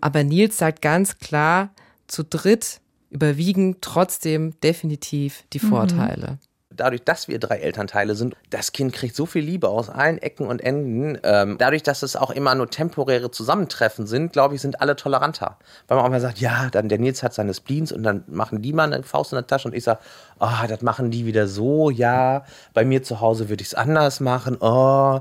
Aber 0.00 0.24
Nils 0.24 0.58
sagt 0.58 0.82
ganz 0.82 1.18
klar, 1.18 1.70
zu 2.06 2.24
dritt 2.24 2.80
überwiegen 3.10 3.76
trotzdem 3.80 4.58
definitiv 4.60 5.44
die 5.52 5.64
mhm. 5.64 5.68
Vorteile. 5.68 6.32
Mhm 6.32 6.51
dadurch, 6.82 7.04
dass 7.04 7.28
wir 7.28 7.38
drei 7.38 7.58
Elternteile 7.58 8.14
sind, 8.14 8.34
das 8.50 8.72
Kind 8.72 8.92
kriegt 8.92 9.14
so 9.14 9.24
viel 9.24 9.42
Liebe 9.42 9.68
aus 9.68 9.88
allen 9.88 10.18
Ecken 10.18 10.46
und 10.46 10.60
Enden. 10.60 11.18
Ähm, 11.22 11.56
dadurch, 11.58 11.82
dass 11.82 12.02
es 12.02 12.16
auch 12.16 12.30
immer 12.30 12.54
nur 12.54 12.68
temporäre 12.68 13.30
Zusammentreffen 13.30 14.06
sind, 14.06 14.32
glaube 14.32 14.56
ich, 14.56 14.60
sind 14.60 14.80
alle 14.80 14.96
toleranter. 14.96 15.58
Weil 15.86 15.96
man 15.96 16.06
auch 16.06 16.10
mal 16.10 16.20
sagt, 16.20 16.38
ja, 16.38 16.68
dann 16.70 16.88
der 16.88 16.98
Nils 16.98 17.22
hat 17.22 17.34
seine 17.34 17.54
Spleens 17.54 17.92
und 17.92 18.02
dann 18.02 18.24
machen 18.26 18.62
die 18.62 18.72
mal 18.72 18.92
eine 18.92 19.02
Faust 19.04 19.32
in 19.32 19.36
der 19.36 19.46
Tasche 19.46 19.68
und 19.68 19.74
ich 19.74 19.84
sage, 19.84 20.00
oh, 20.40 20.66
das 20.68 20.82
machen 20.82 21.10
die 21.10 21.24
wieder 21.24 21.46
so, 21.46 21.90
ja, 21.90 22.44
bei 22.74 22.84
mir 22.84 23.02
zu 23.02 23.20
Hause 23.20 23.48
würde 23.48 23.62
ich 23.62 23.68
es 23.68 23.74
anders 23.74 24.20
machen, 24.20 24.56
oh. 24.60 25.20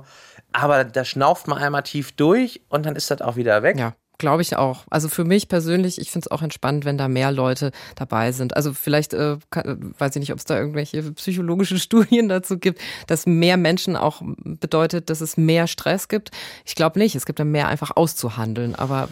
Aber 0.53 0.83
da 0.83 1.05
schnauft 1.05 1.47
man 1.47 1.59
einmal 1.59 1.83
tief 1.83 2.11
durch 2.11 2.61
und 2.69 2.85
dann 2.85 2.95
ist 2.95 3.09
das 3.09 3.21
auch 3.21 3.35
wieder 3.35 3.63
weg. 3.63 3.79
Ja. 3.79 3.93
Glaube 4.21 4.43
ich 4.43 4.55
auch. 4.55 4.83
Also 4.91 5.09
für 5.09 5.23
mich 5.23 5.47
persönlich, 5.47 5.99
ich 5.99 6.11
finde 6.11 6.27
es 6.27 6.31
auch 6.31 6.43
entspannend, 6.43 6.85
wenn 6.85 6.95
da 6.95 7.07
mehr 7.07 7.31
Leute 7.31 7.71
dabei 7.95 8.31
sind. 8.31 8.55
Also 8.55 8.71
vielleicht, 8.71 9.15
äh, 9.15 9.37
kann, 9.49 9.95
weiß 9.97 10.15
ich 10.15 10.19
nicht, 10.19 10.31
ob 10.31 10.37
es 10.37 10.45
da 10.45 10.59
irgendwelche 10.59 11.11
psychologische 11.13 11.79
Studien 11.79 12.29
dazu 12.29 12.59
gibt, 12.59 12.79
dass 13.07 13.25
mehr 13.25 13.57
Menschen 13.57 13.95
auch 13.95 14.21
bedeutet, 14.43 15.09
dass 15.09 15.21
es 15.21 15.37
mehr 15.37 15.65
Stress 15.65 16.07
gibt. 16.07 16.29
Ich 16.65 16.75
glaube 16.75 16.99
nicht. 16.99 17.15
Es 17.15 17.25
gibt 17.25 17.39
da 17.39 17.45
mehr 17.45 17.67
einfach 17.67 17.89
auszuhandeln. 17.95 18.75
Aber 18.75 19.09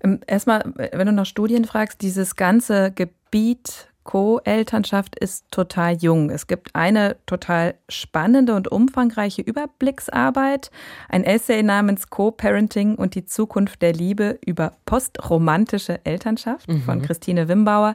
ähm, 0.00 0.20
erstmal, 0.28 0.72
wenn 0.76 1.08
du 1.08 1.12
nach 1.12 1.26
Studien 1.26 1.64
fragst, 1.64 2.00
dieses 2.00 2.36
ganze 2.36 2.92
Gebiet 2.92 3.88
Co-Elternschaft 4.04 5.16
ist 5.16 5.46
total 5.50 5.96
jung. 5.96 6.30
Es 6.30 6.46
gibt 6.46 6.74
eine 6.74 7.16
total 7.26 7.74
spannende 7.88 8.54
und 8.54 8.70
umfangreiche 8.70 9.42
Überblicksarbeit, 9.42 10.70
ein 11.08 11.24
Essay 11.24 11.62
namens 11.62 12.10
Co-Parenting 12.10 12.96
und 12.96 13.14
die 13.14 13.24
Zukunft 13.24 13.82
der 13.82 13.92
Liebe 13.92 14.38
über 14.44 14.72
postromantische 14.86 16.00
Elternschaft 16.04 16.68
mhm. 16.68 16.82
von 16.82 17.02
Christine 17.02 17.48
Wimbauer. 17.48 17.94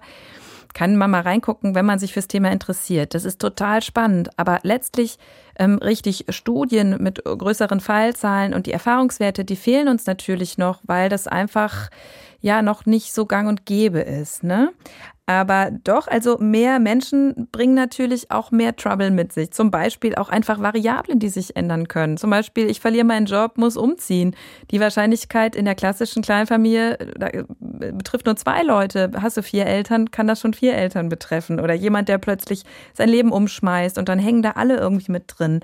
Kann 0.74 0.96
man 0.96 1.10
mal 1.10 1.22
reingucken, 1.22 1.76
wenn 1.76 1.86
man 1.86 1.98
sich 1.98 2.14
fürs 2.14 2.28
Thema 2.28 2.52
interessiert. 2.52 3.16
Das 3.16 3.26
ist 3.26 3.40
total 3.40 3.82
spannend, 3.82 4.30
aber 4.38 4.60
letztlich 4.64 5.18
ähm, 5.58 5.78
richtig 5.78 6.26
Studien 6.30 6.98
mit 7.00 7.24
größeren 7.24 7.80
Fallzahlen 7.80 8.54
und 8.54 8.68
die 8.68 8.74
Erfahrungswerte, 8.74 9.44
die 9.44 9.56
fehlen 9.56 9.88
uns 9.88 10.06
natürlich 10.06 10.58
noch, 10.58 10.80
weil 10.84 11.10
das 11.10 11.28
einfach 11.28 11.90
ja 12.42 12.62
noch 12.62 12.86
nicht 12.86 13.14
so 13.14 13.26
gang 13.26 13.50
und 13.50 13.66
gäbe 13.66 14.00
ist. 14.00 14.44
Ne? 14.44 14.72
Aber 15.30 15.72
doch, 15.84 16.08
also 16.08 16.38
mehr 16.38 16.80
Menschen 16.80 17.50
bringen 17.52 17.74
natürlich 17.74 18.32
auch 18.32 18.52
mehr 18.52 18.78
Trouble 18.78 19.12
mit 19.12 19.34
sich. 19.34 19.52
Zum 19.52 19.72
Beispiel 19.72 20.16
auch 20.16 20.30
einfach 20.30 20.62
Variablen, 20.62 21.20
die 21.20 21.28
sich 21.28 21.58
ändern 21.58 21.90
können. 21.90 22.16
Zum 22.16 22.30
Beispiel, 22.30 22.70
ich 22.70 22.80
verliere 22.80 23.04
meinen 23.04 23.26
Job, 23.26 23.58
muss 23.58 23.76
umziehen. 23.76 24.38
Die 24.72 24.80
Wahrscheinlichkeit 24.80 25.54
in 25.54 25.66
der 25.66 25.76
klassischen 25.76 26.22
Kleinfamilie 26.22 26.98
betrifft 27.60 28.26
nur 28.26 28.38
zwei 28.38 28.64
Leute. 28.64 29.12
Hast 29.22 29.36
du 29.36 29.44
vier 29.44 29.66
Eltern, 29.66 30.12
kann 30.12 30.28
das 30.28 30.40
schon 30.40 30.54
vier 30.54 30.76
Eltern 30.76 31.10
betreffen. 31.10 31.60
Oder 31.60 31.74
jemand, 31.74 32.08
der 32.08 32.20
plötzlich 32.20 32.64
sein 32.94 33.10
Leben 33.10 33.34
umschmeißt 33.34 33.98
und 33.98 34.08
dann 34.08 34.20
hängen 34.20 34.44
da 34.44 34.52
alle 34.52 34.78
irgendwie 34.78 35.12
mit 35.12 35.26
drin. 35.28 35.60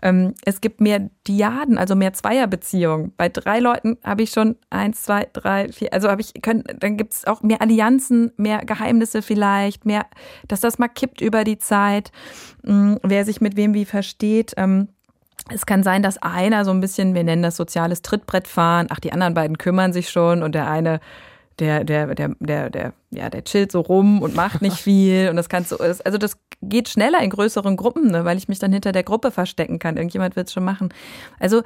Ähm, 0.00 0.32
es 0.46 0.62
gibt 0.62 0.80
mehr 0.80 1.10
Diaden, 1.28 1.76
also 1.76 1.94
mehr 1.94 2.14
Zweierbeziehungen. 2.14 3.12
Bei 3.18 3.28
drei 3.28 3.60
Leuten 3.60 3.98
habe 4.02 4.22
ich 4.22 4.30
schon 4.30 4.56
eins, 4.70 5.02
zwei, 5.02 5.28
drei, 5.34 5.68
vier. 5.70 5.92
Also 5.92 6.08
habe 6.08 6.22
ich, 6.22 6.32
können, 6.40 6.64
dann 6.80 6.96
gibt 6.96 7.12
es 7.12 7.26
auch 7.26 7.42
mehr 7.42 7.60
Allianzen, 7.60 8.32
mehr 8.38 8.64
Geheimnisse. 8.64 9.01
Geheimnisse 9.02 9.22
vielleicht, 9.22 9.84
mehr, 9.84 10.06
dass 10.48 10.60
das 10.60 10.78
mal 10.78 10.88
kippt 10.88 11.20
über 11.20 11.44
die 11.44 11.58
Zeit, 11.58 12.12
mm, 12.62 12.96
wer 13.02 13.24
sich 13.24 13.40
mit 13.40 13.56
wem 13.56 13.74
wie 13.74 13.84
versteht. 13.84 14.54
Ähm, 14.56 14.88
es 15.52 15.66
kann 15.66 15.82
sein, 15.82 16.02
dass 16.02 16.22
einer 16.22 16.64
so 16.64 16.70
ein 16.70 16.80
bisschen, 16.80 17.14
wir 17.14 17.24
nennen 17.24 17.42
das 17.42 17.56
soziales 17.56 18.02
Trittbrett 18.02 18.46
fahren, 18.46 18.86
ach, 18.90 19.00
die 19.00 19.12
anderen 19.12 19.34
beiden 19.34 19.58
kümmern 19.58 19.92
sich 19.92 20.10
schon 20.10 20.42
und 20.42 20.54
der 20.54 20.70
eine 20.70 21.00
der, 21.58 21.84
der, 21.84 22.14
der, 22.14 22.34
der, 22.40 22.70
der, 22.70 22.92
ja, 23.10 23.30
der 23.30 23.44
chillt 23.44 23.72
so 23.72 23.80
rum 23.80 24.22
und 24.22 24.34
macht 24.34 24.62
nicht 24.62 24.76
viel. 24.78 25.28
Und 25.28 25.36
das 25.36 25.48
kannst 25.48 25.72
du, 25.72 25.76
also 25.76 26.18
das 26.18 26.38
geht 26.62 26.88
schneller 26.88 27.20
in 27.20 27.30
größeren 27.30 27.76
Gruppen, 27.76 28.10
ne, 28.10 28.24
weil 28.24 28.38
ich 28.38 28.48
mich 28.48 28.58
dann 28.58 28.72
hinter 28.72 28.92
der 28.92 29.02
Gruppe 29.02 29.30
verstecken 29.30 29.78
kann. 29.78 29.96
Irgendjemand 29.96 30.36
wird 30.36 30.48
es 30.48 30.52
schon 30.52 30.64
machen. 30.64 30.92
Also 31.38 31.62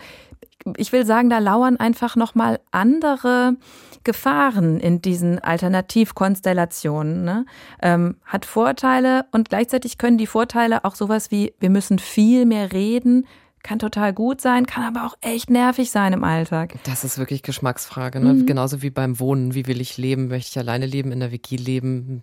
ich 0.77 0.92
will 0.92 1.07
sagen, 1.07 1.31
da 1.31 1.38
lauern 1.38 1.77
einfach 1.77 2.16
nochmal 2.16 2.61
andere 2.72 3.57
Gefahren 4.05 4.81
in 4.81 5.03
diesen 5.03 5.38
Alternativkonstellationen. 5.38 7.25
Ne? 7.25 7.44
Ähm, 7.83 8.16
hat 8.25 8.44
Vorteile 8.44 9.27
und 9.33 9.49
gleichzeitig 9.49 9.99
können 9.99 10.18
die 10.18 10.27
Vorteile 10.27 10.85
auch 10.85 10.94
sowas 10.94 11.31
wie, 11.31 11.55
wir 11.61 11.70
müssen 11.70 11.99
viel 11.99 12.46
mehr 12.46 12.72
reden, 12.72 13.27
kann 13.66 13.81
total 13.81 14.12
gut 14.12 14.40
sein, 14.40 14.64
kann 14.64 14.85
aber 14.85 15.07
auch 15.07 15.16
echt 15.20 15.50
nervig 15.50 15.90
sein 15.90 16.12
im 16.12 16.22
Alltag. 16.22 16.76
Das 16.85 17.02
ist 17.02 17.18
wirklich 17.18 17.42
Geschmacksfrage. 17.42 18.20
Ne? 18.20 18.35
Mhm. 18.35 18.46
Genauso 18.46 18.81
wie 18.81 18.90
beim 18.90 19.18
Wohnen. 19.18 19.55
Wie 19.55 19.66
will 19.66 19.81
ich 19.81 19.96
leben? 19.96 20.29
Möchte 20.29 20.50
ich 20.50 20.59
alleine 20.59 20.87
leben, 20.87 21.11
in 21.11 21.20
der 21.20 21.33
WG 21.33 21.57
leben? 21.57 22.22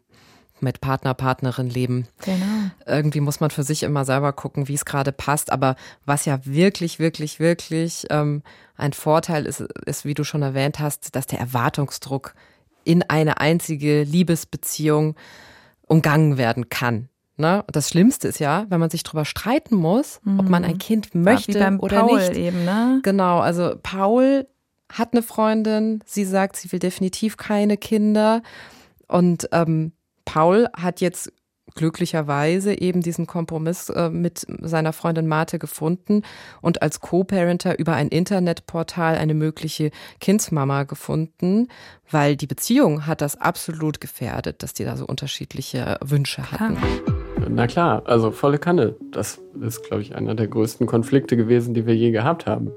mit 0.62 0.79
Partner, 0.79 1.13
Partnerin 1.13 1.69
leben. 1.69 2.08
Genau. 2.23 2.69
Irgendwie 2.86 3.19
muss 3.19 3.41
man 3.41 3.49
für 3.49 3.63
sich 3.63 3.84
immer 3.84 4.06
selber 4.06 4.32
gucken, 4.32 4.69
wie 4.69 4.75
es 4.75 4.86
gerade 4.86 5.12
passt. 5.12 5.51
Aber 5.51 5.75
was 6.06 6.23
ja 6.23 6.39
wirklich, 6.45 6.99
wirklich, 6.99 7.41
wirklich 7.41 8.06
ähm, 8.10 8.43
ein 8.77 8.93
Vorteil 8.93 9.45
ist, 9.45 9.60
ist, 9.60 10.06
wie 10.06 10.13
du 10.13 10.23
schon 10.23 10.41
erwähnt 10.41 10.79
hast, 10.79 11.17
dass 11.17 11.27
der 11.27 11.39
Erwartungsdruck 11.39 12.34
in 12.86 13.03
eine 13.03 13.41
einzige 13.41 14.03
Liebesbeziehung 14.03 15.15
umgangen 15.88 16.38
werden 16.38 16.69
kann. 16.69 17.10
Ne? 17.36 17.63
Das 17.67 17.89
Schlimmste 17.89 18.28
ist 18.28 18.39
ja, 18.39 18.65
wenn 18.69 18.80
man 18.80 18.89
sich 18.89 19.04
darüber 19.04 19.26
streiten 19.26 19.76
muss, 19.76 20.19
mhm. 20.24 20.39
ob 20.39 20.50
man 20.50 20.63
ein 20.63 20.74
mhm. 20.74 20.80
Kind 20.80 21.15
möchte 21.15 21.58
ja, 21.58 21.76
oder 21.78 22.02
Paul 22.02 22.19
nicht. 22.19 22.36
Eben, 22.36 22.63
ne? 22.63 23.00
Genau, 23.04 23.39
also 23.39 23.74
Paul 23.82 24.48
hat 24.91 25.13
eine 25.13 25.24
Freundin, 25.24 26.04
sie 26.06 26.26
sagt, 26.26 26.56
sie 26.58 26.72
will 26.72 26.80
definitiv 26.80 27.38
keine 27.38 27.78
Kinder. 27.78 28.43
Und 29.08 29.50
ähm, 29.52 29.93
Paul 30.26 30.67
hat 30.76 31.02
jetzt 31.02 31.32
glücklicherweise 31.76 32.80
eben 32.80 33.02
diesen 33.02 33.26
Kompromiss 33.26 33.89
äh, 33.89 34.10
mit 34.10 34.46
seiner 34.62 34.93
Freundin 34.93 35.28
Marte 35.28 35.60
gefunden 35.60 36.22
und 36.62 36.82
als 36.82 37.00
Co-Parenter 37.00 37.80
über 37.80 37.93
ein 37.93 38.10
Internetportal 38.10 39.15
eine 39.15 39.34
mögliche 39.34 39.91
Kindsmama 40.19 40.84
gefunden, 40.84 41.67
weil 42.12 42.36
die 42.36 42.48
Beziehung 42.48 43.08
hat 43.08 43.22
das 43.22 43.36
absolut 43.36 44.02
gefährdet, 44.02 44.62
dass 44.62 44.74
die 44.74 44.84
da 44.84 44.98
so 44.98 45.06
unterschiedliche 45.06 45.98
Wünsche 46.02 46.52
hatten. 46.52 46.78
Na 47.49 47.67
klar, 47.67 48.03
also 48.06 48.32
volle 48.32 48.58
Kanne. 48.58 48.95
Das 49.12 49.41
ist, 49.62 49.84
glaube 49.84 50.01
ich, 50.01 50.15
einer 50.15 50.36
der 50.36 50.47
größten 50.47 50.88
Konflikte 50.88 51.38
gewesen, 51.38 51.73
die 51.73 51.86
wir 51.86 51.95
je 51.95 52.12
gehabt 52.12 52.45
haben. 52.45 52.71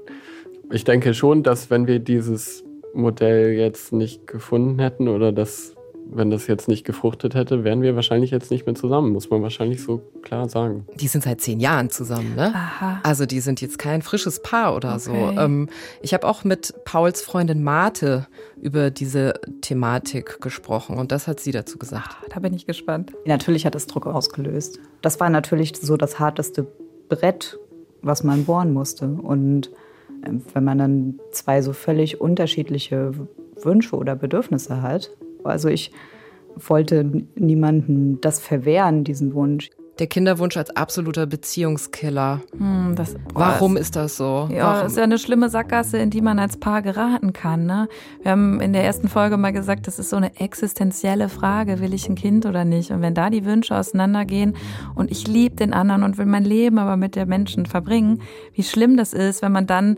Ich 0.71 0.83
denke 0.83 1.13
schon, 1.13 1.43
dass 1.43 1.69
wenn 1.69 1.87
wir 1.87 1.99
dieses 1.99 2.63
Modell 2.93 3.53
jetzt 3.53 3.93
nicht 3.93 4.27
gefunden 4.27 4.79
hätten 4.79 5.07
oder 5.07 5.31
das 5.31 5.76
wenn 6.09 6.29
das 6.29 6.47
jetzt 6.47 6.67
nicht 6.67 6.85
gefruchtet 6.85 7.35
hätte, 7.35 7.63
wären 7.63 7.81
wir 7.81 7.95
wahrscheinlich 7.95 8.31
jetzt 8.31 8.51
nicht 8.51 8.65
mehr 8.65 8.75
zusammen, 8.75 9.11
muss 9.11 9.29
man 9.29 9.41
wahrscheinlich 9.41 9.83
so 9.83 10.01
klar 10.21 10.49
sagen. 10.49 10.85
Die 10.95 11.07
sind 11.07 11.23
seit 11.23 11.41
zehn 11.41 11.59
Jahren 11.59 11.89
zusammen, 11.89 12.35
ne? 12.35 12.53
Aha. 12.53 12.99
Also 13.03 13.25
die 13.25 13.39
sind 13.39 13.61
jetzt 13.61 13.77
kein 13.77 14.01
frisches 14.01 14.41
Paar 14.41 14.75
oder 14.75 14.95
okay. 14.95 14.99
so. 14.99 15.13
Ähm, 15.13 15.69
ich 16.01 16.13
habe 16.13 16.27
auch 16.27 16.43
mit 16.43 16.73
Pauls 16.85 17.21
Freundin 17.21 17.63
Marte 17.63 18.27
über 18.61 18.89
diese 18.89 19.35
Thematik 19.61 20.41
gesprochen 20.41 20.97
und 20.97 21.11
das 21.11 21.27
hat 21.27 21.39
sie 21.39 21.51
dazu 21.51 21.77
gesagt. 21.77 22.15
Da 22.29 22.39
bin 22.39 22.53
ich 22.53 22.65
gespannt. 22.65 23.13
Natürlich 23.25 23.65
hat 23.65 23.75
es 23.75 23.87
Druck 23.87 24.07
ausgelöst. 24.07 24.79
Das 25.01 25.19
war 25.19 25.29
natürlich 25.29 25.73
so 25.75 25.97
das 25.97 26.19
harteste 26.19 26.67
Brett, 27.09 27.57
was 28.01 28.23
man 28.23 28.45
bohren 28.45 28.73
musste. 28.73 29.07
Und 29.07 29.71
ähm, 30.25 30.41
wenn 30.53 30.63
man 30.63 30.77
dann 30.77 31.19
zwei 31.31 31.61
so 31.61 31.73
völlig 31.73 32.19
unterschiedliche 32.21 33.11
Wünsche 33.63 33.95
oder 33.95 34.15
Bedürfnisse 34.15 34.81
hat, 34.81 35.11
also 35.47 35.69
ich 35.69 35.91
wollte 36.55 37.23
niemanden 37.35 38.19
das 38.21 38.39
verwehren, 38.39 39.03
diesen 39.03 39.33
Wunsch. 39.33 39.69
Der 39.99 40.05
Kinderwunsch 40.05 40.55
als 40.57 40.75
absoluter 40.75 41.25
Beziehungskiller. 41.25 42.41
Hm, 42.55 42.93
das, 42.95 43.15
Warum 43.33 43.77
ist 43.77 43.95
das 43.95 44.15
so? 44.15 44.47
Ja, 44.51 44.65
Warum? 44.65 44.83
das 44.83 44.91
ist 44.91 44.97
ja 44.97 45.03
eine 45.03 45.17
schlimme 45.17 45.49
Sackgasse, 45.49 45.97
in 45.97 46.11
die 46.11 46.21
man 46.21 46.37
als 46.37 46.57
Paar 46.57 46.83
geraten 46.83 47.33
kann. 47.33 47.65
Ne? 47.65 47.87
Wir 48.21 48.31
haben 48.31 48.61
in 48.61 48.73
der 48.73 48.83
ersten 48.83 49.07
Folge 49.07 49.37
mal 49.37 49.53
gesagt, 49.53 49.87
das 49.87 49.97
ist 49.97 50.11
so 50.11 50.15
eine 50.15 50.39
existenzielle 50.39 51.29
Frage, 51.29 51.79
will 51.79 51.95
ich 51.95 52.07
ein 52.07 52.15
Kind 52.15 52.45
oder 52.45 52.63
nicht? 52.63 52.91
Und 52.91 53.01
wenn 53.01 53.15
da 53.15 53.31
die 53.31 53.43
Wünsche 53.43 53.75
auseinandergehen 53.75 54.55
und 54.93 55.09
ich 55.09 55.27
liebe 55.27 55.55
den 55.55 55.73
anderen 55.73 56.03
und 56.03 56.19
will 56.19 56.27
mein 56.27 56.45
Leben 56.45 56.77
aber 56.77 56.95
mit 56.95 57.15
der 57.15 57.25
Menschen 57.25 57.65
verbringen, 57.65 58.21
wie 58.53 58.63
schlimm 58.63 58.97
das 58.97 59.13
ist, 59.13 59.41
wenn 59.41 59.51
man 59.51 59.65
dann 59.65 59.97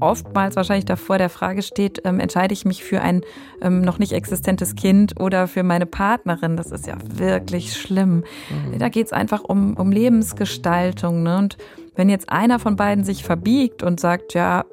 oftmals 0.00 0.56
wahrscheinlich 0.56 0.84
davor 0.84 1.18
der 1.18 1.28
Frage 1.28 1.62
steht, 1.62 2.02
ähm, 2.04 2.20
entscheide 2.20 2.52
ich 2.52 2.64
mich 2.64 2.82
für 2.82 3.00
ein 3.00 3.22
ähm, 3.62 3.82
noch 3.82 3.98
nicht 3.98 4.12
existentes 4.12 4.74
Kind 4.74 5.20
oder 5.20 5.46
für 5.46 5.62
meine 5.62 5.86
Partnerin. 5.86 6.56
Das 6.56 6.70
ist 6.70 6.86
ja 6.86 6.96
wirklich 7.04 7.74
schlimm. 7.76 8.24
Mhm. 8.48 8.78
Da 8.78 8.88
geht 8.88 9.06
es 9.06 9.12
einfach 9.12 9.44
um, 9.44 9.74
um 9.76 9.92
Lebensgestaltung. 9.92 11.22
Ne? 11.22 11.38
Und 11.38 11.56
Wenn 11.94 12.08
jetzt 12.08 12.30
einer 12.30 12.58
von 12.58 12.76
beiden 12.76 13.04
sich 13.04 13.24
verbiegt 13.24 13.82
und 13.82 14.00
sagt, 14.00 14.34
ja, 14.34 14.64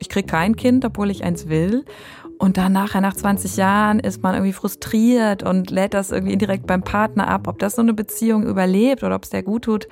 ich 0.00 0.08
kriege 0.08 0.26
kein 0.26 0.56
Kind, 0.56 0.84
obwohl 0.84 1.10
ich 1.10 1.22
eins 1.22 1.48
will. 1.48 1.84
Und 2.40 2.56
dann 2.56 2.72
nachher, 2.72 3.02
nach 3.02 3.14
20 3.14 3.58
Jahren, 3.58 4.00
ist 4.00 4.22
man 4.22 4.34
irgendwie 4.34 4.54
frustriert 4.54 5.42
und 5.42 5.70
lädt 5.70 5.92
das 5.92 6.10
irgendwie 6.10 6.32
indirekt 6.32 6.66
beim 6.66 6.80
Partner 6.80 7.28
ab. 7.28 7.46
Ob 7.46 7.58
das 7.58 7.76
so 7.76 7.82
eine 7.82 7.92
Beziehung 7.92 8.44
überlebt 8.46 9.04
oder 9.04 9.16
ob 9.16 9.24
es 9.24 9.30
der 9.30 9.42
gut 9.42 9.64
tut, 9.64 9.88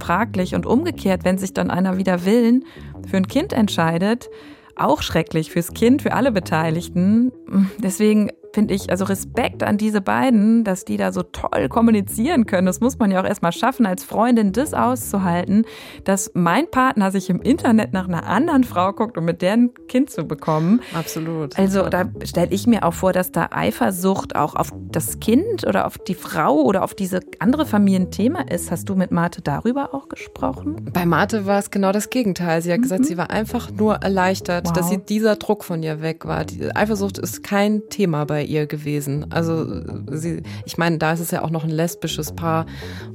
fraglich. 0.00 0.56
Und 0.56 0.66
umgekehrt, 0.66 1.24
wenn 1.24 1.38
sich 1.38 1.54
dann 1.54 1.70
einer 1.70 1.96
wieder 1.96 2.24
Willen 2.24 2.64
für 3.08 3.16
ein 3.16 3.28
Kind 3.28 3.52
entscheidet, 3.52 4.28
auch 4.74 5.02
schrecklich 5.02 5.52
fürs 5.52 5.72
Kind, 5.72 6.02
für 6.02 6.14
alle 6.14 6.32
Beteiligten. 6.32 7.30
Deswegen 7.78 8.32
finde 8.54 8.72
ich, 8.72 8.88
also 8.90 9.04
Respekt 9.04 9.62
an 9.62 9.76
diese 9.76 10.00
beiden, 10.00 10.64
dass 10.64 10.84
die 10.84 10.96
da 10.96 11.12
so 11.12 11.22
toll 11.22 11.68
kommunizieren 11.68 12.46
können. 12.46 12.66
Das 12.66 12.80
muss 12.80 12.98
man 12.98 13.10
ja 13.10 13.20
auch 13.20 13.26
erstmal 13.26 13.52
schaffen, 13.52 13.84
als 13.84 14.04
Freundin 14.04 14.52
das 14.52 14.72
auszuhalten, 14.72 15.66
dass 16.04 16.30
mein 16.34 16.70
Partner 16.70 17.10
sich 17.10 17.28
im 17.28 17.42
Internet 17.42 17.92
nach 17.92 18.08
einer 18.08 18.26
anderen 18.26 18.64
Frau 18.64 18.92
guckt, 18.92 19.18
um 19.18 19.24
mit 19.24 19.42
der 19.42 19.54
ein 19.54 19.70
Kind 19.88 20.10
zu 20.10 20.24
bekommen. 20.24 20.80
Absolut. 20.94 21.58
Also 21.58 21.88
da 21.88 22.04
stelle 22.24 22.50
ich 22.50 22.66
mir 22.66 22.84
auch 22.84 22.94
vor, 22.94 23.12
dass 23.12 23.32
da 23.32 23.48
Eifersucht 23.50 24.36
auch 24.36 24.54
auf 24.54 24.72
das 24.92 25.18
Kind 25.18 25.66
oder 25.66 25.86
auf 25.86 25.98
die 25.98 26.14
Frau 26.14 26.54
oder 26.62 26.84
auf 26.84 26.94
diese 26.94 27.20
andere 27.40 27.66
Familie 27.66 28.00
ein 28.00 28.10
Thema 28.12 28.48
ist. 28.50 28.70
Hast 28.70 28.88
du 28.88 28.94
mit 28.94 29.10
Marte 29.10 29.42
darüber 29.42 29.94
auch 29.94 30.08
gesprochen? 30.08 30.90
Bei 30.92 31.04
Marte 31.04 31.46
war 31.46 31.58
es 31.58 31.70
genau 31.70 31.90
das 31.90 32.10
Gegenteil. 32.10 32.62
Sie 32.62 32.70
hat 32.72 32.78
mhm. 32.78 32.82
gesagt, 32.82 33.06
sie 33.06 33.16
war 33.16 33.30
einfach 33.30 33.72
nur 33.72 33.96
erleichtert, 33.96 34.66
wow. 34.66 34.72
dass 34.72 34.88
sie 34.90 34.98
dieser 34.98 35.36
Druck 35.36 35.64
von 35.64 35.82
ihr 35.82 36.00
weg 36.00 36.24
war. 36.24 36.44
Die 36.44 36.74
Eifersucht 36.74 37.18
ist 37.18 37.42
kein 37.42 37.82
Thema 37.88 38.24
bei 38.24 38.43
ihr 38.44 38.66
gewesen. 38.66 39.26
Also 39.30 39.66
sie, 40.10 40.42
ich 40.64 40.78
meine, 40.78 40.98
da 40.98 41.12
ist 41.12 41.20
es 41.20 41.30
ja 41.30 41.42
auch 41.42 41.50
noch 41.50 41.64
ein 41.64 41.70
lesbisches 41.70 42.32
Paar, 42.32 42.66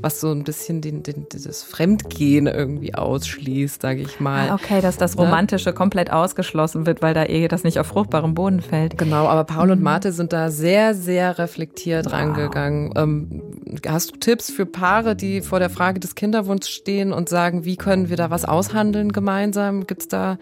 was 0.01 0.19
so 0.19 0.31
ein 0.31 0.43
bisschen 0.43 0.81
den, 0.81 1.03
den, 1.03 1.27
dieses 1.31 1.63
Fremdgehen 1.63 2.47
irgendwie 2.47 2.95
ausschließt, 2.95 3.81
sage 3.81 4.01
ich 4.01 4.19
mal. 4.19 4.49
Ah, 4.49 4.55
okay, 4.55 4.81
dass 4.81 4.97
das 4.97 5.15
ne? 5.15 5.23
Romantische 5.23 5.69
ja? 5.69 5.75
komplett 5.75 6.11
ausgeschlossen 6.11 6.85
wird, 6.85 7.01
weil 7.01 7.13
da 7.13 7.25
Ehe 7.25 7.47
das 7.47 7.63
nicht 7.63 7.79
auf 7.79 7.87
fruchtbarem 7.87 8.33
Boden 8.33 8.61
fällt. 8.61 8.97
Genau, 8.97 9.27
aber 9.27 9.43
Paul 9.43 9.67
mhm. 9.67 9.71
und 9.73 9.81
Marte 9.81 10.11
sind 10.11 10.33
da 10.33 10.49
sehr, 10.49 10.93
sehr 10.93 11.37
reflektiert 11.37 12.05
wow. 12.05 12.13
rangegangen. 12.13 12.93
Ähm, 12.95 13.41
hast 13.87 14.11
du 14.11 14.17
Tipps 14.17 14.51
für 14.51 14.65
Paare, 14.65 15.15
die 15.15 15.41
vor 15.41 15.59
der 15.59 15.69
Frage 15.69 15.99
des 15.99 16.15
Kinderwunschs 16.15 16.69
stehen 16.69 17.13
und 17.13 17.29
sagen, 17.29 17.65
wie 17.65 17.75
können 17.75 18.09
wir 18.09 18.17
da 18.17 18.29
was 18.29 18.45
aushandeln 18.45 19.11
gemeinsam? 19.11 19.85
Gibt 19.85 20.01
es 20.01 20.07
da 20.07 20.37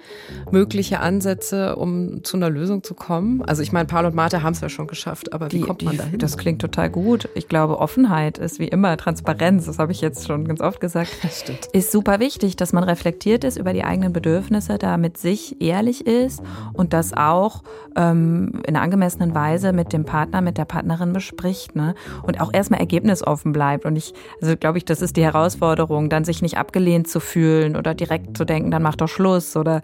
mögliche 0.51 0.99
Ansätze, 0.99 1.75
um 1.75 2.23
zu 2.23 2.37
einer 2.37 2.49
Lösung 2.49 2.83
zu 2.83 2.93
kommen? 2.93 3.41
Also 3.41 3.61
ich 3.63 3.71
meine, 3.71 3.85
Paul 3.85 4.05
und 4.05 4.15
Marte 4.15 4.43
haben 4.43 4.53
es 4.53 4.61
ja 4.61 4.69
schon 4.69 4.76
geschafft, 4.85 5.33
aber 5.33 5.47
wie 5.47 5.57
die, 5.57 5.61
kommt 5.61 5.81
man 5.81 5.93
die, 5.93 5.97
dahin? 5.97 6.19
Das 6.19 6.37
klingt 6.37 6.61
total 6.61 6.91
gut. 6.91 7.29
Ich 7.33 7.47
glaube, 7.47 7.79
Offenheit 7.79 8.37
ist 8.37 8.59
wie 8.59 8.67
immer 8.67 8.95
Transparenz, 8.97 9.65
das 9.65 9.79
habe 9.79 9.91
ich 9.91 10.01
jetzt 10.01 10.27
schon 10.27 10.47
ganz 10.47 10.61
oft 10.61 10.79
gesagt. 10.79 11.09
Das 11.27 11.41
stimmt. 11.41 11.65
Ist 11.73 11.91
super 11.91 12.19
wichtig, 12.19 12.55
dass 12.55 12.73
man 12.73 12.83
reflektiert 12.83 13.43
ist 13.43 13.57
über 13.57 13.73
die 13.73 13.83
eigenen 13.83 14.13
Bedürfnisse, 14.13 14.77
da 14.77 14.97
mit 14.97 15.17
sich 15.17 15.61
ehrlich 15.61 16.05
ist 16.05 16.41
und 16.73 16.93
das 16.93 17.13
auch 17.13 17.63
ähm, 17.95 18.61
in 18.65 18.75
einer 18.75 18.81
angemessenen 18.81 19.33
Weise 19.33 19.73
mit 19.73 19.93
dem 19.93 20.05
Partner, 20.05 20.41
mit 20.41 20.57
der 20.57 20.65
Partnerin 20.65 21.13
bespricht. 21.13 21.75
Ne? 21.75 21.95
Und 22.23 22.39
auch 22.39 22.53
erstmal 22.53 22.79
ergebnisoffen 22.79 23.51
bleibt. 23.51 23.85
Und 23.85 23.95
ich, 23.95 24.13
also 24.41 24.55
glaube 24.55 24.77
ich, 24.77 24.85
das 24.85 25.01
ist 25.01 25.17
die 25.17 25.23
Herausforderung, 25.23 26.09
dann 26.09 26.23
sich 26.23 26.41
nicht 26.41 26.57
abgelehnt 26.57 27.07
zu 27.07 27.19
fühlen 27.19 27.75
oder 27.75 27.93
direkt 27.93 28.37
zu 28.37 28.45
denken, 28.45 28.71
dann 28.71 28.83
mach 28.83 28.95
doch 28.95 29.07
Schluss 29.07 29.55
oder 29.55 29.81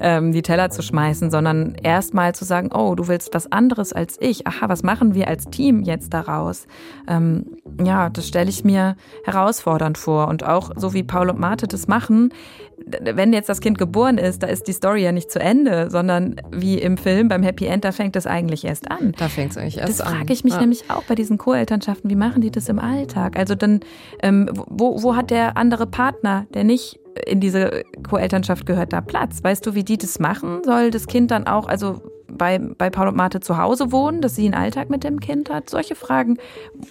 ähm, 0.00 0.32
die 0.32 0.42
Teller 0.42 0.70
zu 0.70 0.82
schmeißen, 0.82 1.30
sondern 1.30 1.74
erstmal 1.82 2.34
zu 2.34 2.44
sagen, 2.44 2.70
oh, 2.72 2.94
du 2.94 3.08
willst 3.08 3.34
was 3.34 3.50
anderes 3.50 3.92
als 3.92 4.16
ich 4.20 4.35
aha, 4.44 4.68
was 4.68 4.82
machen 4.82 5.14
wir 5.14 5.28
als 5.28 5.44
Team 5.44 5.82
jetzt 5.82 6.12
daraus? 6.12 6.66
Ähm, 7.06 7.46
ja, 7.82 8.10
das 8.10 8.26
stelle 8.26 8.50
ich 8.50 8.64
mir 8.64 8.96
herausfordernd 9.24 9.98
vor. 9.98 10.28
Und 10.28 10.44
auch 10.44 10.72
so 10.74 10.92
wie 10.94 11.02
Paul 11.04 11.30
und 11.30 11.38
Marte 11.38 11.68
das 11.68 11.86
machen, 11.86 12.32
wenn 13.00 13.32
jetzt 13.32 13.48
das 13.48 13.60
Kind 13.60 13.78
geboren 13.78 14.18
ist, 14.18 14.42
da 14.42 14.46
ist 14.46 14.68
die 14.68 14.72
Story 14.72 15.02
ja 15.02 15.12
nicht 15.12 15.30
zu 15.30 15.40
Ende, 15.40 15.90
sondern 15.90 16.36
wie 16.50 16.78
im 16.78 16.96
Film 16.96 17.28
beim 17.28 17.42
Happy 17.42 17.66
End, 17.66 17.84
da 17.84 17.92
fängt 17.92 18.16
das 18.16 18.26
eigentlich 18.26 18.64
erst 18.64 18.90
an. 18.90 19.12
Da 19.18 19.28
fängt 19.28 19.52
es 19.52 19.56
eigentlich 19.56 19.78
erst 19.78 20.00
an. 20.00 20.06
Das 20.08 20.16
frage 20.18 20.32
ich 20.32 20.44
mich 20.44 20.54
ja. 20.54 20.60
nämlich 20.60 20.90
auch 20.90 21.02
bei 21.04 21.14
diesen 21.14 21.38
Co-Elternschaften. 21.38 22.10
Wie 22.10 22.16
machen 22.16 22.42
die 22.42 22.50
das 22.50 22.68
im 22.68 22.78
Alltag? 22.78 23.38
Also 23.38 23.54
dann, 23.54 23.80
ähm, 24.22 24.50
wo, 24.52 25.02
wo 25.02 25.16
hat 25.16 25.30
der 25.30 25.56
andere 25.56 25.86
Partner, 25.86 26.46
der 26.54 26.64
nicht 26.64 27.00
in 27.26 27.40
diese 27.40 27.82
Co-Elternschaft 28.08 28.66
gehört, 28.66 28.92
da 28.92 29.00
Platz? 29.00 29.42
Weißt 29.42 29.66
du, 29.66 29.74
wie 29.74 29.84
die 29.84 29.96
das 29.96 30.18
machen? 30.18 30.62
Soll 30.64 30.90
das 30.90 31.06
Kind 31.06 31.30
dann 31.30 31.46
auch, 31.46 31.66
also 31.68 32.02
bei, 32.28 32.58
bei 32.58 32.90
Paul 32.90 33.08
und 33.08 33.16
Marte 33.16 33.40
zu 33.40 33.58
Hause 33.58 33.92
wohnen, 33.92 34.20
dass 34.20 34.34
sie 34.34 34.44
einen 34.44 34.54
Alltag 34.54 34.90
mit 34.90 35.04
dem 35.04 35.20
Kind 35.20 35.50
hat? 35.50 35.70
Solche 35.70 35.94
Fragen 35.94 36.38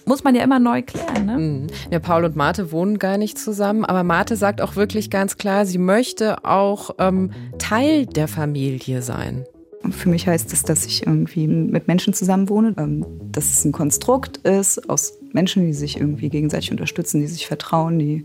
muss 0.04 0.24
man 0.24 0.34
ja 0.34 0.42
immer 0.42 0.58
neu 0.58 0.82
klären. 0.82 1.26
Ne? 1.26 1.38
Mhm. 1.38 1.66
Ja, 1.90 1.98
Paul 1.98 2.24
und 2.24 2.36
Marte 2.36 2.72
wohnen 2.72 2.98
gar 2.98 3.18
nicht 3.18 3.38
zusammen, 3.38 3.84
aber 3.84 4.02
Marte 4.04 4.36
sagt 4.36 4.60
auch 4.60 4.76
wirklich 4.76 5.10
ganz 5.10 5.36
klar, 5.36 5.66
sie 5.66 5.78
möchte 5.78 6.44
auch 6.44 6.90
ähm, 6.98 7.30
Teil 7.58 8.06
der 8.06 8.28
Familie 8.28 9.02
sein. 9.02 9.44
Für 9.90 10.08
mich 10.08 10.26
heißt 10.26 10.52
es, 10.52 10.62
dass 10.62 10.86
ich 10.86 11.06
irgendwie 11.06 11.46
mit 11.46 11.86
Menschen 11.86 12.12
zusammenwohne, 12.12 12.74
ähm, 12.76 13.04
dass 13.30 13.52
es 13.52 13.64
ein 13.64 13.72
Konstrukt 13.72 14.38
ist 14.38 14.88
aus 14.88 15.18
Menschen, 15.32 15.66
die 15.66 15.74
sich 15.74 16.00
irgendwie 16.00 16.28
gegenseitig 16.28 16.70
unterstützen, 16.70 17.20
die 17.20 17.26
sich 17.26 17.46
vertrauen, 17.46 17.98
die 17.98 18.24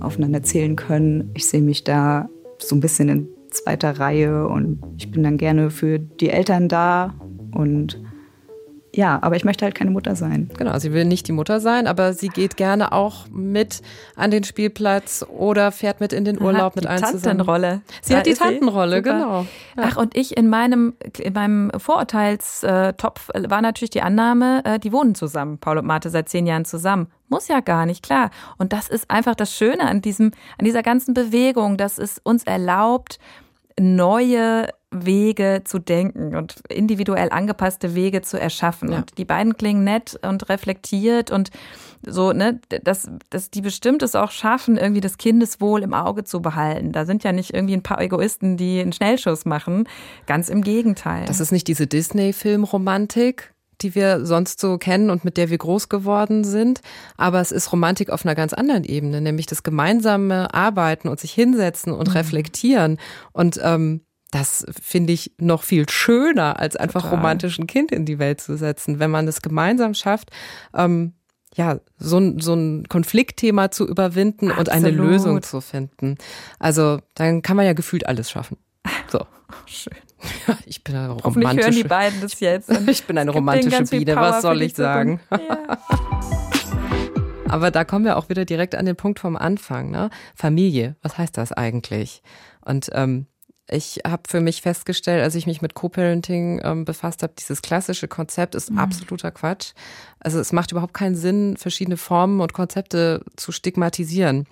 aufeinander 0.00 0.42
zählen 0.42 0.74
können. 0.74 1.30
Ich 1.34 1.46
sehe 1.46 1.60
mich 1.60 1.84
da 1.84 2.28
so 2.58 2.74
ein 2.74 2.80
bisschen 2.80 3.08
in 3.08 3.28
zweiter 3.56 3.98
Reihe 3.98 4.46
und 4.46 4.80
ich 4.98 5.10
bin 5.10 5.22
dann 5.22 5.38
gerne 5.38 5.70
für 5.70 5.98
die 5.98 6.30
Eltern 6.30 6.68
da 6.68 7.14
und 7.52 8.00
ja, 8.96 9.18
aber 9.20 9.36
ich 9.36 9.44
möchte 9.44 9.64
halt 9.64 9.74
keine 9.74 9.90
Mutter 9.90 10.16
sein. 10.16 10.50
Genau, 10.56 10.78
sie 10.78 10.94
will 10.94 11.04
nicht 11.04 11.28
die 11.28 11.32
Mutter 11.32 11.60
sein, 11.60 11.86
aber 11.86 12.14
sie 12.14 12.28
geht 12.28 12.56
gerne 12.56 12.92
auch 12.92 13.28
mit 13.30 13.82
an 14.16 14.30
den 14.30 14.42
Spielplatz 14.42 15.24
oder 15.28 15.70
fährt 15.70 16.00
mit 16.00 16.14
in 16.14 16.24
den 16.24 16.40
Urlaub 16.40 16.76
mit 16.76 16.86
allen 16.86 17.04
zusammen. 17.04 17.22
Tantenrolle. 17.22 17.82
Sie 18.00 18.14
da 18.14 18.20
hat 18.20 18.26
die 18.26 18.32
Tantenrolle, 18.32 19.02
genau. 19.02 19.42
Ja. 19.76 19.82
Ach, 19.82 19.96
und 19.98 20.16
ich 20.16 20.34
in 20.38 20.48
meinem, 20.48 20.94
in 21.18 21.34
meinem 21.34 21.70
Vorurteilstopf 21.76 23.28
war 23.34 23.60
natürlich 23.60 23.90
die 23.90 24.00
Annahme, 24.00 24.62
äh, 24.64 24.78
die 24.78 24.92
wohnen 24.92 25.14
zusammen. 25.14 25.58
Paul 25.58 25.76
und 25.76 25.86
Marte 25.86 26.08
seit 26.08 26.30
zehn 26.30 26.46
Jahren 26.46 26.64
zusammen. 26.64 27.08
Muss 27.28 27.48
ja 27.48 27.60
gar 27.60 27.84
nicht, 27.84 28.02
klar. 28.02 28.30
Und 28.56 28.72
das 28.72 28.88
ist 28.88 29.10
einfach 29.10 29.34
das 29.34 29.52
Schöne 29.52 29.82
an 29.82 30.00
diesem, 30.00 30.30
an 30.58 30.64
dieser 30.64 30.82
ganzen 30.82 31.12
Bewegung, 31.12 31.76
dass 31.76 31.98
es 31.98 32.18
uns 32.18 32.44
erlaubt, 32.44 33.18
neue 33.78 34.68
Wege 34.90 35.62
zu 35.64 35.78
denken 35.78 36.34
und 36.36 36.62
individuell 36.68 37.28
angepasste 37.30 37.94
Wege 37.94 38.22
zu 38.22 38.40
erschaffen. 38.40 38.92
Ja. 38.92 38.98
Und 38.98 39.18
die 39.18 39.24
beiden 39.24 39.56
klingen 39.56 39.84
nett 39.84 40.18
und 40.22 40.48
reflektiert 40.48 41.30
und 41.30 41.50
so, 42.06 42.32
ne, 42.32 42.60
dass, 42.82 43.10
dass 43.30 43.50
die 43.50 43.60
bestimmt 43.60 44.02
es 44.02 44.14
auch 44.14 44.30
schaffen, 44.30 44.76
irgendwie 44.76 45.00
das 45.00 45.18
Kindeswohl 45.18 45.82
im 45.82 45.92
Auge 45.92 46.24
zu 46.24 46.40
behalten. 46.40 46.92
Da 46.92 47.04
sind 47.04 47.24
ja 47.24 47.32
nicht 47.32 47.52
irgendwie 47.52 47.74
ein 47.74 47.82
paar 47.82 48.00
Egoisten, 48.00 48.56
die 48.56 48.80
einen 48.80 48.92
Schnellschuss 48.92 49.44
machen. 49.44 49.88
Ganz 50.26 50.48
im 50.48 50.62
Gegenteil. 50.62 51.24
Das 51.26 51.40
ist 51.40 51.52
nicht 51.52 51.68
diese 51.68 51.86
Disney-Filmromantik, 51.86 53.52
die 53.82 53.94
wir 53.94 54.24
sonst 54.24 54.60
so 54.60 54.78
kennen 54.78 55.10
und 55.10 55.24
mit 55.24 55.36
der 55.36 55.50
wir 55.50 55.58
groß 55.58 55.88
geworden 55.88 56.44
sind. 56.44 56.80
Aber 57.16 57.40
es 57.40 57.52
ist 57.52 57.72
Romantik 57.72 58.10
auf 58.10 58.24
einer 58.24 58.34
ganz 58.34 58.52
anderen 58.52 58.84
Ebene, 58.84 59.20
nämlich 59.20 59.46
das 59.46 59.62
gemeinsame 59.62 60.52
Arbeiten 60.54 61.08
und 61.08 61.20
sich 61.20 61.32
hinsetzen 61.32 61.92
und 61.92 62.08
mhm. 62.08 62.14
reflektieren. 62.14 62.98
Und 63.32 63.60
ähm, 63.62 64.02
das 64.30 64.66
finde 64.82 65.12
ich 65.12 65.32
noch 65.38 65.62
viel 65.62 65.88
schöner, 65.88 66.58
als 66.58 66.76
einfach 66.76 67.02
Total. 67.02 67.18
romantisch 67.18 67.58
ein 67.58 67.66
Kind 67.66 67.92
in 67.92 68.04
die 68.04 68.18
Welt 68.18 68.40
zu 68.40 68.56
setzen. 68.56 68.98
Wenn 68.98 69.10
man 69.10 69.28
es 69.28 69.40
gemeinsam 69.40 69.94
schafft, 69.94 70.30
ähm, 70.74 71.14
ja, 71.54 71.80
so 71.96 72.18
ein, 72.18 72.40
so 72.40 72.54
ein 72.54 72.84
Konfliktthema 72.88 73.70
zu 73.70 73.88
überwinden 73.88 74.50
Absolut. 74.50 74.68
und 74.68 74.74
eine 74.74 74.90
Lösung 74.90 75.42
zu 75.42 75.60
finden. 75.60 76.16
Also 76.58 76.98
dann 77.14 77.42
kann 77.42 77.56
man 77.56 77.64
ja 77.64 77.72
gefühlt 77.72 78.06
alles 78.06 78.30
schaffen. 78.30 78.58
So. 79.08 79.26
Schön. 79.66 79.94
Ich 80.66 80.82
bin 80.82 80.94
eine 80.96 81.08
romantische. 81.08 81.24
Hoffentlich 81.26 81.64
hören 81.64 81.74
die 81.74 81.84
beiden 81.84 82.20
das 82.20 82.40
jetzt. 82.40 82.70
Ich 82.88 83.04
bin 83.04 83.18
eine 83.18 83.30
romantische 83.30 83.84
Biene, 83.84 84.16
was 84.16 84.42
soll 84.42 84.62
ich 84.62 84.74
sagen? 84.74 85.20
Ja. 85.30 85.78
Aber 87.48 87.70
da 87.70 87.84
kommen 87.84 88.04
wir 88.04 88.16
auch 88.16 88.28
wieder 88.28 88.44
direkt 88.44 88.74
an 88.74 88.86
den 88.86 88.96
Punkt 88.96 89.20
vom 89.20 89.36
Anfang. 89.36 89.90
Ne? 89.90 90.10
Familie, 90.34 90.96
was 91.02 91.16
heißt 91.16 91.36
das 91.36 91.52
eigentlich? 91.52 92.22
Und 92.64 92.90
ähm, 92.92 93.26
ich 93.68 94.00
habe 94.06 94.22
für 94.28 94.40
mich 94.40 94.62
festgestellt, 94.62 95.22
als 95.22 95.34
ich 95.34 95.46
mich 95.46 95.60
mit 95.60 95.74
Co-Parenting 95.74 96.60
ähm, 96.62 96.84
befasst 96.84 97.22
habe, 97.22 97.34
dieses 97.38 97.62
klassische 97.62 98.06
Konzept 98.06 98.54
ist 98.54 98.70
mhm. 98.70 98.78
absoluter 98.78 99.32
Quatsch. 99.32 99.72
Also 100.20 100.38
es 100.38 100.52
macht 100.52 100.70
überhaupt 100.70 100.94
keinen 100.94 101.16
Sinn, 101.16 101.56
verschiedene 101.56 101.96
Formen 101.96 102.40
und 102.40 102.52
Konzepte 102.52 103.24
zu 103.36 103.50
stigmatisieren. 103.50 104.46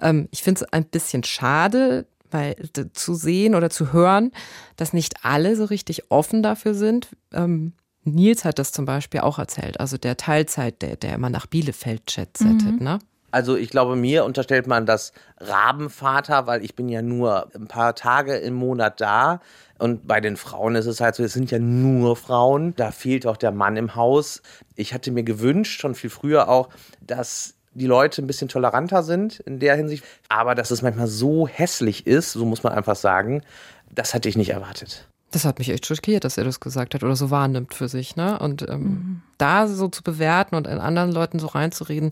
Ähm, 0.00 0.28
ich 0.32 0.42
finde 0.42 0.64
es 0.64 0.72
ein 0.72 0.84
bisschen 0.84 1.24
schade, 1.24 2.06
weil 2.30 2.56
zu 2.92 3.14
sehen 3.14 3.54
oder 3.54 3.70
zu 3.70 3.92
hören, 3.92 4.32
dass 4.76 4.92
nicht 4.92 5.24
alle 5.24 5.56
so 5.56 5.64
richtig 5.64 6.10
offen 6.10 6.42
dafür 6.42 6.74
sind. 6.74 7.08
Ähm, 7.32 7.72
Nils 8.04 8.44
hat 8.44 8.58
das 8.58 8.72
zum 8.72 8.84
Beispiel 8.84 9.20
auch 9.20 9.38
erzählt, 9.38 9.80
also 9.80 9.98
der 9.98 10.16
Teilzeit, 10.16 10.82
der, 10.82 10.96
der 10.96 11.14
immer 11.14 11.30
nach 11.30 11.46
Bielefeld 11.46 12.06
chatsettet, 12.06 12.78
mhm. 12.80 12.84
ne? 12.84 12.98
Also 13.30 13.56
ich 13.56 13.68
glaube, 13.68 13.94
mir 13.94 14.24
unterstellt 14.24 14.66
man 14.66 14.86
das 14.86 15.12
Rabenvater, 15.38 16.46
weil 16.46 16.64
ich 16.64 16.74
bin 16.74 16.88
ja 16.88 17.02
nur 17.02 17.54
ein 17.54 17.68
paar 17.68 17.94
Tage 17.94 18.36
im 18.36 18.54
Monat 18.54 19.02
da. 19.02 19.40
Und 19.78 20.08
bei 20.08 20.20
den 20.20 20.38
Frauen 20.38 20.74
ist 20.76 20.86
es 20.86 21.00
halt 21.00 21.14
so, 21.14 21.22
es 21.22 21.34
sind 21.34 21.50
ja 21.50 21.58
nur 21.58 22.16
Frauen. 22.16 22.74
Da 22.76 22.90
fehlt 22.90 23.26
auch 23.26 23.36
der 23.36 23.52
Mann 23.52 23.76
im 23.76 23.94
Haus. 23.94 24.40
Ich 24.76 24.94
hatte 24.94 25.10
mir 25.10 25.24
gewünscht, 25.24 25.78
schon 25.78 25.94
viel 25.94 26.08
früher 26.08 26.48
auch, 26.48 26.70
dass 27.02 27.57
die 27.72 27.86
Leute 27.86 28.22
ein 28.22 28.26
bisschen 28.26 28.48
toleranter 28.48 29.02
sind 29.02 29.40
in 29.40 29.58
der 29.58 29.76
Hinsicht. 29.76 30.04
Aber 30.28 30.54
dass 30.54 30.70
es 30.70 30.82
manchmal 30.82 31.06
so 31.06 31.46
hässlich 31.46 32.06
ist, 32.06 32.32
so 32.32 32.44
muss 32.44 32.62
man 32.62 32.72
einfach 32.72 32.96
sagen, 32.96 33.42
das 33.90 34.14
hatte 34.14 34.28
ich 34.28 34.36
nicht 34.36 34.50
erwartet. 34.50 35.08
Das 35.30 35.44
hat 35.44 35.58
mich 35.58 35.68
echt 35.68 35.86
schockiert, 35.86 36.24
dass 36.24 36.38
er 36.38 36.44
das 36.44 36.60
gesagt 36.60 36.94
hat 36.94 37.04
oder 37.04 37.16
so 37.16 37.30
wahrnimmt 37.30 37.74
für 37.74 37.88
sich. 37.88 38.16
Ne? 38.16 38.38
Und 38.38 38.62
ähm, 38.68 38.80
mhm. 38.80 39.22
da 39.36 39.66
so 39.66 39.88
zu 39.88 40.02
bewerten 40.02 40.54
und 40.54 40.66
in 40.66 40.78
anderen 40.78 41.12
Leuten 41.12 41.38
so 41.38 41.48
reinzureden, 41.48 42.10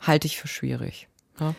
halte 0.00 0.26
ich 0.26 0.38
für 0.38 0.48
schwierig. 0.48 1.08
Ja? 1.40 1.54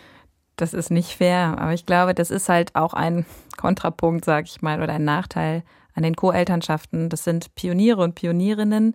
Das 0.56 0.74
ist 0.74 0.92
nicht 0.92 1.16
fair, 1.16 1.56
aber 1.58 1.74
ich 1.74 1.86
glaube, 1.86 2.14
das 2.14 2.32
ist 2.32 2.50
halt 2.50 2.76
auch 2.76 2.94
ein 2.94 3.26
Kontrapunkt, 3.58 4.26
sag 4.26 4.46
ich 4.46 4.62
mal, 4.62 4.82
oder 4.82 4.94
ein 4.94 5.06
Nachteil 5.06 5.64
an 5.96 6.04
den 6.04 6.16
Co-Elternschaften. 6.16 7.10
Das 7.10 7.24
sind 7.24 7.56
Pioniere 7.56 8.02
und 8.02 8.16
Pionierinnen, 8.16 8.94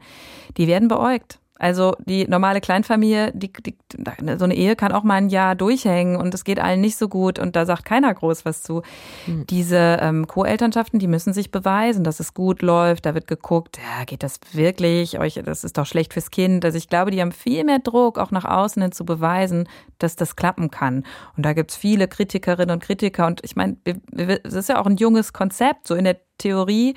die 0.57 0.67
werden 0.67 0.89
beäugt. 0.89 1.39
Also 1.65 1.97
die 2.05 2.29
normale 2.29 2.61
Kleinfamilie, 2.61 3.33
die, 3.33 3.51
die, 3.51 3.75
so 4.37 4.45
eine 4.45 4.55
Ehe 4.55 4.77
kann 4.77 4.93
auch 4.93 5.03
mal 5.03 5.15
ein 5.15 5.31
Jahr 5.31 5.55
durchhängen 5.55 6.17
und 6.17 6.35
es 6.35 6.45
geht 6.45 6.61
allen 6.61 6.83
nicht 6.83 6.99
so 6.99 7.09
gut 7.09 7.39
und 7.39 7.57
da 7.57 7.65
sagt 7.65 7.87
keiner 7.87 8.13
groß 8.13 8.45
was 8.45 8.63
zu. 8.63 8.83
Mhm. 9.27 9.47
Diese 9.47 9.97
ähm, 10.03 10.27
Co-Elternschaften, 10.27 10.99
die 10.99 11.07
müssen 11.07 11.33
sich 11.33 11.51
beweisen, 11.51 12.05
dass 12.05 12.21
es 12.21 12.35
gut 12.35 12.61
läuft. 12.61 13.07
Da 13.07 13.15
wird 13.15 13.29
geguckt, 13.29 13.79
ja, 13.79 14.05
geht 14.05 14.23
das 14.23 14.41
wirklich? 14.53 15.19
Euch, 15.19 15.41
das 15.43 15.65
ist 15.65 15.79
doch 15.79 15.87
schlecht 15.87 16.13
fürs 16.13 16.31
Kind. 16.31 16.67
Also 16.67 16.77
ich 16.77 16.91
glaube, 16.91 17.11
die 17.11 17.23
haben 17.23 17.33
viel 17.33 17.65
mehr 17.65 17.79
Druck, 17.79 18.19
auch 18.19 18.31
nach 18.31 18.45
außen 18.45 18.83
hin 18.83 18.93
zu 18.93 19.07
beweisen, 19.07 19.67
dass 19.99 20.17
das 20.17 20.37
klappen 20.37 20.71
kann. 20.71 21.03
Und 21.35 21.47
da 21.47 21.55
gibt's 21.55 21.77
viele 21.77 22.09
Kritikerinnen 22.09 22.75
und 22.75 22.83
Kritiker 22.83 23.27
und 23.27 23.41
ich 23.43 23.57
meine, 23.57 23.79
es 24.13 24.53
ist 24.53 24.69
ja 24.69 24.79
auch 24.79 24.87
ein 24.87 24.99
junges 24.99 25.33
Konzept, 25.33 25.89
so 25.89 25.95
in 25.95 26.05
der 26.05 26.19
Theorie 26.45 26.95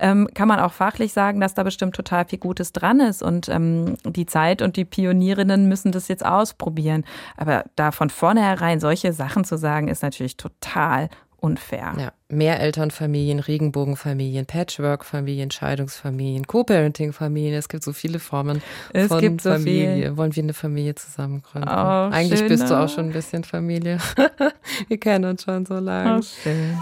ähm, 0.00 0.28
kann 0.34 0.48
man 0.48 0.58
auch 0.58 0.72
fachlich 0.72 1.12
sagen, 1.12 1.40
dass 1.40 1.54
da 1.54 1.62
bestimmt 1.62 1.94
total 1.94 2.24
viel 2.24 2.38
Gutes 2.38 2.72
dran 2.72 2.98
ist 2.98 3.22
und 3.22 3.48
ähm, 3.48 3.96
die 4.04 4.26
Zeit 4.26 4.60
und 4.60 4.76
die 4.76 4.84
Pionierinnen 4.84 5.68
müssen 5.68 5.92
das 5.92 6.08
jetzt 6.08 6.26
ausprobieren. 6.26 7.04
Aber 7.36 7.64
da 7.76 7.92
von 7.92 8.10
vornherein 8.10 8.80
solche 8.80 9.12
Sachen 9.12 9.44
zu 9.44 9.56
sagen, 9.56 9.88
ist 9.88 10.02
natürlich 10.02 10.36
total 10.36 11.08
unfair. 11.40 11.94
Ja, 11.96 12.12
Mehrelternfamilien, 12.28 13.38
Regenbogenfamilien, 13.38 14.46
Patchwork-Familien, 14.46 15.52
Scheidungsfamilien, 15.52 16.46
Co-Parenting-Familien. 16.46 17.54
Es 17.54 17.68
gibt 17.68 17.84
so 17.84 17.92
viele 17.92 18.18
Formen 18.18 18.60
es 18.92 19.06
von 19.06 19.20
gibt 19.20 19.42
so 19.42 19.50
Familie. 19.50 19.94
Viel. 19.94 20.16
Wollen 20.16 20.34
wir 20.34 20.42
eine 20.42 20.54
Familie 20.54 20.96
zusammen 20.96 21.42
gründen? 21.42 21.68
Oh, 21.68 22.10
Eigentlich 22.10 22.40
schön, 22.40 22.48
bist 22.48 22.68
du 22.68 22.74
ne? 22.74 22.80
auch 22.80 22.88
schon 22.88 23.06
ein 23.06 23.12
bisschen 23.12 23.44
Familie. 23.44 23.98
wir 24.88 24.98
kennen 24.98 25.26
uns 25.26 25.44
schon 25.44 25.64
so 25.64 25.78
lange. 25.78 26.18
Oh, 26.18 26.22
schön. 26.22 26.76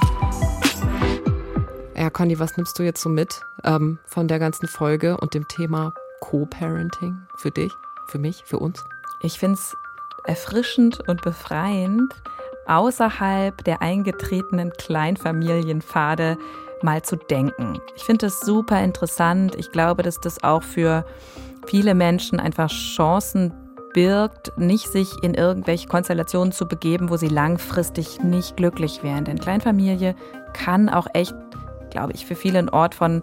Ja, 1.99 2.11
Conny, 2.11 2.39
was 2.39 2.59
nimmst 2.59 2.79
du 2.79 2.83
jetzt 2.83 3.01
so 3.01 3.09
mit 3.09 3.41
ähm, 3.65 3.99
von 4.05 4.29
der 4.29 4.39
ganzen 4.39 4.69
Folge 4.69 5.17
und 5.17 5.33
dem 5.33 5.49
Thema 5.49 5.95
Co-Parenting 6.21 7.17
für 7.37 7.51
dich, 7.51 7.73
für 8.09 8.19
mich, 8.19 8.43
für 8.45 8.59
uns? 8.59 8.85
Ich 9.23 9.39
finde 9.39 9.55
es 9.55 9.75
erfrischend 10.27 11.09
und 11.09 11.23
befreiend, 11.23 12.13
außerhalb 12.67 13.65
der 13.65 13.81
eingetretenen 13.81 14.73
Kleinfamilienpfade 14.73 16.37
mal 16.83 17.01
zu 17.01 17.17
denken. 17.17 17.79
Ich 17.97 18.05
finde 18.05 18.27
das 18.27 18.41
super 18.41 18.83
interessant. 18.85 19.55
Ich 19.55 19.73
glaube, 19.73 20.03
dass 20.03 20.21
das 20.21 20.45
auch 20.45 20.63
für 20.63 21.07
viele 21.67 21.95
Menschen 21.95 22.39
einfach 22.39 22.69
Chancen 22.69 23.55
birgt, 23.95 24.53
nicht 24.59 24.89
sich 24.89 25.11
in 25.23 25.33
irgendwelche 25.33 25.89
Konstellationen 25.89 26.53
zu 26.53 26.69
begeben, 26.69 27.09
wo 27.09 27.17
sie 27.17 27.29
langfristig 27.29 28.23
nicht 28.23 28.59
glücklich 28.59 29.03
wären. 29.03 29.25
Denn 29.25 29.39
Kleinfamilie 29.39 30.15
kann 30.53 30.91
auch 30.91 31.07
echt, 31.15 31.35
glaube 31.97 32.13
ich, 32.13 32.27
für 32.27 32.37
viele 32.37 32.59
ein 32.59 32.69
Ort 32.69 32.95
von 32.95 33.23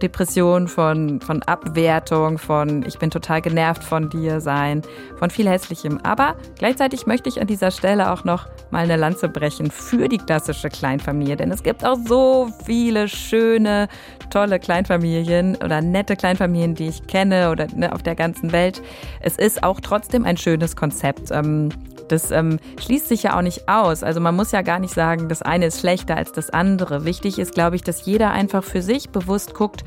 Depression, 0.00 0.68
von, 0.68 1.20
von 1.20 1.42
Abwertung, 1.42 2.38
von 2.38 2.84
ich 2.86 2.98
bin 2.98 3.10
total 3.10 3.40
genervt 3.40 3.84
von 3.84 4.08
dir 4.08 4.40
sein, 4.40 4.82
von 5.18 5.30
viel 5.30 5.48
Hässlichem. 5.48 6.00
Aber 6.02 6.36
gleichzeitig 6.58 7.06
möchte 7.06 7.28
ich 7.28 7.40
an 7.40 7.46
dieser 7.46 7.70
Stelle 7.70 8.12
auch 8.12 8.24
noch 8.24 8.46
mal 8.70 8.84
eine 8.84 8.96
Lanze 8.96 9.28
brechen 9.28 9.70
für 9.70 10.08
die 10.08 10.18
klassische 10.18 10.68
Kleinfamilie. 10.68 11.36
Denn 11.36 11.50
es 11.50 11.62
gibt 11.62 11.84
auch 11.84 11.98
so 12.06 12.50
viele 12.64 13.08
schöne, 13.08 13.88
tolle 14.30 14.58
Kleinfamilien 14.58 15.56
oder 15.56 15.80
nette 15.80 16.16
Kleinfamilien, 16.16 16.74
die 16.74 16.88
ich 16.88 17.06
kenne 17.06 17.50
oder 17.50 17.66
ne, 17.74 17.92
auf 17.92 18.02
der 18.02 18.14
ganzen 18.14 18.52
Welt. 18.52 18.82
Es 19.20 19.36
ist 19.36 19.62
auch 19.62 19.80
trotzdem 19.80 20.24
ein 20.24 20.36
schönes 20.36 20.76
Konzept. 20.76 21.30
Ähm, 21.30 21.70
das 22.12 22.30
ähm, 22.30 22.58
schließt 22.78 23.08
sich 23.08 23.22
ja 23.22 23.36
auch 23.38 23.42
nicht 23.42 23.68
aus. 23.68 24.02
Also 24.02 24.20
man 24.20 24.36
muss 24.36 24.52
ja 24.52 24.60
gar 24.60 24.78
nicht 24.78 24.92
sagen, 24.92 25.28
das 25.30 25.40
eine 25.40 25.66
ist 25.66 25.80
schlechter 25.80 26.16
als 26.16 26.32
das 26.32 26.50
andere. 26.50 27.06
Wichtig 27.06 27.38
ist, 27.38 27.54
glaube 27.54 27.76
ich, 27.76 27.82
dass 27.82 28.04
jeder 28.04 28.32
einfach 28.32 28.62
für 28.62 28.82
sich 28.82 29.10
bewusst 29.10 29.54
guckt, 29.54 29.81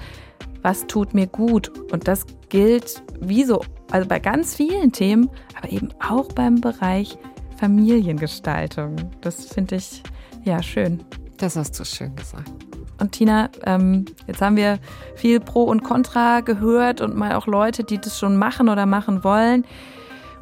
was 0.61 0.87
tut 0.87 1.13
mir 1.13 1.27
gut. 1.27 1.71
Und 1.91 2.07
das 2.07 2.25
gilt 2.49 3.03
wie 3.19 3.43
so, 3.43 3.63
also 3.91 4.07
bei 4.07 4.19
ganz 4.19 4.55
vielen 4.55 4.91
Themen, 4.91 5.29
aber 5.55 5.71
eben 5.71 5.89
auch 6.07 6.27
beim 6.29 6.59
Bereich 6.61 7.17
Familiengestaltung. 7.57 8.95
Das 9.21 9.45
finde 9.45 9.75
ich 9.75 10.03
ja 10.43 10.61
schön. 10.61 11.03
Das 11.37 11.55
hast 11.55 11.79
du 11.79 11.85
schön 11.85 12.15
gesagt. 12.15 12.51
Und 12.99 13.11
Tina, 13.11 13.49
ähm, 13.65 14.05
jetzt 14.27 14.41
haben 14.41 14.55
wir 14.55 14.79
viel 15.15 15.39
Pro 15.39 15.63
und 15.63 15.83
Contra 15.83 16.39
gehört 16.39 17.01
und 17.01 17.15
mal 17.15 17.35
auch 17.35 17.47
Leute, 17.47 17.83
die 17.83 17.99
das 17.99 18.17
schon 18.17 18.37
machen 18.37 18.69
oder 18.69 18.85
machen 18.85 19.23
wollen. 19.23 19.65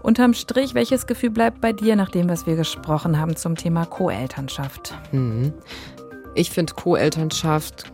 Unterm 0.03 0.33
Strich, 0.33 0.75
welches 0.75 1.07
Gefühl 1.07 1.29
bleibt 1.29 1.61
bei 1.61 1.73
dir, 1.73 1.95
nachdem 1.95 2.29
was 2.29 2.45
wir 2.45 2.55
gesprochen 2.55 3.19
haben 3.19 3.35
zum 3.35 3.55
Thema 3.55 3.85
Co-Elternschaft? 3.85 4.93
Mhm. 5.11 5.53
Ich 6.35 6.49
finde 6.51 6.73
Co-Elternschaft 6.73 7.92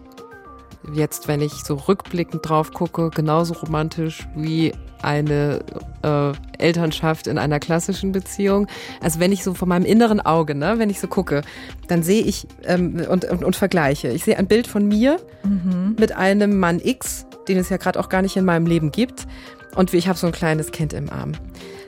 jetzt, 0.93 1.27
wenn 1.27 1.41
ich 1.41 1.53
so 1.53 1.75
rückblickend 1.75 2.47
drauf 2.47 2.71
gucke, 2.73 3.09
genauso 3.09 3.53
romantisch 3.53 4.27
wie 4.35 4.73
eine 5.01 5.61
äh, 6.03 6.31
Elternschaft 6.57 7.27
in 7.27 7.37
einer 7.37 7.59
klassischen 7.59 8.11
Beziehung. 8.11 8.67
Also 9.01 9.19
wenn 9.19 9.31
ich 9.31 9.43
so 9.43 9.53
von 9.53 9.69
meinem 9.69 9.85
inneren 9.85 10.19
Auge, 10.19 10.55
ne, 10.55 10.75
wenn 10.77 10.89
ich 10.89 10.99
so 10.99 11.07
gucke, 11.07 11.41
dann 11.87 12.03
sehe 12.03 12.21
ich 12.23 12.47
ähm, 12.65 13.05
und, 13.09 13.23
und, 13.25 13.43
und 13.43 13.55
vergleiche. 13.55 14.09
Ich 14.09 14.25
sehe 14.25 14.37
ein 14.37 14.47
Bild 14.47 14.67
von 14.67 14.87
mir 14.87 15.17
Mhm. 15.43 15.95
mit 15.97 16.11
einem 16.17 16.59
Mann 16.59 16.81
X, 16.83 17.25
den 17.47 17.57
es 17.57 17.69
ja 17.69 17.77
gerade 17.77 17.97
auch 17.97 18.09
gar 18.09 18.21
nicht 18.21 18.35
in 18.35 18.43
meinem 18.43 18.65
Leben 18.65 18.91
gibt. 18.91 19.25
Und 19.75 19.93
ich 19.93 20.09
habe 20.09 20.19
so 20.19 20.27
ein 20.27 20.33
kleines 20.33 20.71
Kind 20.71 20.91
im 20.91 21.09
Arm. 21.09 21.31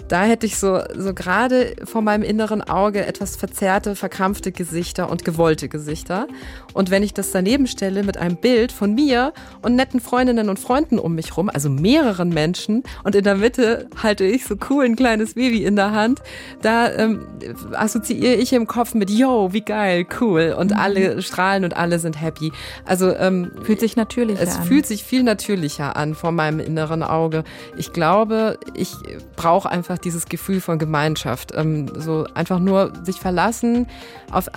Da 0.07 0.23
hätte 0.23 0.45
ich 0.45 0.57
so, 0.57 0.81
so 0.97 1.13
gerade 1.13 1.73
vor 1.85 2.01
meinem 2.01 2.23
inneren 2.23 2.61
Auge 2.61 3.05
etwas 3.05 3.35
verzerrte, 3.37 3.95
verkrampfte 3.95 4.51
Gesichter 4.51 5.09
und 5.09 5.23
gewollte 5.23 5.69
Gesichter. 5.69 6.27
Und 6.73 6.89
wenn 6.91 7.03
ich 7.03 7.13
das 7.13 7.31
daneben 7.31 7.67
stelle 7.67 8.03
mit 8.03 8.17
einem 8.17 8.37
Bild 8.37 8.71
von 8.71 8.93
mir 8.93 9.33
und 9.61 9.75
netten 9.75 9.99
Freundinnen 9.99 10.49
und 10.49 10.59
Freunden 10.59 10.99
um 10.99 11.15
mich 11.15 11.35
rum, 11.37 11.49
also 11.49 11.69
mehreren 11.69 12.29
Menschen, 12.29 12.83
und 13.03 13.15
in 13.15 13.23
der 13.23 13.35
Mitte 13.35 13.87
halte 14.01 14.23
ich 14.23 14.45
so 14.45 14.55
cool 14.69 14.85
ein 14.85 14.95
kleines 14.95 15.35
Baby 15.35 15.63
in 15.65 15.75
der 15.75 15.91
Hand, 15.91 16.21
da 16.61 16.91
ähm, 16.91 17.25
assoziiere 17.73 18.35
ich 18.35 18.53
im 18.53 18.67
Kopf 18.67 18.93
mit, 18.93 19.09
yo, 19.09 19.53
wie 19.53 19.61
geil, 19.61 20.05
cool. 20.19 20.55
Und 20.57 20.73
alle 20.73 21.21
strahlen 21.21 21.63
und 21.63 21.75
alle 21.75 21.99
sind 21.99 22.19
happy. 22.21 22.51
Also 22.85 23.15
ähm, 23.15 23.51
Fühlt 23.63 23.79
sich 23.79 23.95
natürlich 23.95 24.39
es 24.39 24.57
an. 24.57 24.63
fühlt 24.63 24.85
sich 24.85 25.03
viel 25.03 25.23
natürlicher 25.23 25.95
an 25.95 26.15
vor 26.15 26.31
meinem 26.31 26.59
inneren 26.59 27.03
Auge. 27.03 27.43
Ich 27.77 27.93
glaube, 27.93 28.57
ich 28.73 28.93
brauche 29.35 29.69
einfach 29.69 29.97
dieses 29.97 30.25
Gefühl 30.25 30.61
von 30.61 30.79
Gemeinschaft. 30.79 31.53
Ähm, 31.55 31.89
so 31.97 32.25
einfach 32.33 32.59
nur 32.59 32.93
sich 33.03 33.17
verlassen 33.17 33.87
auf 34.31 34.49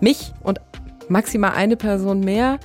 mich 0.00 0.32
und 0.42 0.60
maximal 1.08 1.52
eine 1.52 1.76
Person 1.76 2.20
mehr. 2.20 2.58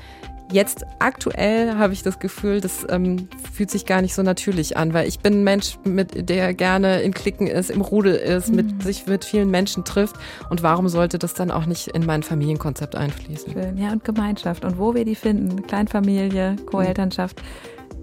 Jetzt 0.52 0.86
aktuell 1.00 1.76
habe 1.76 1.94
ich 1.94 2.04
das 2.04 2.20
Gefühl, 2.20 2.60
das 2.60 2.86
ähm, 2.90 3.30
fühlt 3.54 3.72
sich 3.72 3.86
gar 3.86 4.02
nicht 4.02 4.14
so 4.14 4.22
natürlich 4.22 4.76
an, 4.76 4.94
weil 4.94 5.08
ich 5.08 5.20
bin 5.20 5.34
ein 5.34 5.44
Mensch, 5.46 5.78
mit 5.86 6.30
der 6.30 6.54
gerne 6.54 7.02
in 7.02 7.14
Klicken 7.14 7.48
ist, 7.48 7.70
im 7.70 7.80
Rudel 7.80 8.16
ist, 8.16 8.50
mit 8.50 8.84
sich 8.84 9.08
mit 9.08 9.24
vielen 9.24 9.50
Menschen 9.50 9.86
trifft. 9.86 10.18
Und 10.50 10.62
warum 10.62 10.90
sollte 10.90 11.18
das 11.20 11.34
dann 11.36 11.52
auch 11.52 11.66
nicht 11.66 11.88
in 11.88 12.06
mein 12.06 12.22
Familienkonzept 12.22 12.96
einfließen? 12.96 13.54
Schön. 13.54 13.78
Ja, 13.78 13.94
und 13.94 14.04
Gemeinschaft. 14.04 14.66
Und 14.66 14.78
wo 14.78 14.94
wir 14.94 15.06
die 15.06 15.16
finden, 15.16 15.66
Kleinfamilie, 15.68 16.58
Co-Elternschaft, 16.66 17.42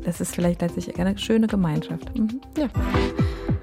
das 0.04 0.20
ist 0.20 0.34
vielleicht 0.34 0.62
letztlich 0.62 0.98
eine 0.98 1.16
schöne 1.18 1.46
Gemeinschaft. 1.46 2.16
Mhm. 2.16 2.40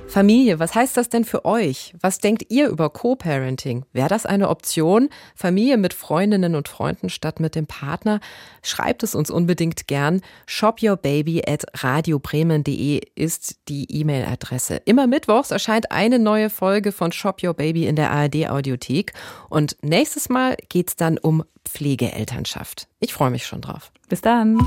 Familie, 0.07 0.59
was 0.59 0.75
heißt 0.75 0.95
das 0.95 1.09
denn 1.09 1.25
für 1.25 1.45
euch? 1.45 1.93
Was 1.99 2.19
denkt 2.19 2.45
ihr 2.49 2.69
über 2.69 2.89
Co-Parenting? 2.89 3.85
Wäre 3.91 4.07
das 4.07 4.25
eine 4.25 4.49
Option? 4.49 5.09
Familie 5.35 5.77
mit 5.77 5.93
Freundinnen 5.93 6.55
und 6.55 6.69
Freunden 6.69 7.09
statt 7.09 7.39
mit 7.39 7.55
dem 7.55 7.67
Partner? 7.67 8.19
Schreibt 8.61 9.03
es 9.03 9.15
uns 9.15 9.29
unbedingt 9.29 9.87
gern. 9.87 10.21
shopyourbaby 10.45 11.43
at 11.47 11.65
radiobremen.de 11.83 13.01
ist 13.15 13.57
die 13.67 13.91
E-Mail-Adresse. 13.91 14.77
Immer 14.85 15.07
mittwochs 15.07 15.51
erscheint 15.51 15.91
eine 15.91 16.19
neue 16.19 16.49
Folge 16.49 16.91
von 16.91 17.11
Shop 17.11 17.43
Your 17.43 17.53
Baby 17.53 17.87
in 17.87 17.95
der 17.95 18.11
ARD-Audiothek. 18.11 19.11
Und 19.49 19.75
nächstes 19.81 20.29
Mal 20.29 20.55
geht's 20.69 20.95
dann 20.95 21.17
um 21.17 21.43
Pflegeelternschaft. 21.65 22.87
Ich 22.99 23.11
freue 23.11 23.31
mich 23.31 23.45
schon 23.45 23.61
drauf. 23.61 23.91
Bis 24.07 24.21
dann. 24.21 24.59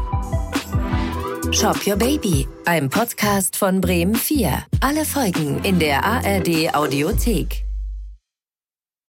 Shop 1.52 1.76
Your 1.86 1.96
Baby, 1.96 2.46
ein 2.66 2.90
Podcast 2.90 3.56
von 3.56 3.80
Bremen 3.80 4.14
4. 4.14 4.64
Alle 4.80 5.04
Folgen 5.04 5.64
in 5.64 5.78
der 5.78 6.04
ARD 6.04 6.74
Audiothek. 6.74 7.67